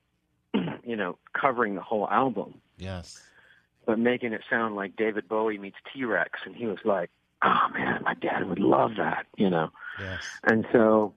you 0.85 0.97
know, 0.97 1.19
covering 1.33 1.75
the 1.75 1.81
whole 1.83 2.09
album, 2.09 2.55
Yes. 2.79 3.23
but 3.87 3.99
making 3.99 4.33
it 4.33 4.43
sound 4.51 4.75
like 4.77 4.97
David 4.97 5.29
Bowie 5.29 5.59
meets 5.59 5.77
T 5.93 6.05
Rex. 6.05 6.41
And 6.45 6.55
he 6.57 6.67
was 6.67 6.79
like, 6.85 7.11
"Oh 7.43 7.69
man, 7.73 8.03
my 8.05 8.15
dad 8.15 8.49
would 8.49 8.59
love 8.59 8.93
that," 8.99 9.27
you 9.37 9.49
know. 9.51 9.71
Yes. 9.99 10.25
And 10.45 10.67
so 10.73 11.15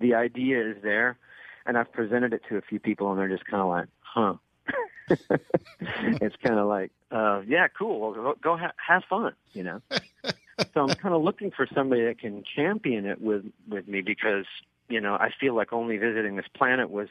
the 0.00 0.14
idea 0.14 0.70
is 0.70 0.76
there, 0.82 1.18
and 1.66 1.76
I've 1.78 1.92
presented 1.92 2.32
it 2.32 2.42
to 2.48 2.56
a 2.56 2.62
few 2.62 2.78
people, 2.80 3.10
and 3.10 3.18
they're 3.18 3.28
just 3.28 3.44
kind 3.46 3.62
of 3.62 3.68
like, 3.68 3.88
huh. 4.00 4.34
it's 6.20 6.36
kind 6.42 6.58
of 6.58 6.68
like, 6.68 6.90
uh, 7.10 7.40
yeah, 7.46 7.66
cool. 7.68 8.00
Well, 8.00 8.12
go, 8.12 8.34
go 8.40 8.56
ha- 8.56 8.72
have 8.86 9.02
fun, 9.08 9.32
you 9.52 9.62
know. 9.64 9.80
so 10.72 10.82
I'm 10.82 10.94
kind 10.94 11.14
of 11.14 11.22
looking 11.22 11.50
for 11.50 11.66
somebody 11.74 12.04
that 12.04 12.18
can 12.20 12.44
champion 12.56 13.06
it 13.06 13.20
with 13.20 13.44
with 13.68 13.88
me 13.88 14.02
because 14.02 14.44
you 14.88 15.00
know 15.00 15.14
I 15.14 15.30
feel 15.40 15.54
like 15.54 15.72
only 15.72 15.96
visiting 15.96 16.36
this 16.36 16.46
planet 16.54 16.90
was 16.90 17.08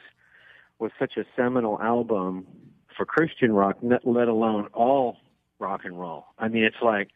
was 0.80 0.92
such 0.98 1.18
a 1.18 1.26
seminal 1.36 1.80
album 1.82 2.48
for 2.96 3.06
Christian 3.06 3.52
rock, 3.54 3.78
let 3.82 4.28
alone 4.28 4.68
all 4.74 5.18
rock 5.60 5.82
and 5.84 6.00
roll. 6.00 6.26
I 6.38 6.48
mean, 6.48 6.64
it's 6.64 6.82
like 6.82 7.10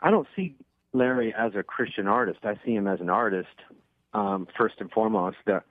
I 0.00 0.10
don't 0.10 0.26
see 0.34 0.56
Larry 0.92 1.34
as 1.36 1.52
a 1.54 1.62
Christian 1.62 2.06
artist. 2.06 2.40
I 2.44 2.54
see 2.64 2.74
him 2.74 2.86
as 2.86 3.00
an 3.00 3.10
artist 3.10 3.48
um, 4.12 4.46
first 4.56 4.76
and 4.80 4.90
foremost 4.90 5.36
that 5.46 5.64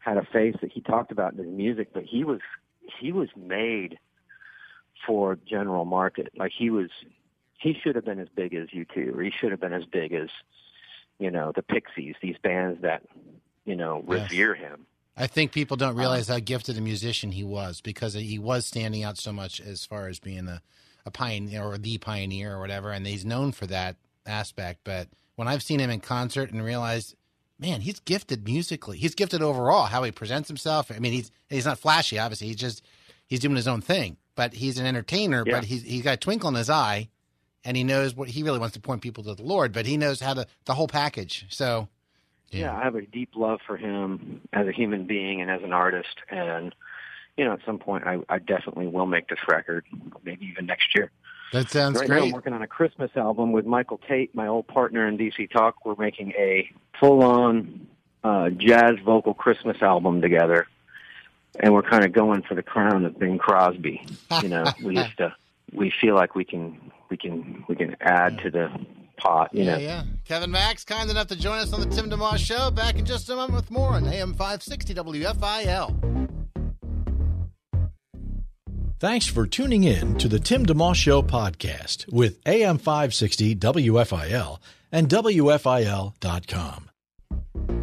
had 0.00 0.16
a 0.16 0.24
face 0.24 0.54
that 0.62 0.70
he 0.72 0.80
talked 0.80 1.10
about 1.12 1.32
in 1.32 1.38
his 1.38 1.48
music, 1.48 1.88
but 1.92 2.04
he 2.04 2.24
was 2.24 2.40
he 3.00 3.12
was 3.12 3.28
made 3.36 3.98
for 5.06 5.38
general 5.48 5.84
market. 5.84 6.28
Like 6.36 6.52
he 6.56 6.70
was 6.70 6.90
he 7.58 7.74
should 7.82 7.96
have 7.96 8.04
been 8.04 8.20
as 8.20 8.28
big 8.34 8.54
as 8.54 8.68
U2, 8.68 9.16
or 9.16 9.22
he 9.22 9.30
should 9.30 9.50
have 9.50 9.60
been 9.60 9.72
as 9.72 9.84
big 9.84 10.12
as 10.12 10.28
you 11.18 11.30
know 11.30 11.52
the 11.54 11.62
Pixies, 11.62 12.14
these 12.22 12.36
bands 12.42 12.82
that 12.82 13.02
you 13.64 13.74
know 13.76 14.04
Yes. 14.08 14.30
revere 14.30 14.54
him. 14.54 14.86
I 15.18 15.26
think 15.26 15.50
people 15.52 15.76
don't 15.76 15.90
uh-huh. 15.90 15.98
realize 15.98 16.28
how 16.28 16.38
gifted 16.38 16.78
a 16.78 16.80
musician 16.80 17.32
he 17.32 17.42
was 17.42 17.80
because 17.80 18.14
he 18.14 18.38
was 18.38 18.66
standing 18.66 19.02
out 19.02 19.18
so 19.18 19.32
much 19.32 19.60
as 19.60 19.84
far 19.84 20.06
as 20.06 20.20
being 20.20 20.46
a, 20.46 20.62
a 21.04 21.10
pioneer 21.10 21.64
or 21.64 21.76
the 21.76 21.98
pioneer 21.98 22.54
or 22.54 22.60
whatever, 22.60 22.92
and 22.92 23.06
he's 23.06 23.26
known 23.26 23.50
for 23.50 23.66
that 23.66 23.96
aspect. 24.24 24.80
But 24.84 25.08
when 25.34 25.48
I've 25.48 25.62
seen 25.62 25.80
him 25.80 25.90
in 25.90 26.00
concert 26.00 26.52
and 26.52 26.64
realized, 26.64 27.16
man, 27.58 27.80
he's 27.80 27.98
gifted 28.00 28.44
musically. 28.44 28.98
He's 28.98 29.16
gifted 29.16 29.42
overall 29.42 29.86
how 29.86 30.04
he 30.04 30.12
presents 30.12 30.48
himself. 30.48 30.90
I 30.94 31.00
mean, 31.00 31.12
he's 31.12 31.32
he's 31.50 31.66
not 31.66 31.78
flashy, 31.78 32.18
obviously. 32.18 32.46
He's 32.46 32.56
just 32.56 32.82
he's 33.26 33.40
doing 33.40 33.56
his 33.56 33.68
own 33.68 33.80
thing, 33.80 34.18
but 34.36 34.54
he's 34.54 34.78
an 34.78 34.86
entertainer. 34.86 35.42
Yeah. 35.44 35.54
But 35.54 35.64
he's 35.64 35.82
he's 35.82 36.02
got 36.02 36.14
a 36.14 36.18
twinkle 36.18 36.48
in 36.50 36.54
his 36.54 36.70
eye, 36.70 37.08
and 37.64 37.76
he 37.76 37.82
knows 37.82 38.14
what 38.14 38.28
he 38.28 38.44
really 38.44 38.60
wants 38.60 38.74
to 38.74 38.80
point 38.80 39.02
people 39.02 39.24
to 39.24 39.34
the 39.34 39.42
Lord. 39.42 39.72
But 39.72 39.86
he 39.86 39.96
knows 39.96 40.20
how 40.20 40.34
to 40.34 40.46
the 40.64 40.74
whole 40.74 40.88
package. 40.88 41.46
So 41.48 41.88
yeah, 42.50 42.76
I 42.76 42.84
have 42.84 42.94
a 42.94 43.02
deep 43.02 43.30
love 43.36 43.60
for 43.66 43.76
him 43.76 44.40
as 44.52 44.66
a 44.66 44.72
human 44.72 45.06
being 45.06 45.40
and 45.40 45.50
as 45.50 45.62
an 45.62 45.72
artist. 45.72 46.16
And, 46.30 46.74
you 47.36 47.44
know, 47.44 47.52
at 47.52 47.60
some 47.66 47.78
point 47.78 48.04
I, 48.06 48.18
I 48.28 48.38
definitely 48.38 48.86
will 48.86 49.06
make 49.06 49.28
this 49.28 49.38
record, 49.48 49.84
maybe 50.24 50.46
even 50.46 50.66
next 50.66 50.94
year. 50.94 51.10
that 51.52 51.70
sounds 51.70 51.98
right 51.98 52.08
now 52.08 52.22
I'm 52.22 52.32
working 52.32 52.52
on 52.52 52.62
a 52.62 52.66
Christmas 52.66 53.10
album 53.16 53.52
with 53.52 53.66
Michael 53.66 54.00
Tait, 54.08 54.34
my 54.34 54.46
old 54.46 54.66
partner 54.66 55.06
in 55.06 55.18
DC 55.18 55.50
Talk. 55.50 55.84
We're 55.84 55.96
making 55.96 56.32
a 56.32 56.70
full-on 56.98 57.86
uh, 58.24 58.50
jazz 58.50 58.96
vocal 59.04 59.34
Christmas 59.34 59.82
album 59.82 60.20
together. 60.20 60.66
And 61.60 61.74
we're 61.74 61.82
kind 61.82 62.04
of 62.04 62.12
going 62.12 62.42
for 62.42 62.54
the 62.54 62.62
crown 62.62 63.04
of 63.04 63.18
Bing 63.18 63.38
Crosby. 63.38 64.06
You 64.42 64.48
know, 64.48 64.64
we 64.82 64.96
used 64.98 65.16
to, 65.18 65.34
we 65.72 65.92
feel 66.00 66.14
like 66.14 66.34
we 66.34 66.44
can, 66.44 66.92
we 67.10 67.16
can, 67.16 67.64
we 67.68 67.74
can 67.74 67.96
add 68.00 68.38
to 68.42 68.50
the 68.50 68.70
pot, 69.18 69.50
you 69.52 69.64
Yeah, 69.64 69.72
know. 69.74 69.78
yeah. 69.82 70.02
Kevin 70.24 70.50
Max, 70.50 70.84
kind 70.84 71.10
enough 71.10 71.26
to 71.28 71.36
join 71.36 71.58
us 71.58 71.72
on 71.72 71.80
the 71.80 71.86
Tim 71.94 72.08
DeMoss 72.10 72.38
Show. 72.38 72.70
Back 72.70 72.96
in 72.98 73.04
just 73.04 73.28
a 73.30 73.36
moment 73.36 73.54
with 73.54 73.70
more 73.70 73.90
on 73.94 74.06
AM 74.06 74.32
560 74.34 74.94
WFIL. 74.94 76.28
Thanks 79.00 79.26
for 79.26 79.46
tuning 79.46 79.84
in 79.84 80.16
to 80.18 80.26
the 80.28 80.40
Tim 80.40 80.66
DeMoss 80.66 80.96
Show 80.96 81.22
podcast 81.22 82.12
with 82.12 82.40
AM 82.46 82.78
560 82.78 83.54
WFIL 83.56 84.58
and 84.90 85.08
WFIL.com. 85.08 86.84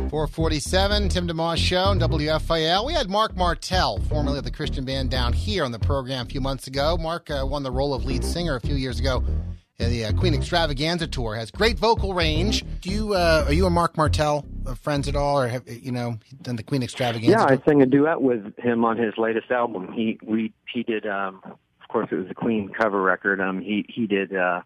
447, 0.09 1.09
Tim 1.09 1.27
DeMoss 1.27 1.57
Show 1.57 1.91
and 1.91 2.01
WFIL. 2.01 2.85
We 2.85 2.93
had 2.93 3.09
Marc 3.09 3.35
Martel, 3.35 3.99
formerly 4.09 4.37
of 4.39 4.43
the 4.43 4.51
Christian 4.51 4.85
band 4.85 5.09
Downhere 5.09 5.63
on 5.65 5.71
the 5.71 5.79
program 5.79 6.25
a 6.25 6.29
few 6.29 6.41
months 6.41 6.67
ago. 6.67 6.97
Marc 6.97 7.29
uh, 7.31 7.45
won 7.47 7.63
the 7.63 7.71
role 7.71 7.93
of 7.93 8.05
lead 8.05 8.23
singer 8.23 8.55
a 8.55 8.61
few 8.61 8.75
years 8.75 8.99
ago 8.99 9.23
in 9.25 9.64
the 9.77 10.05
uh, 10.05 10.13
Queen 10.13 10.33
Extravaganza 10.33 11.07
tour. 11.07 11.35
Has 11.35 11.51
great 11.51 11.77
vocal 11.77 12.13
range. 12.13 12.63
Do 12.81 12.89
you 12.89 13.13
uh, 13.13 13.43
are 13.47 13.53
you 13.53 13.65
a 13.65 13.69
Marc 13.69 13.97
Martel 13.97 14.45
uh, 14.65 14.73
friends 14.75 15.07
at 15.07 15.15
all, 15.15 15.39
or 15.39 15.47
have 15.47 15.63
you 15.67 15.91
know 15.91 16.17
done 16.41 16.55
the 16.55 16.63
Queen 16.63 16.83
Extravaganza? 16.83 17.29
Yeah, 17.29 17.43
I 17.43 17.55
tour? 17.55 17.63
sang 17.67 17.81
a 17.81 17.85
duet 17.85 18.21
with 18.21 18.57
him 18.57 18.85
on 18.85 18.97
his 18.97 19.17
latest 19.17 19.51
album. 19.51 19.91
He 19.93 20.17
we 20.23 20.53
he 20.71 20.83
did 20.83 21.05
um 21.05 21.41
of 21.45 21.87
course 21.89 22.07
it 22.11 22.15
was 22.15 22.29
a 22.29 22.33
Queen 22.33 22.69
cover 22.69 23.01
record. 23.01 23.41
Um 23.41 23.61
he 23.61 23.85
he 23.89 24.07
did 24.07 24.35
uh 24.35 24.61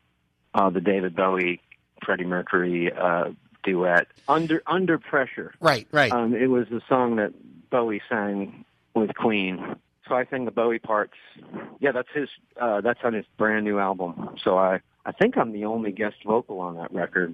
uh 0.53 0.69
the 0.69 0.81
David 0.81 1.15
Bowie 1.15 1.61
Freddie 2.05 2.25
Mercury 2.25 2.91
uh 2.93 3.31
duet 3.63 4.07
Under 4.27 4.61
Under 4.67 4.99
Pressure. 4.99 5.53
right, 5.59 5.87
right. 5.91 6.11
Um 6.11 6.35
it 6.35 6.47
was 6.47 6.67
the 6.69 6.81
song 6.87 7.15
that 7.15 7.33
Bowie 7.71 8.01
sang 8.09 8.63
with 8.93 9.13
Queen. 9.15 9.75
So 10.07 10.15
I 10.15 10.25
sang 10.25 10.45
the 10.45 10.51
Bowie 10.51 10.79
parts. 10.79 11.13
Yeah, 11.79 11.91
that's 11.91 12.07
his 12.13 12.29
uh 12.61 12.81
that's 12.81 12.99
on 13.03 13.13
his 13.13 13.25
brand 13.37 13.65
new 13.65 13.79
album. 13.79 14.35
So 14.43 14.57
I 14.57 14.81
I 15.09 15.11
think 15.13 15.37
I'm 15.37 15.51
the 15.53 15.65
only 15.65 15.91
guest 15.91 16.17
vocal 16.23 16.59
on 16.59 16.75
that 16.75 16.93
record. 16.93 17.33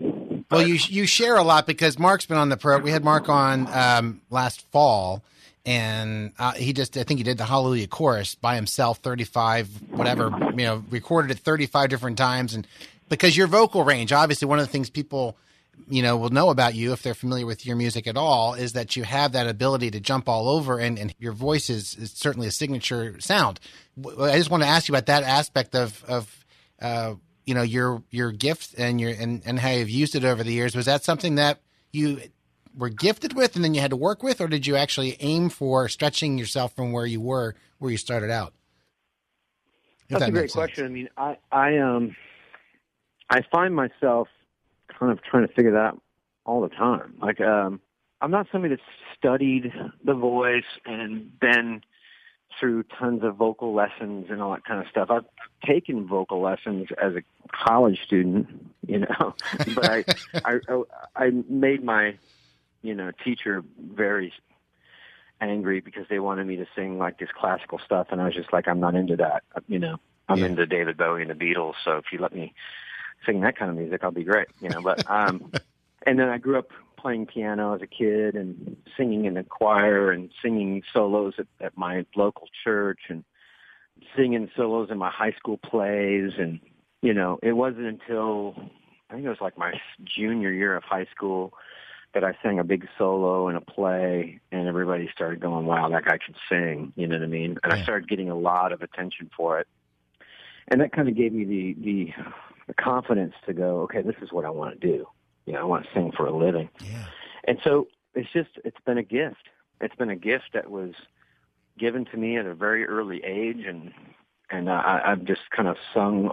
Well, 0.49 0.65
you 0.65 0.75
you 0.87 1.05
share 1.05 1.35
a 1.35 1.43
lot 1.43 1.67
because 1.67 1.99
Marc's 1.99 2.25
been 2.25 2.37
on 2.37 2.47
the 2.47 2.55
pro. 2.55 2.77
We 2.77 2.89
had 2.89 3.03
Marc 3.03 3.27
on 3.27 3.67
um, 3.67 4.21
last 4.29 4.61
fall, 4.71 5.25
and 5.65 6.31
uh, 6.39 6.53
he 6.53 6.71
just 6.71 6.95
I 6.95 7.03
think 7.03 7.17
he 7.17 7.25
did 7.25 7.37
the 7.37 7.43
Hallelujah 7.43 7.87
chorus 7.87 8.33
by 8.33 8.55
himself, 8.55 8.99
thirty 8.99 9.25
five 9.25 9.67
whatever 9.89 10.31
you 10.51 10.65
know, 10.65 10.85
recorded 10.89 11.31
it 11.31 11.39
thirty 11.39 11.65
five 11.65 11.89
different 11.89 12.17
times, 12.17 12.53
and 12.53 12.65
because 13.09 13.35
your 13.35 13.47
vocal 13.47 13.83
range, 13.83 14.13
obviously, 14.13 14.47
one 14.47 14.57
of 14.57 14.65
the 14.65 14.71
things 14.71 14.89
people 14.89 15.35
you 15.89 16.01
know 16.01 16.15
will 16.15 16.29
know 16.29 16.51
about 16.51 16.75
you 16.75 16.93
if 16.93 17.03
they're 17.03 17.13
familiar 17.13 17.45
with 17.45 17.65
your 17.65 17.75
music 17.75 18.07
at 18.07 18.15
all 18.15 18.53
is 18.53 18.71
that 18.71 18.95
you 18.95 19.03
have 19.03 19.33
that 19.33 19.47
ability 19.47 19.91
to 19.91 19.99
jump 19.99 20.29
all 20.29 20.47
over, 20.47 20.79
and, 20.79 20.97
and 20.97 21.13
your 21.19 21.33
voice 21.33 21.69
is, 21.69 21.93
is 21.95 22.11
certainly 22.11 22.47
a 22.47 22.51
signature 22.51 23.19
sound. 23.19 23.59
i 24.21 24.37
just 24.37 24.49
want 24.49 24.63
to 24.63 24.69
ask 24.69 24.87
you 24.87 24.93
about 24.93 25.07
that 25.07 25.23
aspect 25.23 25.75
of 25.75 26.01
of 26.05 26.45
uh, 26.81 27.15
you 27.45 27.53
know 27.53 27.61
your 27.61 28.03
your 28.09 28.31
gift 28.31 28.75
and 28.77 28.99
your 28.99 29.11
and, 29.11 29.41
and 29.45 29.59
how 29.59 29.69
you've 29.69 29.89
used 29.89 30.15
it 30.15 30.23
over 30.25 30.43
the 30.43 30.53
years 30.53 30.75
was 30.75 30.85
that 30.85 31.03
something 31.03 31.35
that 31.35 31.59
you 31.91 32.19
were 32.77 32.89
gifted 32.89 33.33
with 33.33 33.55
and 33.55 33.63
then 33.63 33.73
you 33.73 33.81
had 33.81 33.91
to 33.91 33.95
work 33.97 34.21
with 34.23 34.41
or 34.41 34.47
did 34.47 34.67
you 34.67 34.75
actually 34.75 35.15
aim 35.19 35.49
for 35.49 35.87
stretching 35.87 36.37
yourself 36.37 36.75
from 36.75 36.91
where 36.91 37.05
you 37.05 37.21
were 37.21 37.55
where 37.79 37.91
you 37.91 37.97
started 37.97 38.29
out 38.31 38.53
If 40.09 40.09
That's 40.09 40.19
that 40.21 40.29
a 40.29 40.31
great 40.31 40.51
sense. 40.51 40.69
question. 40.69 40.85
I 40.85 40.89
mean, 40.89 41.09
I 41.17 41.37
I 41.51 41.77
um 41.77 42.15
I 43.29 43.41
find 43.51 43.75
myself 43.75 44.27
kind 44.99 45.11
of 45.11 45.23
trying 45.23 45.47
to 45.47 45.53
figure 45.53 45.71
that 45.71 45.77
out 45.77 46.01
all 46.45 46.61
the 46.61 46.69
time. 46.69 47.15
Like 47.21 47.41
um 47.41 47.79
I'm 48.21 48.31
not 48.31 48.47
somebody 48.51 48.75
that's 48.75 48.87
studied 49.17 49.71
the 50.03 50.13
voice 50.13 50.63
and 50.85 51.37
been 51.39 51.81
through 52.59 52.83
tons 52.83 53.23
of 53.23 53.35
vocal 53.35 53.73
lessons 53.73 54.27
and 54.29 54.41
all 54.41 54.51
that 54.51 54.63
kind 54.65 54.79
of 54.81 54.87
stuff. 54.89 55.09
I've 55.09 55.25
taken 55.65 56.07
vocal 56.07 56.41
lessons 56.41 56.87
as 57.01 57.13
a 57.15 57.21
college 57.51 57.99
student, 58.05 58.47
you 58.87 58.99
know, 58.99 59.35
but 59.67 59.85
I 59.85 60.05
I 60.43 60.59
I 61.15 61.31
made 61.49 61.83
my 61.83 62.17
you 62.81 62.93
know 62.95 63.11
teacher 63.23 63.63
very 63.95 64.31
angry 65.41 65.81
because 65.81 66.05
they 66.09 66.19
wanted 66.19 66.47
me 66.47 66.55
to 66.55 66.65
sing 66.75 66.97
like 66.97 67.19
this 67.19 67.29
classical 67.37 67.79
stuff 67.83 68.07
and 68.11 68.21
I 68.21 68.25
was 68.25 68.33
just 68.33 68.53
like 68.53 68.67
I'm 68.67 68.79
not 68.79 68.95
into 68.95 69.17
that 69.17 69.43
you 69.67 69.79
know 69.79 69.97
I'm 70.29 70.39
Yeah. 70.39 70.45
into 70.45 70.65
David 70.65 70.95
Bowie 70.97 71.23
and 71.23 71.29
the 71.29 71.35
Beatles 71.35 71.73
so 71.83 71.97
if 71.97 72.05
you 72.11 72.19
let 72.19 72.33
me 72.33 72.53
sing 73.25 73.41
that 73.41 73.57
kind 73.57 73.69
of 73.69 73.75
music 73.75 74.01
I'll 74.03 74.11
be 74.11 74.23
great 74.23 74.47
you 74.61 74.69
know 74.69 74.81
but 74.81 74.99
um 75.09 75.51
and 76.05 76.17
then 76.17 76.29
I 76.29 76.37
grew 76.37 76.57
up 76.57 76.69
playing 77.05 77.27
piano 77.27 77.75
as 77.75 77.83
a 77.83 77.87
kid 77.87 78.33
and 78.33 78.75
singing 78.97 79.25
in 79.25 79.35
the 79.35 79.43
choir 79.43 80.11
and 80.11 80.31
singing 80.41 80.81
solos 80.91 81.35
at, 81.37 81.45
at 81.61 81.77
my 81.77 82.03
local 82.15 82.47
church 82.63 83.01
and 83.09 83.23
singing 84.17 84.49
solos 84.55 84.89
in 84.89 84.97
my 84.97 85.11
high 85.11 85.33
school 85.33 85.55
plays 85.57 86.31
and 86.39 86.59
you 87.03 87.13
know 87.13 87.37
it 87.43 87.51
wasn't 87.51 87.85
until 87.85 88.55
I 89.07 89.13
think 89.13 89.25
it 89.27 89.29
was 89.29 89.37
like 89.39 89.55
my 89.55 89.73
junior 90.03 90.51
year 90.51 90.75
of 90.75 90.81
high 90.81 91.05
school 91.15 91.53
that 92.15 92.23
I 92.23 92.35
sang 92.41 92.57
a 92.57 92.63
big 92.63 92.87
solo 92.97 93.49
in 93.49 93.55
a 93.55 93.61
play, 93.61 94.39
and 94.51 94.67
everybody 94.67 95.09
started 95.13 95.41
going, 95.41 95.65
"Wow, 95.65 95.89
that 95.89 96.05
guy 96.05 96.17
can 96.17 96.33
sing!" 96.49 96.93
You 96.95 97.07
know 97.07 97.17
what 97.17 97.23
I 97.23 97.27
mean? 97.27 97.57
And 97.61 97.73
I 97.73 97.83
started 97.83 98.07
getting 98.07 98.29
a 98.29 98.35
lot 98.35 98.71
of 98.71 98.81
attention 98.81 99.29
for 99.35 99.59
it, 99.59 99.67
and 100.69 100.79
that 100.79 100.93
kind 100.93 101.09
of 101.09 101.15
gave 101.15 101.33
me 101.33 101.43
the 101.43 101.75
the, 101.83 102.13
the 102.67 102.73
confidence 102.73 103.33
to 103.45 103.53
go, 103.53 103.81
"Okay, 103.81 104.01
this 104.01 104.15
is 104.21 104.31
what 104.31 104.45
I 104.45 104.49
want 104.49 104.79
to 104.79 104.87
do. 104.87 105.05
You 105.45 105.53
know, 105.53 105.59
I 105.59 105.63
want 105.63 105.85
to 105.85 105.89
sing 105.93 106.11
for 106.15 106.25
a 106.25 106.35
living." 106.35 106.69
yeah 106.83 107.05
And 107.47 107.59
so 107.63 107.87
it's 108.13 108.31
just 108.31 108.49
it's 108.63 108.79
been 108.85 108.97
a 108.97 109.03
gift. 109.03 109.49
It's 109.81 109.95
been 109.95 110.09
a 110.09 110.15
gift 110.15 110.51
that 110.53 110.71
was 110.71 110.93
given 111.77 112.05
to 112.05 112.17
me 112.17 112.37
at 112.37 112.45
a 112.45 112.53
very 112.53 112.85
early 112.85 113.23
age, 113.23 113.65
and 113.67 113.91
and 114.49 114.69
I, 114.69 115.01
I've 115.05 115.25
just 115.25 115.41
kind 115.55 115.67
of 115.67 115.77
sung 115.93 116.29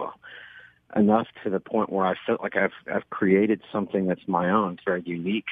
enough 0.95 1.27
to 1.43 1.49
the 1.49 1.59
point 1.59 1.91
where 1.91 2.05
I 2.05 2.15
felt 2.25 2.41
like 2.41 2.55
I've 2.55 2.71
I've 2.91 3.09
created 3.09 3.61
something 3.71 4.07
that's 4.07 4.27
my 4.27 4.49
own. 4.49 4.73
It's 4.73 4.83
very 4.85 5.03
unique, 5.05 5.47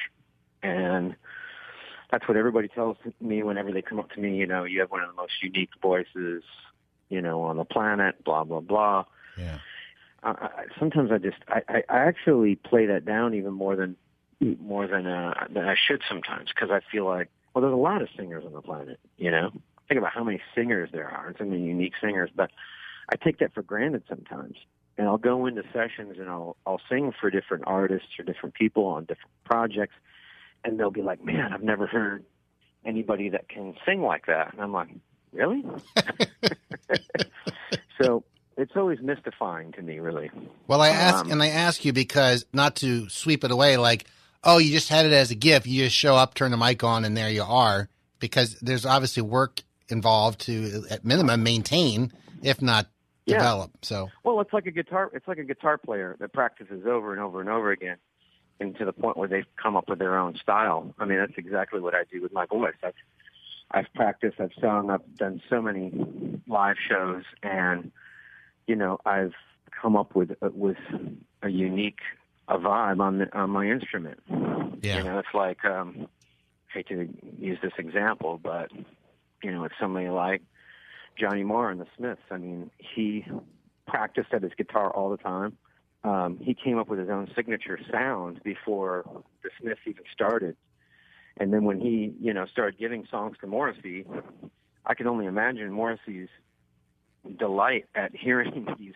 and 0.62 1.14
that's 2.10 2.26
what 2.28 2.36
everybody 2.36 2.68
tells 2.68 2.96
me 3.20 3.42
whenever 3.42 3.72
they 3.72 3.82
come 3.82 3.98
up 3.98 4.10
to 4.12 4.20
me. 4.20 4.36
You 4.36 4.46
know, 4.46 4.64
you 4.64 4.80
have 4.80 4.90
one 4.90 5.02
of 5.02 5.08
the 5.08 5.20
most 5.20 5.32
unique 5.42 5.70
voices, 5.80 6.42
you 7.08 7.20
know, 7.20 7.42
on 7.42 7.56
the 7.56 7.64
planet. 7.64 8.22
Blah 8.24 8.44
blah 8.44 8.60
blah. 8.60 9.04
yeah 9.38 9.58
I, 10.22 10.30
I, 10.30 10.64
sometimes 10.78 11.10
I 11.10 11.18
just 11.18 11.38
I, 11.48 11.62
I, 11.68 11.82
I 11.88 11.98
actually 12.00 12.56
play 12.56 12.86
that 12.86 13.04
down 13.04 13.34
even 13.34 13.52
more 13.52 13.76
than 13.76 13.96
more 14.60 14.86
than 14.86 15.06
uh, 15.06 15.46
than 15.50 15.68
I 15.68 15.76
should 15.76 16.02
sometimes 16.08 16.50
because 16.54 16.70
I 16.70 16.80
feel 16.90 17.04
like 17.04 17.28
well, 17.54 17.62
there's 17.62 17.72
a 17.72 17.76
lot 17.76 18.02
of 18.02 18.08
singers 18.16 18.44
on 18.44 18.52
the 18.52 18.62
planet. 18.62 18.98
You 19.16 19.30
know, 19.30 19.50
think 19.88 19.98
about 19.98 20.12
how 20.12 20.24
many 20.24 20.40
singers 20.54 20.90
there 20.92 21.08
are 21.08 21.28
and 21.28 21.36
so 21.38 21.44
many 21.44 21.62
unique 21.62 21.94
singers, 22.00 22.30
but 22.34 22.50
I 23.10 23.16
take 23.16 23.38
that 23.38 23.52
for 23.52 23.62
granted 23.62 24.04
sometimes. 24.08 24.56
And 24.98 25.08
I'll 25.08 25.18
go 25.18 25.46
into 25.46 25.62
sessions 25.72 26.16
and 26.18 26.28
I'll 26.28 26.56
I'll 26.66 26.80
sing 26.88 27.12
for 27.18 27.30
different 27.30 27.64
artists 27.66 28.08
or 28.18 28.24
different 28.24 28.54
people 28.54 28.84
on 28.86 29.04
different 29.04 29.32
projects, 29.44 29.94
and 30.64 30.78
they'll 30.78 30.90
be 30.90 31.02
like, 31.02 31.24
"Man, 31.24 31.52
I've 31.52 31.62
never 31.62 31.86
heard 31.86 32.24
anybody 32.84 33.30
that 33.30 33.48
can 33.48 33.74
sing 33.86 34.02
like 34.02 34.26
that." 34.26 34.52
And 34.52 34.60
I'm 34.60 34.72
like, 34.72 34.88
"Really?" 35.32 35.64
so 38.02 38.22
it's 38.56 38.72
always 38.76 38.98
mystifying 39.02 39.72
to 39.72 39.82
me, 39.82 39.98
really. 39.98 40.30
well 40.68 40.80
i 40.80 40.88
ask 40.88 41.24
Um, 41.24 41.32
and 41.32 41.42
i 41.42 41.48
ask 41.48 41.84
you 41.84 41.92
because 41.92 42.44
not 42.52 42.76
to 42.76 43.08
sweep 43.08 43.44
it 43.44 43.50
away 43.50 43.76
like 43.76 44.06
oh 44.44 44.58
you 44.58 44.70
just 44.72 44.88
had 44.88 45.06
it 45.06 45.12
as 45.12 45.30
a 45.30 45.34
gift 45.34 45.66
you 45.66 45.84
just 45.84 45.96
show 45.96 46.14
up 46.16 46.34
turn 46.34 46.50
the 46.50 46.56
mic 46.56 46.82
on 46.84 47.04
and 47.04 47.16
there 47.16 47.30
you 47.30 47.42
are 47.42 47.88
because 48.18 48.58
there's 48.60 48.84
obviously 48.86 49.22
work 49.22 49.62
involved 49.88 50.40
to 50.42 50.84
at 50.90 51.04
minimum 51.04 51.42
maintain 51.42 52.12
if 52.42 52.60
not 52.62 52.86
Yeah. 53.26 53.36
develop 53.38 53.70
so 53.82 54.10
Well, 54.24 54.40
it's 54.40 54.52
like 54.52 54.66
a 54.66 54.70
guitar. 54.70 55.10
It's 55.12 55.28
like 55.28 55.38
a 55.38 55.44
guitar 55.44 55.78
player 55.78 56.16
that 56.20 56.32
practices 56.32 56.86
over 56.86 57.12
and 57.12 57.20
over 57.20 57.40
and 57.40 57.48
over 57.50 57.70
again, 57.70 57.96
and 58.60 58.76
to 58.78 58.84
the 58.84 58.92
point 58.92 59.16
where 59.16 59.28
they've 59.28 59.46
come 59.62 59.76
up 59.76 59.88
with 59.88 59.98
their 59.98 60.16
own 60.18 60.36
style. 60.36 60.94
I 60.98 61.04
mean, 61.04 61.18
that's 61.18 61.36
exactly 61.36 61.80
what 61.80 61.94
I 61.94 62.02
do 62.10 62.20
with 62.22 62.32
my 62.32 62.46
voice. 62.46 62.74
That's 62.82 62.96
I've 63.70 63.86
practiced, 63.94 64.38
I've 64.40 64.52
sung, 64.60 64.90
I've 64.90 65.16
done 65.16 65.40
so 65.48 65.60
many 65.62 65.92
live 66.46 66.76
shows, 66.88 67.22
and 67.42 67.90
you 68.66 68.76
know, 68.76 68.98
I've 69.04 69.34
come 69.80 69.96
up 69.96 70.14
with 70.14 70.32
uh, 70.42 70.50
with 70.52 70.76
a 71.42 71.48
unique 71.48 72.00
a 72.48 72.58
vibe 72.58 73.00
on 73.00 73.18
the, 73.18 73.38
on 73.38 73.50
my 73.50 73.66
instrument. 73.66 74.20
Yeah. 74.82 74.98
You 74.98 75.04
know, 75.04 75.18
it's 75.18 75.34
like 75.34 75.64
um, 75.64 76.08
hate 76.72 76.88
to 76.88 77.08
use 77.38 77.58
this 77.62 77.72
example, 77.78 78.40
but 78.42 78.70
you 79.42 79.52
know, 79.52 79.64
it's 79.64 79.74
somebody 79.80 80.08
like 80.08 80.42
Johnny 81.18 81.44
Marr 81.44 81.70
and 81.70 81.80
the 81.80 81.86
Smiths. 81.96 82.22
I 82.30 82.38
mean, 82.38 82.70
he 82.78 83.24
practiced 83.86 84.32
at 84.32 84.42
his 84.42 84.52
guitar 84.56 84.90
all 84.90 85.10
the 85.10 85.16
time. 85.16 85.56
Um, 86.04 86.38
he 86.40 86.54
came 86.54 86.78
up 86.78 86.88
with 86.88 86.98
his 86.98 87.08
own 87.08 87.30
signature 87.36 87.78
sound 87.90 88.42
before 88.42 89.04
the 89.42 89.50
Smiths 89.60 89.80
even 89.86 90.04
started. 90.12 90.56
And 91.36 91.52
then 91.52 91.64
when 91.64 91.80
he, 91.80 92.14
you 92.20 92.34
know, 92.34 92.46
started 92.46 92.78
giving 92.78 93.06
songs 93.10 93.36
to 93.40 93.46
Morrissey, 93.46 94.04
I 94.84 94.94
can 94.94 95.06
only 95.06 95.26
imagine 95.26 95.70
Morrissey's 95.70 96.28
delight 97.38 97.86
at 97.94 98.14
hearing 98.14 98.66
these 98.78 98.94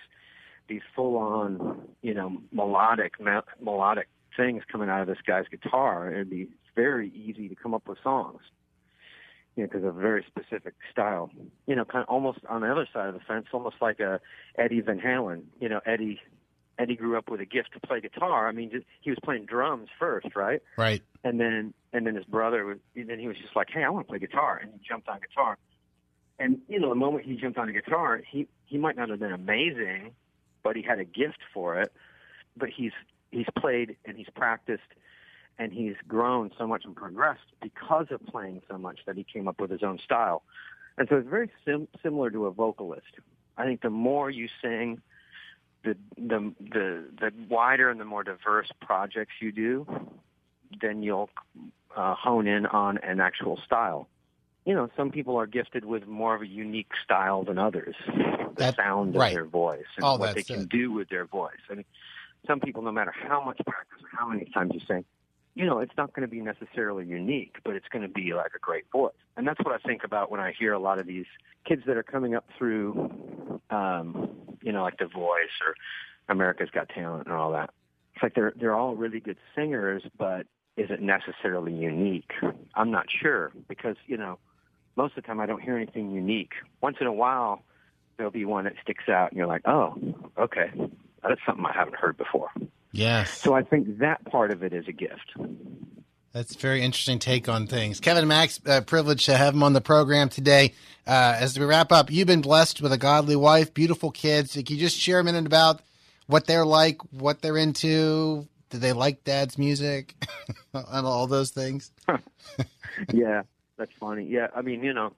these 0.68 0.82
full 0.96 1.16
on, 1.16 1.80
you 2.02 2.12
know, 2.12 2.38
melodic 2.52 3.20
me- 3.20 3.38
melodic 3.60 4.08
things 4.36 4.62
coming 4.70 4.88
out 4.88 5.00
of 5.02 5.06
this 5.06 5.18
guy's 5.26 5.46
guitar. 5.48 6.12
It'd 6.12 6.28
be 6.30 6.48
very 6.74 7.10
easy 7.10 7.48
to 7.48 7.54
come 7.54 7.72
up 7.72 7.86
with 7.86 7.98
songs. 8.02 8.40
You 9.54 9.62
know, 9.62 9.68
because 9.68 9.84
of 9.86 9.96
a 9.96 10.00
very 10.00 10.24
specific 10.26 10.74
style. 10.92 11.30
You 11.66 11.76
know, 11.76 11.84
kind 11.86 12.02
of 12.02 12.08
almost 12.08 12.40
on 12.48 12.60
the 12.62 12.70
other 12.70 12.86
side 12.92 13.06
of 13.08 13.14
the 13.14 13.20
fence, 13.20 13.46
almost 13.52 13.76
like 13.80 14.00
a 14.00 14.20
Eddie 14.58 14.80
Van 14.82 15.00
Halen. 15.00 15.44
You 15.60 15.68
know, 15.70 15.80
Eddie 15.86 16.20
Eddie 16.78 16.96
grew 16.96 17.16
up 17.16 17.30
with 17.30 17.40
a 17.40 17.46
gift 17.46 17.72
to 17.72 17.80
play 17.86 18.00
guitar. 18.02 18.48
I 18.48 18.52
mean, 18.52 18.70
just- 18.70 18.84
he 19.00 19.08
was 19.08 19.18
playing 19.24 19.46
drums 19.46 19.88
first, 19.98 20.34
right? 20.36 20.60
Right. 20.76 21.02
and 21.24 21.40
then 21.40 21.72
and 21.94 22.06
then 22.06 22.14
his 22.16 22.24
brother 22.26 22.64
was 22.66 22.78
then 22.94 23.18
he 23.18 23.28
was 23.28 23.38
just 23.38 23.56
like 23.56 23.68
hey 23.72 23.82
i 23.82 23.88
want 23.88 24.06
to 24.06 24.10
play 24.10 24.18
guitar 24.18 24.58
and 24.62 24.70
he 24.72 24.78
jumped 24.86 25.08
on 25.08 25.18
guitar 25.20 25.56
and 26.38 26.58
you 26.68 26.78
know 26.78 26.88
the 26.88 26.94
moment 26.94 27.24
he 27.24 27.36
jumped 27.36 27.58
on 27.58 27.68
a 27.68 27.72
guitar 27.72 28.20
he 28.30 28.46
he 28.64 28.78
might 28.78 28.96
not 28.96 29.08
have 29.08 29.18
been 29.18 29.32
amazing 29.32 30.12
but 30.66 30.74
he 30.74 30.82
had 30.82 30.98
a 30.98 31.04
gift 31.04 31.38
for 31.54 31.80
it. 31.80 31.92
But 32.56 32.70
he's 32.70 32.90
he's 33.30 33.46
played 33.56 33.96
and 34.04 34.16
he's 34.16 34.28
practiced 34.34 34.82
and 35.58 35.72
he's 35.72 35.94
grown 36.08 36.50
so 36.58 36.66
much 36.66 36.84
and 36.84 36.96
progressed 36.96 37.46
because 37.62 38.06
of 38.10 38.20
playing 38.26 38.62
so 38.68 38.76
much 38.76 38.98
that 39.06 39.16
he 39.16 39.24
came 39.24 39.46
up 39.46 39.60
with 39.60 39.70
his 39.70 39.84
own 39.84 39.98
style. 40.04 40.42
And 40.98 41.06
so 41.08 41.16
it's 41.16 41.28
very 41.28 41.50
sim- 41.64 41.86
similar 42.02 42.30
to 42.30 42.46
a 42.46 42.50
vocalist. 42.50 43.06
I 43.56 43.64
think 43.64 43.80
the 43.80 43.90
more 43.90 44.28
you 44.28 44.48
sing 44.60 45.00
the 45.84 45.96
the 46.16 46.52
the 46.58 47.04
the 47.20 47.32
wider 47.48 47.88
and 47.88 48.00
the 48.00 48.04
more 48.04 48.24
diverse 48.24 48.70
projects 48.80 49.34
you 49.40 49.52
do 49.52 49.86
then 50.80 51.00
you'll 51.00 51.30
uh, 51.96 52.16
hone 52.16 52.48
in 52.48 52.66
on 52.66 52.98
an 52.98 53.20
actual 53.20 53.56
style. 53.64 54.08
You 54.66 54.74
know, 54.74 54.90
some 54.96 55.10
people 55.10 55.36
are 55.38 55.46
gifted 55.46 55.84
with 55.84 56.06
more 56.08 56.34
of 56.34 56.42
a 56.42 56.46
unique 56.46 56.90
style 57.02 57.44
than 57.44 57.56
others. 57.56 57.94
The 58.06 58.52
That- 58.56 58.76
sound 58.76 59.14
right. 59.14 59.28
of 59.28 59.34
their 59.34 59.44
voice 59.44 59.84
and 59.96 60.04
what 60.18 60.34
they 60.34 60.42
can 60.42 60.62
it. 60.62 60.68
do 60.68 60.90
with 60.92 61.08
their 61.08 61.24
voice. 61.24 61.52
I 61.70 61.74
mean, 61.74 61.84
some 62.46 62.58
people, 62.60 62.82
no 62.82 62.90
matter 62.92 63.12
how 63.12 63.42
much 63.42 63.60
practice 63.64 64.02
or 64.02 64.08
how 64.18 64.28
many 64.28 64.44
times 64.46 64.72
you 64.74 64.80
sing, 64.80 65.04
you 65.54 65.64
know, 65.66 65.78
it's 65.78 65.96
not 65.96 66.12
going 66.12 66.28
to 66.28 66.30
be 66.30 66.40
necessarily 66.40 67.06
unique, 67.06 67.56
but 67.64 67.74
it's 67.76 67.86
going 67.88 68.02
to 68.02 68.08
be 68.12 68.34
like 68.34 68.52
a 68.54 68.58
great 68.58 68.90
voice. 68.90 69.14
And 69.36 69.46
that's 69.46 69.60
what 69.60 69.72
I 69.74 69.78
think 69.86 70.04
about 70.04 70.30
when 70.30 70.40
I 70.40 70.52
hear 70.52 70.72
a 70.72 70.78
lot 70.78 70.98
of 70.98 71.06
these 71.06 71.26
kids 71.64 71.82
that 71.86 71.96
are 71.96 72.02
coming 72.02 72.34
up 72.34 72.44
through, 72.58 73.60
um, 73.70 74.28
you 74.62 74.72
know, 74.72 74.82
like 74.82 74.98
The 74.98 75.06
Voice 75.06 75.60
or 75.64 75.74
America's 76.28 76.70
Got 76.70 76.88
Talent 76.88 77.26
and 77.26 77.34
all 77.34 77.52
that. 77.52 77.70
It's 78.14 78.22
like 78.22 78.34
they're 78.34 78.52
they're 78.56 78.74
all 78.74 78.96
really 78.96 79.20
good 79.20 79.36
singers, 79.54 80.02
but 80.18 80.46
is 80.76 80.90
it 80.90 81.00
necessarily 81.00 81.72
unique? 81.72 82.32
I'm 82.74 82.90
not 82.90 83.06
sure 83.10 83.52
because 83.68 83.96
you 84.06 84.16
know 84.16 84.38
most 84.96 85.16
of 85.16 85.22
the 85.22 85.26
time 85.26 85.40
I 85.40 85.46
don't 85.46 85.62
hear 85.62 85.76
anything 85.76 86.10
unique. 86.10 86.52
Once 86.80 86.96
in 87.00 87.06
a 87.06 87.12
while 87.12 87.62
there'll 88.16 88.32
be 88.32 88.44
one 88.44 88.64
that 88.64 88.74
sticks 88.82 89.08
out, 89.08 89.30
and 89.30 89.38
you're 89.38 89.46
like, 89.46 89.62
oh, 89.66 89.94
okay, 90.38 90.70
that's 91.22 91.40
something 91.46 91.64
I 91.64 91.72
haven't 91.72 91.96
heard 91.96 92.16
before. 92.16 92.48
Yes. 92.92 93.30
So 93.30 93.54
I 93.54 93.62
think 93.62 93.98
that 93.98 94.24
part 94.24 94.50
of 94.50 94.62
it 94.62 94.72
is 94.72 94.88
a 94.88 94.92
gift. 94.92 95.34
That's 96.32 96.54
a 96.54 96.58
very 96.58 96.82
interesting 96.82 97.18
take 97.18 97.48
on 97.48 97.66
things. 97.66 98.00
Kevin 98.00 98.26
Max, 98.28 98.60
uh, 98.66 98.82
privileged 98.82 99.26
to 99.26 99.36
have 99.36 99.54
him 99.54 99.62
on 99.62 99.72
the 99.72 99.80
program 99.80 100.28
today. 100.28 100.74
Uh, 101.06 101.36
as 101.38 101.58
we 101.58 101.64
wrap 101.64 101.92
up, 101.92 102.10
you've 102.10 102.26
been 102.26 102.42
blessed 102.42 102.82
with 102.82 102.92
a 102.92 102.98
godly 102.98 103.36
wife, 103.36 103.72
beautiful 103.72 104.10
kids. 104.10 104.52
Can 104.52 104.64
you 104.66 104.76
just 104.76 104.98
share 104.98 105.20
a 105.20 105.24
minute 105.24 105.46
about 105.46 105.80
what 106.26 106.46
they're 106.46 106.66
like, 106.66 106.98
what 107.12 107.40
they're 107.40 107.56
into? 107.56 108.46
Do 108.70 108.78
they 108.78 108.92
like 108.92 109.24
dad's 109.24 109.56
music 109.56 110.14
and 110.74 111.06
all 111.06 111.26
those 111.26 111.50
things? 111.50 111.90
yeah, 113.12 113.42
that's 113.78 113.92
funny. 113.98 114.24
Yeah, 114.24 114.48
I 114.54 114.62
mean, 114.62 114.82
you 114.82 114.92
know, 114.92 115.12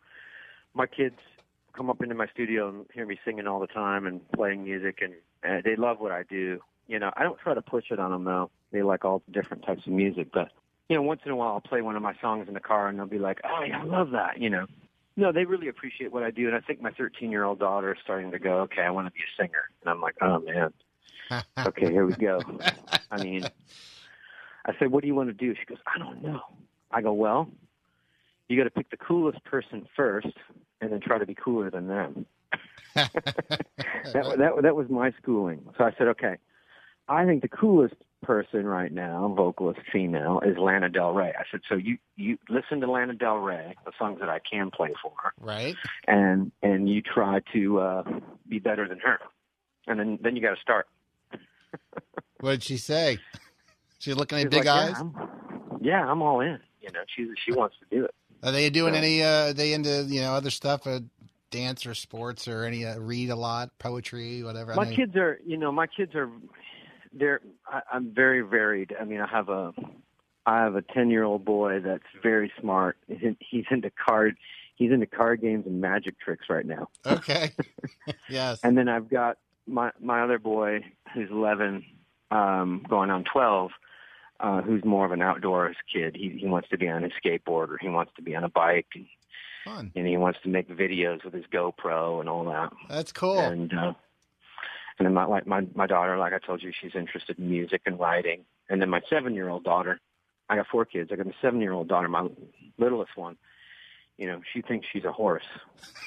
my 0.75 0.87
kids 0.87 1.17
come 1.77 1.91
up 1.91 2.03
into 2.03 2.15
my 2.15 2.27
studio 2.27 2.69
and 2.69 2.87
hear 2.93 3.07
me 3.07 3.19
singing 3.25 3.47
all 3.47 3.61
the 3.61 3.67
time 3.67 4.07
and 4.07 4.21
playing 4.33 4.65
music, 4.65 5.01
and 5.01 5.15
uh, 5.49 5.61
they 5.65 5.77
love 5.77 6.01
what 6.01 6.13
I 6.13 6.25
do. 6.25 6.61
You 6.87 6.99
know, 6.99 7.11
I 7.17 7.23
don't 7.23 7.39
try 7.39 7.55
to 7.55 7.63
push 7.63 7.85
it 7.91 7.99
on 7.99 8.11
them 8.11 8.25
though. 8.25 8.51
They 8.73 8.83
like 8.83 9.05
all 9.05 9.23
different 9.31 9.65
types 9.65 9.83
of 9.87 9.93
music, 9.93 10.29
but 10.33 10.51
you 10.89 10.97
know, 10.97 11.03
once 11.03 11.21
in 11.25 11.31
a 11.31 11.37
while 11.37 11.53
I'll 11.53 11.61
play 11.61 11.83
one 11.83 11.97
of 11.97 12.03
my 12.03 12.15
songs 12.21 12.49
in 12.49 12.55
the 12.55 12.61
car, 12.61 12.89
and 12.89 12.99
they'll 12.99 13.07
be 13.07 13.19
like, 13.19 13.41
"Oh, 13.45 13.63
yeah, 13.67 13.81
I 13.81 13.85
love 13.85 14.11
that," 14.13 14.41
you 14.41 14.51
know. 14.51 14.67
No, 15.17 15.33
they 15.33 15.45
really 15.45 15.69
appreciate 15.69 16.13
what 16.13 16.23
I 16.23 16.31
do, 16.31 16.47
and 16.47 16.57
I 16.57 16.61
think 16.61 16.81
my 16.81 16.93
13-year-old 16.93 17.59
daughter 17.59 17.93
is 17.93 17.99
starting 18.03 18.31
to 18.31 18.39
go, 18.39 18.61
"Okay, 18.61 18.83
I 18.83 18.91
want 18.91 19.07
to 19.07 19.13
be 19.13 19.21
a 19.21 19.43
singer," 19.43 19.65
and 19.83 19.91
I'm 19.91 20.01
like, 20.01 20.17
"Oh 20.23 20.39
man, 20.39 20.73
okay, 21.67 21.91
here 21.91 22.07
we 22.07 22.15
go." 22.15 22.45
I 23.11 23.19
mean, 23.19 23.51
I 24.65 24.73
said, 24.79 24.91
"What 24.91 25.03
do 25.03 25.09
you 25.09 25.15
want 25.15 25.29
to 25.29 25.35
do?" 25.35 25.55
She 25.55 25.67
goes, 25.67 25.79
"I 25.87 25.99
don't 25.99 26.23
know." 26.23 26.41
I 26.91 27.03
go, 27.03 27.13
"Well, 27.13 27.51
you 28.49 28.57
got 28.57 28.65
to 28.65 28.71
pick 28.71 28.91
the 28.91 28.97
coolest 28.97 29.43
person 29.45 29.87
first, 29.95 30.29
and 30.81 30.93
then 30.93 31.01
try 31.01 31.19
to 31.19 31.27
be 31.27 31.35
cooler 31.35 31.71
than 31.71 31.89
them." 31.89 32.27
that, 32.95 33.13
that 34.13 34.53
that 34.63 34.77
was 34.77 34.89
my 34.89 35.13
schooling. 35.21 35.61
So 35.77 35.85
I 35.85 35.93
said, 35.97 36.09
"Okay, 36.09 36.37
I 37.09 37.25
think 37.27 37.43
the 37.43 37.49
coolest 37.49 37.95
person 38.23 38.67
right 38.67 38.91
now, 38.93 39.33
vocalist 39.37 39.81
female, 39.93 40.41
is 40.45 40.57
Lana 40.57 40.89
Del 40.89 41.13
Rey." 41.13 41.33
I 41.39 41.45
said, 41.51 41.61
"So 41.69 41.75
you 41.75 41.99
you 42.17 42.39
listen 42.49 42.81
to 42.81 42.91
Lana 42.91 43.15
Del 43.15 43.37
Rey, 43.37 43.77
the 43.85 43.93
songs 43.99 44.21
that 44.21 44.29
I 44.29 44.41
can 44.41 44.71
play 44.71 44.93
for 45.03 45.13
her, 45.23 45.33
Right? 45.41 45.77
and 46.07 46.51
and 46.63 46.89
you 46.89 47.03
try 47.03 47.41
to 47.53 47.79
uh, 47.81 48.03
be 48.49 48.59
better 48.59 48.89
than 48.89 48.99
her, 49.01 49.19
and 49.87 50.01
then 50.01 50.19
then 50.23 50.35
you 50.37 50.43
got 50.43 50.55
to 50.55 50.61
start." 50.61 50.87
What 52.41 52.53
did 52.53 52.63
she 52.63 52.77
say? 52.77 53.19
She's 53.99 54.15
looking 54.15 54.39
at 54.39 54.43
She's 54.43 54.51
big 54.51 54.67
like, 54.67 54.69
eyes. 54.69 54.91
Yeah 54.91 55.01
I'm, 55.01 55.29
yeah, 55.83 56.07
I'm 56.07 56.23
all 56.23 56.41
in. 56.41 56.61
You 56.81 56.93
know, 56.93 57.01
she 57.15 57.29
she 57.45 57.53
wants 57.53 57.77
to 57.81 57.97
do 57.97 58.05
it. 58.05 58.15
Are 58.43 58.53
they 58.53 58.71
doing 58.71 58.95
So- 58.95 58.99
any? 58.99 59.23
Uh, 59.23 59.49
are 59.49 59.53
they 59.53 59.73
into 59.73 60.05
you 60.09 60.21
know 60.21 60.35
other 60.35 60.51
stuff, 60.51 60.87
uh, 60.87 61.01
dance 61.51 61.87
or 61.87 61.95
sports 61.95 62.47
or 62.49 62.65
any? 62.65 62.85
Uh, 62.85 62.99
read 62.99 63.31
a 63.31 63.37
lot, 63.37 63.71
poetry, 63.79 64.43
whatever. 64.43 64.75
My 64.75 64.93
kids 64.95 65.17
are, 65.17 65.39
you 65.45 65.57
know, 65.57 65.73
my 65.73 65.87
kids 65.87 66.15
are, 66.15 66.31
they're. 67.13 67.41
I, 67.67 67.83
I'm 67.93 68.13
very 68.15 68.41
varied. 68.43 68.95
I 69.01 69.05
mean, 69.05 69.21
I 69.21 69.27
have 69.27 69.49
a, 69.49 69.73
I 70.47 70.59
have 70.63 70.77
a 70.77 70.83
ten 70.83 71.11
year 71.11 71.25
old 71.25 71.45
boy 71.45 71.81
that's 71.81 72.03
very 72.23 72.53
smart. 72.61 72.97
He's 73.09 73.23
in- 73.23 73.37
He's 73.41 73.65
into 73.71 73.91
card, 73.91 74.37
he's 74.77 74.93
into 74.93 75.07
card 75.07 75.41
games 75.41 75.67
and 75.67 75.81
magic 75.81 76.21
tricks 76.21 76.47
right 76.49 76.67
now. 76.67 76.89
Okay. 77.07 77.51
yes. 78.29 78.61
And 78.63 78.77
then 78.79 78.89
I've 78.89 79.09
got 79.09 79.39
my 79.67 79.91
my 80.01 80.23
other 80.23 80.39
boy 80.39 80.85
who's 81.15 81.31
11, 81.31 81.85
um, 82.31 82.85
going 82.89 83.11
on 83.11 83.25
12, 83.25 83.71
uh, 84.41 84.63
who's 84.63 84.85
more 84.85 85.05
of 85.05 85.13
an 85.13 85.23
outdoors 85.23 85.77
kid. 85.93 86.17
He 86.17 86.37
he 86.41 86.47
wants 86.47 86.69
to 86.71 86.79
be 86.79 86.89
on 86.89 87.03
his 87.03 87.13
skateboard 87.23 87.71
or 87.71 87.79
he 87.81 87.89
wants 87.89 88.13
to 88.17 88.23
be 88.23 88.35
on 88.37 88.45
a 88.45 88.49
bike 88.49 88.87
and, 88.95 89.07
Fun. 89.65 89.93
and 89.97 90.07
he 90.07 90.17
wants 90.17 90.39
to 90.45 90.49
make 90.49 90.69
videos 90.69 91.25
with 91.25 91.35
his 91.35 91.45
GoPro 91.53 92.21
and 92.21 92.29
all 92.29 92.45
that. 92.45 92.71
That's 92.89 93.13
cool. 93.13 93.39
And 93.41 93.73
uh, 93.73 93.93
and 94.99 95.07
then 95.07 95.15
my 95.15 95.25
like 95.25 95.47
my 95.47 95.67
my 95.75 95.87
daughter, 95.87 96.17
like 96.19 96.33
I 96.33 96.39
told 96.39 96.63
you, 96.63 96.73
she's 96.81 96.95
interested 96.95 97.39
in 97.39 97.49
music 97.51 97.83
and 97.87 97.99
writing. 97.99 98.45
And 98.69 98.81
then 98.83 98.91
my 98.91 99.01
seven 99.11 99.35
year 99.35 99.49
old 99.49 99.65
daughter, 99.65 100.01
I 100.49 100.57
got 100.57 100.67
four 100.71 100.85
kids. 100.85 101.11
I 101.13 101.17
got 101.17 101.27
a 101.27 101.33
seven 101.43 101.61
year 101.61 101.73
old 101.73 101.89
daughter, 101.89 102.09
my 102.09 102.29
littlest 102.79 103.17
one. 103.17 103.37
You 104.19 104.27
know, 104.27 104.41
she 104.53 104.63
thinks 104.63 104.87
she's 104.93 105.05
a 105.05 105.13
horse. 105.13 105.45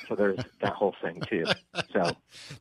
So 0.09 0.15
there's 0.15 0.37
that 0.61 0.73
whole 0.73 0.93
thing 1.01 1.21
too. 1.29 1.45
So 1.93 2.11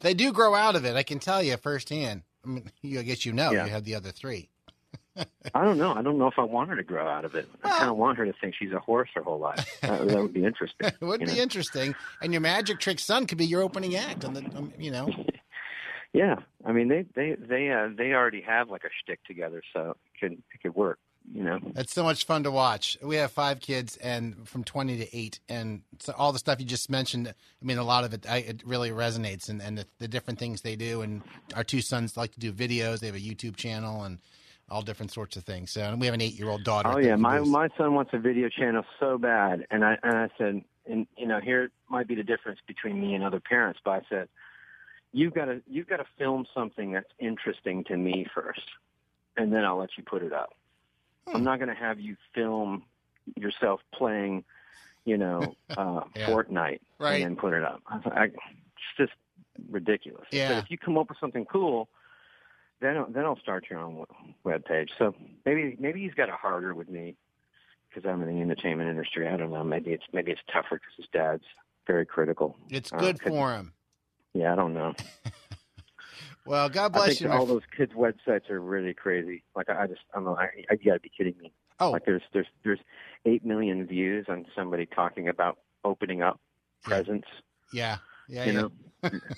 They 0.01 0.15
do 0.15 0.33
grow 0.33 0.55
out 0.55 0.77
of 0.77 0.85
it. 0.85 0.95
I 0.97 1.03
can 1.03 1.19
tell 1.19 1.43
you 1.43 1.57
firsthand. 1.57 2.23
I 2.45 2.49
mean, 2.49 2.71
you, 2.83 3.01
I 3.01 3.03
guess 3.03 3.27
you 3.27 3.33
know 3.33 3.51
Yeah. 3.51 3.65
you 3.65 3.71
have 3.73 3.85
the 3.85 3.95
other 3.97 4.11
three. 4.11 4.49
I 5.55 5.65
don't 5.65 5.79
know. 5.79 5.93
I 5.93 6.03
don't 6.03 6.19
know 6.19 6.29
if 6.29 6.39
I 6.39 6.45
want 6.45 6.71
her 6.71 6.77
to 6.77 6.83
grow 6.83 7.07
out 7.07 7.25
of 7.25 7.35
it. 7.35 7.49
I 7.65 7.71
kind 7.71 7.91
of 7.91 7.97
want 7.97 8.19
her 8.19 8.25
to 8.25 8.33
think 8.41 8.55
she's 8.59 8.73
a 8.73 8.79
horse 8.79 9.09
her 9.15 9.23
whole 9.23 9.39
life. 9.39 9.67
That, 9.83 10.07
that 10.09 10.23
would 10.23 10.33
be 10.33 10.45
interesting. 10.45 10.89
It 10.89 11.01
would 11.01 11.21
be 11.21 11.27
know? 11.27 11.35
interesting. 11.35 11.95
And 12.23 12.33
your 12.33 12.41
magic 12.41 12.79
trick 12.79 12.99
son 12.99 13.27
could 13.27 13.39
be 13.39 13.47
your 13.47 13.63
opening 13.63 13.97
act 13.97 14.25
on 14.25 14.35
the, 14.35 14.45
um, 14.57 14.73
you 14.79 14.91
know. 14.91 15.11
Yeah, 16.13 16.37
I 16.65 16.73
mean 16.73 16.89
they 16.89 17.05
they 17.15 17.37
they 17.39 17.71
uh, 17.71 17.91
they 17.97 18.15
already 18.15 18.41
have 18.41 18.69
like 18.69 18.83
a 18.83 18.89
shtick 19.01 19.23
together, 19.25 19.63
so 19.73 19.91
it 19.91 20.21
could 20.21 20.33
it 20.33 20.61
could 20.61 20.75
work. 20.75 20.99
You 21.33 21.45
know. 21.45 21.61
It's 21.77 21.93
so 21.93 22.03
much 22.03 22.25
fun 22.25 22.43
to 22.43 22.51
watch. 22.51 22.99
We 23.01 23.15
have 23.17 23.31
five 23.31 23.61
kids, 23.61 23.97
and 23.99 24.49
from 24.49 24.65
twenty 24.65 24.97
to 24.97 25.17
eight, 25.17 25.39
and 25.49 25.83
so 26.01 26.13
all 26.19 26.33
the 26.33 26.41
stuff 26.41 26.59
you 26.59 26.67
just 26.67 26.91
mentioned. 26.91 27.29
I 27.29 27.65
mean, 27.65 27.79
a 27.79 27.85
lot 27.85 28.03
of 28.03 28.13
it, 28.13 28.27
I, 28.29 28.39
it 28.39 28.63
really 28.67 28.91
resonates, 28.91 29.49
and, 29.49 29.63
and 29.63 29.79
the, 29.79 29.87
the 30.01 30.09
different 30.09 30.41
things 30.41 30.63
they 30.63 30.75
do. 30.75 31.03
And 31.03 31.23
our 31.55 31.63
two 31.63 31.81
sons 31.81 32.17
like 32.17 32.33
to 32.33 32.41
do 32.41 32.53
videos. 32.53 32.99
They 32.99 33.07
have 33.07 33.15
a 33.15 33.21
YouTube 33.21 33.55
channel 33.55 34.03
and 34.03 34.19
all 34.71 34.83
different 34.83 35.11
sorts 35.13 35.37
of 35.37 35.45
things. 35.45 35.71
So 35.71 35.83
and 35.83 36.01
we 36.01 36.07
have 36.07 36.15
an 36.15 36.21
eight-year-old 36.21 36.65
daughter. 36.65 36.91
Oh 36.93 36.99
yeah, 36.99 37.17
my 37.17 37.41
my 37.41 37.69
son 37.77 37.95
wants 37.95 38.13
a 38.15 38.19
video 38.19 38.49
channel 38.49 38.85
so 38.99 39.19
bad, 39.19 39.67
and 39.71 39.85
I 39.85 39.97
and 40.03 40.17
I 40.17 40.29
said, 40.39 40.63
and 40.87 41.07
you 41.17 41.27
know, 41.27 41.41
here 41.41 41.71
might 41.89 42.07
be 42.09 42.15
the 42.15 42.23
difference 42.23 42.61
between 42.67 43.01
me 43.01 43.15
and 43.15 43.25
other 43.25 43.41
parents. 43.41 43.81
But 43.85 43.91
I 43.91 44.01
said, 44.09 44.29
you've 45.13 45.35
got 45.35 45.47
to 45.47 45.63
you've 45.69 45.89
got 45.89 45.99
to 45.99 46.07
film 46.19 46.47
something 46.55 46.93
that's 46.93 47.11
interesting 47.19 47.85
to 47.85 47.97
me 47.97 48.27
first, 48.35 48.63
and 49.37 49.53
then 49.53 49.65
I'll 49.65 49.79
let 49.79 49.91
you 49.97 50.05
put 50.05 50.23
it 50.23 50.33
up. 50.33 50.55
I'm 51.33 51.45
not 51.45 51.59
going 51.59 51.69
to 51.69 51.75
have 51.81 52.01
you 52.01 52.17
film 52.35 52.83
yourself 53.37 53.81
playing, 53.95 54.43
you 55.05 55.17
know, 55.17 55.55
uh, 55.77 56.01
Yeah. 56.17 56.29
Fortnite 56.29 56.81
Right. 56.99 57.23
and 57.23 57.25
then 57.25 57.37
put 57.37 57.53
it 57.53 57.63
up. 57.63 57.83
I, 57.87 57.97
I, 58.09 58.25
it's 58.25 58.35
just 58.97 59.13
ridiculous. 59.71 60.27
Yeah. 60.33 60.49
But 60.55 60.65
if 60.65 60.71
you 60.71 60.79
come 60.79 60.99
up 60.99 61.09
with 61.09 61.19
something 61.21 61.45
cool, 61.45 61.89
then 62.81 62.97
I'll- 62.97 63.07
then 63.11 63.25
I'll 63.25 63.39
start 63.39 63.69
your 63.71 63.79
own 63.81 64.05
web 64.45 64.65
page. 64.65 64.91
So 64.99 65.15
maybe 65.45 65.77
maybe 65.79 66.01
he's 66.03 66.15
got 66.15 66.29
it 66.29 66.35
harder 66.35 66.75
with 66.75 66.89
me 66.89 67.17
because 67.89 68.09
I'm 68.09 68.23
in 68.23 68.29
the 68.35 68.41
entertainment 68.41 68.89
industry. 68.91 69.29
I 69.29 69.37
don't 69.37 69.51
know. 69.53 69.65
Maybe 69.65 69.93
it's 69.93 70.05
maybe 70.13 70.33
it's 70.33 70.41
tougher 70.53 70.77
because 70.77 70.95
his 70.97 71.07
dad's 71.13 71.45
very 71.87 72.07
critical. 72.07 72.57
It's 72.71 72.93
Uh, 72.93 72.99
good 72.99 73.21
could- 73.21 73.31
for 73.33 73.53
him. 73.55 73.73
Yeah, 74.35 74.53
I 74.53 74.57
don't 74.57 74.75
know. 74.75 74.95
Well, 76.47 76.69
God 76.71 76.93
bless 76.93 77.21
you. 77.21 77.31
all 77.31 77.45
those 77.47 77.63
kids' 77.77 77.93
websites 77.93 78.49
are 78.51 78.61
really 78.61 78.95
crazy. 78.95 79.45
Like 79.55 79.69
I, 79.69 79.83
I 79.83 79.87
just, 79.87 80.01
I 80.13 80.17
don't 80.17 80.25
know. 80.25 80.37
I, 80.37 80.49
I 80.71 80.75
you 80.81 80.87
got 80.91 80.95
to 80.95 81.01
be 81.01 81.11
kidding 81.11 81.35
me. 81.39 81.53
oh, 81.79 81.91
Like 81.91 82.05
there's 82.07 82.23
there's 82.33 82.47
there's 82.65 82.81
eight 83.27 83.45
million 83.45 83.87
views 83.87 84.27
on 84.29 84.47
somebody 84.57 84.87
talking 84.87 85.29
about 85.29 85.59
opening 85.85 86.23
up 86.23 86.41
presents. 86.83 87.29
yeah, 87.73 87.99
yeah, 88.31 88.45
You 88.45 88.53
yeah. 88.53 88.61
know, 88.61 88.71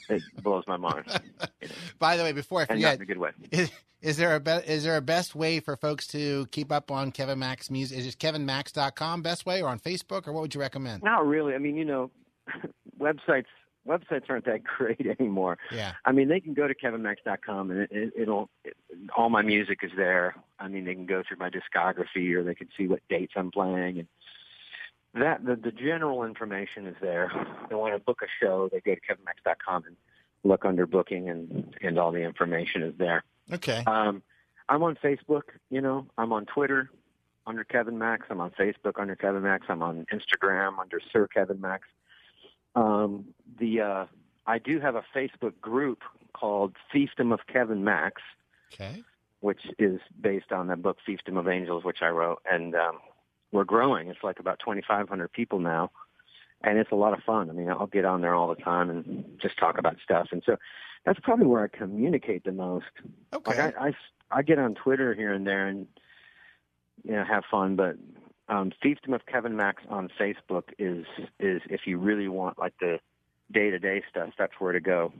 it 0.08 0.22
blows 0.42 0.64
my 0.66 0.76
mind. 0.76 1.04
You 1.06 1.68
know, 1.68 1.74
By 1.98 2.16
the 2.16 2.22
way, 2.22 2.32
before 2.32 2.62
I 2.62 2.66
forget, 2.66 3.00
a 3.00 3.04
good 3.04 3.18
way. 3.18 3.30
is, 3.50 3.70
is 4.00 4.16
there 4.16 4.34
a 4.34 4.40
be- 4.40 4.50
is 4.66 4.84
there 4.84 4.96
a 4.96 5.00
best 5.02 5.34
way 5.34 5.60
for 5.60 5.76
folks 5.76 6.06
to 6.08 6.46
keep 6.50 6.72
up 6.72 6.90
on 6.90 7.12
Kevin 7.12 7.38
Max 7.38 7.70
music? 7.70 7.98
Is 7.98 8.06
it 8.06 8.18
kevinmax.com 8.18 9.22
best 9.22 9.46
way 9.46 9.62
or 9.62 9.68
on 9.68 9.78
Facebook 9.78 10.26
or 10.26 10.32
what 10.32 10.42
would 10.42 10.54
you 10.54 10.60
recommend? 10.60 11.02
Not 11.02 11.26
really. 11.26 11.54
I 11.54 11.58
mean, 11.58 11.76
you 11.76 11.84
know, 11.84 12.10
websites 13.00 13.46
websites 13.86 14.28
aren't 14.28 14.44
that 14.44 14.62
great 14.78 15.06
anymore. 15.18 15.58
Yeah. 15.72 15.92
I 16.04 16.12
mean, 16.12 16.28
they 16.28 16.40
can 16.40 16.54
go 16.54 16.68
to 16.68 16.74
kevinmax.com 16.74 17.70
and 17.70 17.80
it, 17.80 17.90
it, 17.92 18.12
it'll 18.16 18.48
it, 18.64 18.76
all 19.16 19.28
my 19.28 19.42
music 19.42 19.80
is 19.82 19.90
there. 19.96 20.36
I 20.58 20.68
mean, 20.68 20.84
they 20.84 20.94
can 20.94 21.06
go 21.06 21.22
through 21.26 21.38
my 21.38 21.50
discography 21.50 22.32
or 22.34 22.42
they 22.44 22.54
can 22.54 22.68
see 22.76 22.86
what 22.86 23.00
dates 23.08 23.32
I'm 23.36 23.50
playing 23.50 23.98
and 23.98 24.08
that 25.14 25.44
the, 25.44 25.56
the 25.56 25.72
general 25.72 26.24
information 26.24 26.86
is 26.86 26.96
there. 27.00 27.30
They 27.68 27.74
want 27.74 27.94
to 27.94 27.98
book 27.98 28.20
a 28.22 28.26
show, 28.44 28.68
they 28.72 28.80
go 28.80 28.94
to 28.94 29.00
kevinmax.com 29.00 29.84
and 29.86 29.96
look 30.44 30.64
under 30.64 30.86
booking 30.86 31.28
and 31.28 31.74
and 31.82 31.98
all 31.98 32.12
the 32.12 32.22
information 32.22 32.82
is 32.82 32.94
there. 32.98 33.22
Okay. 33.52 33.82
Um, 33.86 34.22
I'm 34.68 34.82
on 34.82 34.96
Facebook. 35.02 35.42
You 35.70 35.80
know, 35.80 36.06
I'm 36.16 36.32
on 36.32 36.46
Twitter 36.46 36.90
under 37.46 37.64
Kevin 37.64 37.98
Max. 37.98 38.26
I'm 38.30 38.40
on 38.40 38.50
Facebook 38.52 38.98
under 38.98 39.16
Kevin 39.16 39.42
Max. 39.42 39.66
I'm 39.68 39.82
on 39.82 40.06
Instagram 40.12 40.78
under 40.78 41.00
Sir 41.12 41.26
Kevin 41.28 41.60
Max. 41.60 41.86
Um, 42.74 43.26
the 43.58 43.80
uh, 43.80 44.06
I 44.46 44.58
do 44.58 44.80
have 44.80 44.94
a 44.94 45.04
Facebook 45.14 45.60
group 45.60 46.00
called 46.32 46.74
Fiefdom 46.92 47.32
of 47.34 47.40
Kevin 47.46 47.84
Max, 47.84 48.22
Okay. 48.72 49.02
which 49.40 49.60
is 49.78 50.00
based 50.20 50.50
on 50.52 50.68
the 50.68 50.76
book 50.76 50.96
Fiefdom 51.06 51.38
of 51.38 51.46
Angels, 51.48 51.84
which 51.84 51.98
I 52.00 52.08
wrote, 52.08 52.40
and 52.50 52.74
um, 52.74 52.98
we're 53.52 53.64
growing. 53.64 54.08
It's 54.08 54.22
like 54.22 54.40
about 54.40 54.58
2,500 54.60 55.32
people 55.32 55.60
now, 55.60 55.90
and 56.62 56.78
it's 56.78 56.90
a 56.90 56.96
lot 56.96 57.12
of 57.12 57.22
fun. 57.24 57.50
I 57.50 57.52
mean, 57.52 57.68
I'll 57.68 57.86
get 57.86 58.04
on 58.04 58.20
there 58.20 58.34
all 58.34 58.48
the 58.48 58.60
time 58.60 58.90
and 58.90 59.24
just 59.40 59.58
talk 59.58 59.78
about 59.78 59.96
stuff, 60.02 60.28
and 60.32 60.42
so 60.44 60.56
that's 61.04 61.20
probably 61.20 61.46
where 61.46 61.62
I 61.62 61.76
communicate 61.76 62.44
the 62.44 62.52
most. 62.52 62.86
Okay. 63.32 63.56
Like 63.56 63.76
I, 63.76 63.88
I, 63.88 63.92
I 64.30 64.42
get 64.42 64.58
on 64.58 64.74
Twitter 64.74 65.14
here 65.14 65.32
and 65.32 65.46
there 65.46 65.68
and 65.68 65.86
you 67.04 67.12
know 67.12 67.24
have 67.24 67.44
fun, 67.50 67.76
but 67.76 67.96
um, 68.48 68.72
Fiefdom 68.84 69.14
of 69.14 69.26
Kevin 69.26 69.56
Max 69.56 69.82
on 69.88 70.08
Facebook 70.20 70.64
is 70.78 71.06
is 71.38 71.62
if 71.68 71.82
you 71.86 71.98
really 71.98 72.28
want 72.28 72.58
like 72.58 72.74
the 72.80 72.98
day 73.52 73.70
to 73.70 73.78
day 73.78 74.02
stuff, 74.08 74.30
that's 74.38 74.54
where 74.58 74.72
to 74.72 74.80
go. 74.80 75.12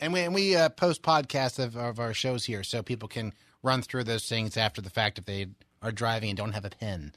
And 0.00 0.12
we, 0.12 0.20
and 0.20 0.34
we 0.34 0.54
uh, 0.54 0.68
post 0.68 1.02
podcasts 1.02 1.58
of, 1.58 1.76
of 1.76 1.98
our 1.98 2.14
shows 2.14 2.44
here 2.44 2.62
so 2.62 2.82
people 2.82 3.08
can 3.08 3.32
run 3.62 3.82
through 3.82 4.04
those 4.04 4.28
things 4.28 4.56
after 4.56 4.80
the 4.80 4.90
fact 4.90 5.18
if 5.18 5.24
they 5.24 5.48
are 5.82 5.90
driving 5.90 6.30
and 6.30 6.36
don't 6.36 6.52
have 6.52 6.64
a 6.64 6.70
pen. 6.70 7.12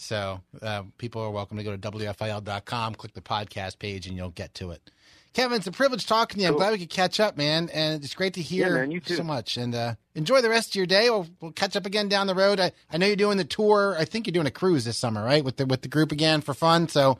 So 0.00 0.40
uh, 0.62 0.84
people 0.96 1.20
are 1.20 1.30
welcome 1.30 1.58
to 1.58 1.62
go 1.62 1.76
to 1.76 1.78
WFIL.com, 1.90 2.94
click 2.94 3.12
the 3.12 3.20
podcast 3.20 3.78
page, 3.78 4.06
and 4.06 4.16
you'll 4.16 4.30
get 4.30 4.54
to 4.54 4.70
it. 4.70 4.90
Kevin, 5.34 5.58
it's 5.58 5.66
a 5.66 5.72
privilege 5.72 6.06
talking 6.06 6.38
to 6.38 6.42
you. 6.42 6.48
I'm 6.48 6.54
Cool. 6.54 6.60
glad 6.60 6.72
we 6.72 6.78
could 6.78 6.88
catch 6.88 7.20
up, 7.20 7.36
man. 7.36 7.68
And 7.74 8.02
it's 8.02 8.14
great 8.14 8.32
to 8.34 8.42
hear 8.42 8.76
man, 8.76 8.90
you 8.90 9.00
too. 9.00 9.14
so 9.16 9.22
much. 9.22 9.58
And 9.58 9.74
uh, 9.74 9.94
enjoy 10.14 10.40
the 10.40 10.48
rest 10.48 10.70
of 10.70 10.74
your 10.76 10.86
day. 10.86 11.10
We'll, 11.10 11.26
we'll 11.40 11.52
catch 11.52 11.76
up 11.76 11.84
again 11.84 12.08
down 12.08 12.26
the 12.28 12.34
road. 12.34 12.58
I, 12.58 12.72
I 12.90 12.96
know 12.96 13.06
you're 13.06 13.14
doing 13.14 13.36
the 13.36 13.44
tour. 13.44 13.94
I 13.98 14.06
think 14.06 14.26
you're 14.26 14.32
doing 14.32 14.46
a 14.46 14.50
cruise 14.50 14.86
this 14.86 14.96
summer, 14.96 15.22
right? 15.22 15.44
With 15.44 15.58
the 15.58 15.66
with 15.66 15.82
the 15.82 15.88
group 15.88 16.12
again 16.12 16.40
for 16.40 16.54
fun. 16.54 16.88
So 16.88 17.18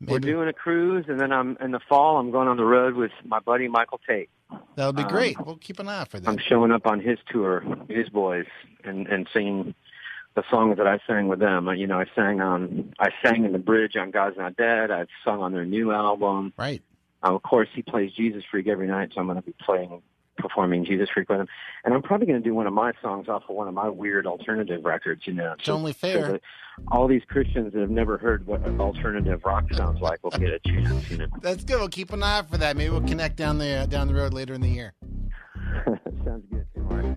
We're 0.00 0.18
doing 0.18 0.48
a 0.48 0.54
cruise, 0.54 1.04
and 1.08 1.20
then 1.20 1.32
I'm 1.32 1.58
in 1.60 1.70
the 1.70 1.80
fall. 1.86 2.16
I'm 2.18 2.30
going 2.30 2.48
on 2.48 2.56
the 2.56 2.64
road 2.64 2.94
with 2.94 3.12
my 3.26 3.40
buddy 3.40 3.68
Michael 3.68 4.00
Tait. 4.08 4.30
that'll 4.74 4.94
be 4.94 5.02
um, 5.02 5.08
great. 5.10 5.36
We'll 5.44 5.56
keep 5.56 5.78
an 5.78 5.88
eye 5.88 6.00
out 6.00 6.08
for 6.08 6.18
that. 6.18 6.28
I'm 6.28 6.38
showing 6.38 6.72
up 6.72 6.86
on 6.86 6.98
his 6.98 7.18
tour, 7.30 7.62
his 7.90 8.08
boys, 8.08 8.46
and 8.84 9.06
and 9.06 9.28
singing 9.34 9.74
the 10.34 10.42
songs 10.50 10.76
that 10.78 10.86
I 10.86 10.98
sang 11.06 11.28
with 11.28 11.38
them. 11.40 11.68
Uh, 11.68 11.72
You 11.72 11.86
know, 11.86 11.98
I 12.00 12.06
sang 12.14 12.40
on, 12.40 12.92
I 12.98 13.10
sang 13.24 13.44
in 13.44 13.52
the 13.52 13.58
bridge 13.58 13.96
on 13.96 14.10
God's 14.10 14.36
Not 14.38 14.56
Dead. 14.56 14.90
I've 14.90 15.08
sung 15.24 15.40
on 15.40 15.52
their 15.52 15.64
new 15.66 15.92
album. 15.92 16.52
right. 16.56 16.82
Um, 17.24 17.34
of 17.36 17.42
course, 17.44 17.68
he 17.72 17.82
plays 17.82 18.10
Jesus 18.12 18.42
Freak 18.50 18.66
every 18.66 18.88
night, 18.88 19.10
so 19.14 19.20
I'm 19.20 19.26
going 19.26 19.36
to 19.36 19.42
be 19.42 19.54
playing, 19.64 20.02
performing 20.38 20.84
Jesus 20.84 21.08
Freak 21.14 21.28
with 21.28 21.38
him. 21.38 21.46
And 21.84 21.94
I'm 21.94 22.02
probably 22.02 22.26
going 22.26 22.42
to 22.42 22.48
do 22.48 22.52
one 22.52 22.66
of 22.66 22.72
my 22.72 22.92
songs 23.00 23.28
off 23.28 23.44
of 23.48 23.54
one 23.54 23.68
of 23.68 23.74
my 23.74 23.88
weird 23.88 24.26
alternative 24.26 24.84
records. 24.84 25.22
You 25.26 25.34
know, 25.34 25.54
It's 25.56 25.68
only 25.68 25.92
fair. 25.92 26.32
that 26.32 26.40
all 26.88 27.06
these 27.06 27.22
Christians 27.28 27.74
that 27.74 27.80
have 27.80 27.90
never 27.90 28.18
heard 28.18 28.44
what 28.46 28.60
alternative 28.80 29.42
rock 29.44 29.72
sounds 29.74 30.00
like 30.00 30.24
will 30.24 30.30
get 30.32 30.48
a 30.50 30.58
chance. 30.60 31.08
You 31.10 31.18
know, 31.18 31.26
That's 31.42 31.62
good. 31.62 31.78
We'll 31.78 31.88
keep 31.90 32.12
an 32.12 32.24
eye 32.24 32.38
out 32.38 32.50
for 32.50 32.58
that. 32.58 32.76
Maybe 32.76 32.90
we'll 32.90 33.02
connect 33.02 33.36
down 33.36 33.58
the 33.58 33.86
down 33.88 34.08
the 34.08 34.14
road 34.14 34.32
later 34.34 34.54
in 34.54 34.60
the 34.60 34.68
year. 34.70 34.92
sounds 36.24 36.44
good. 36.50 36.66
Tim. 36.74 36.88
All 36.90 36.96
right. 36.96 37.16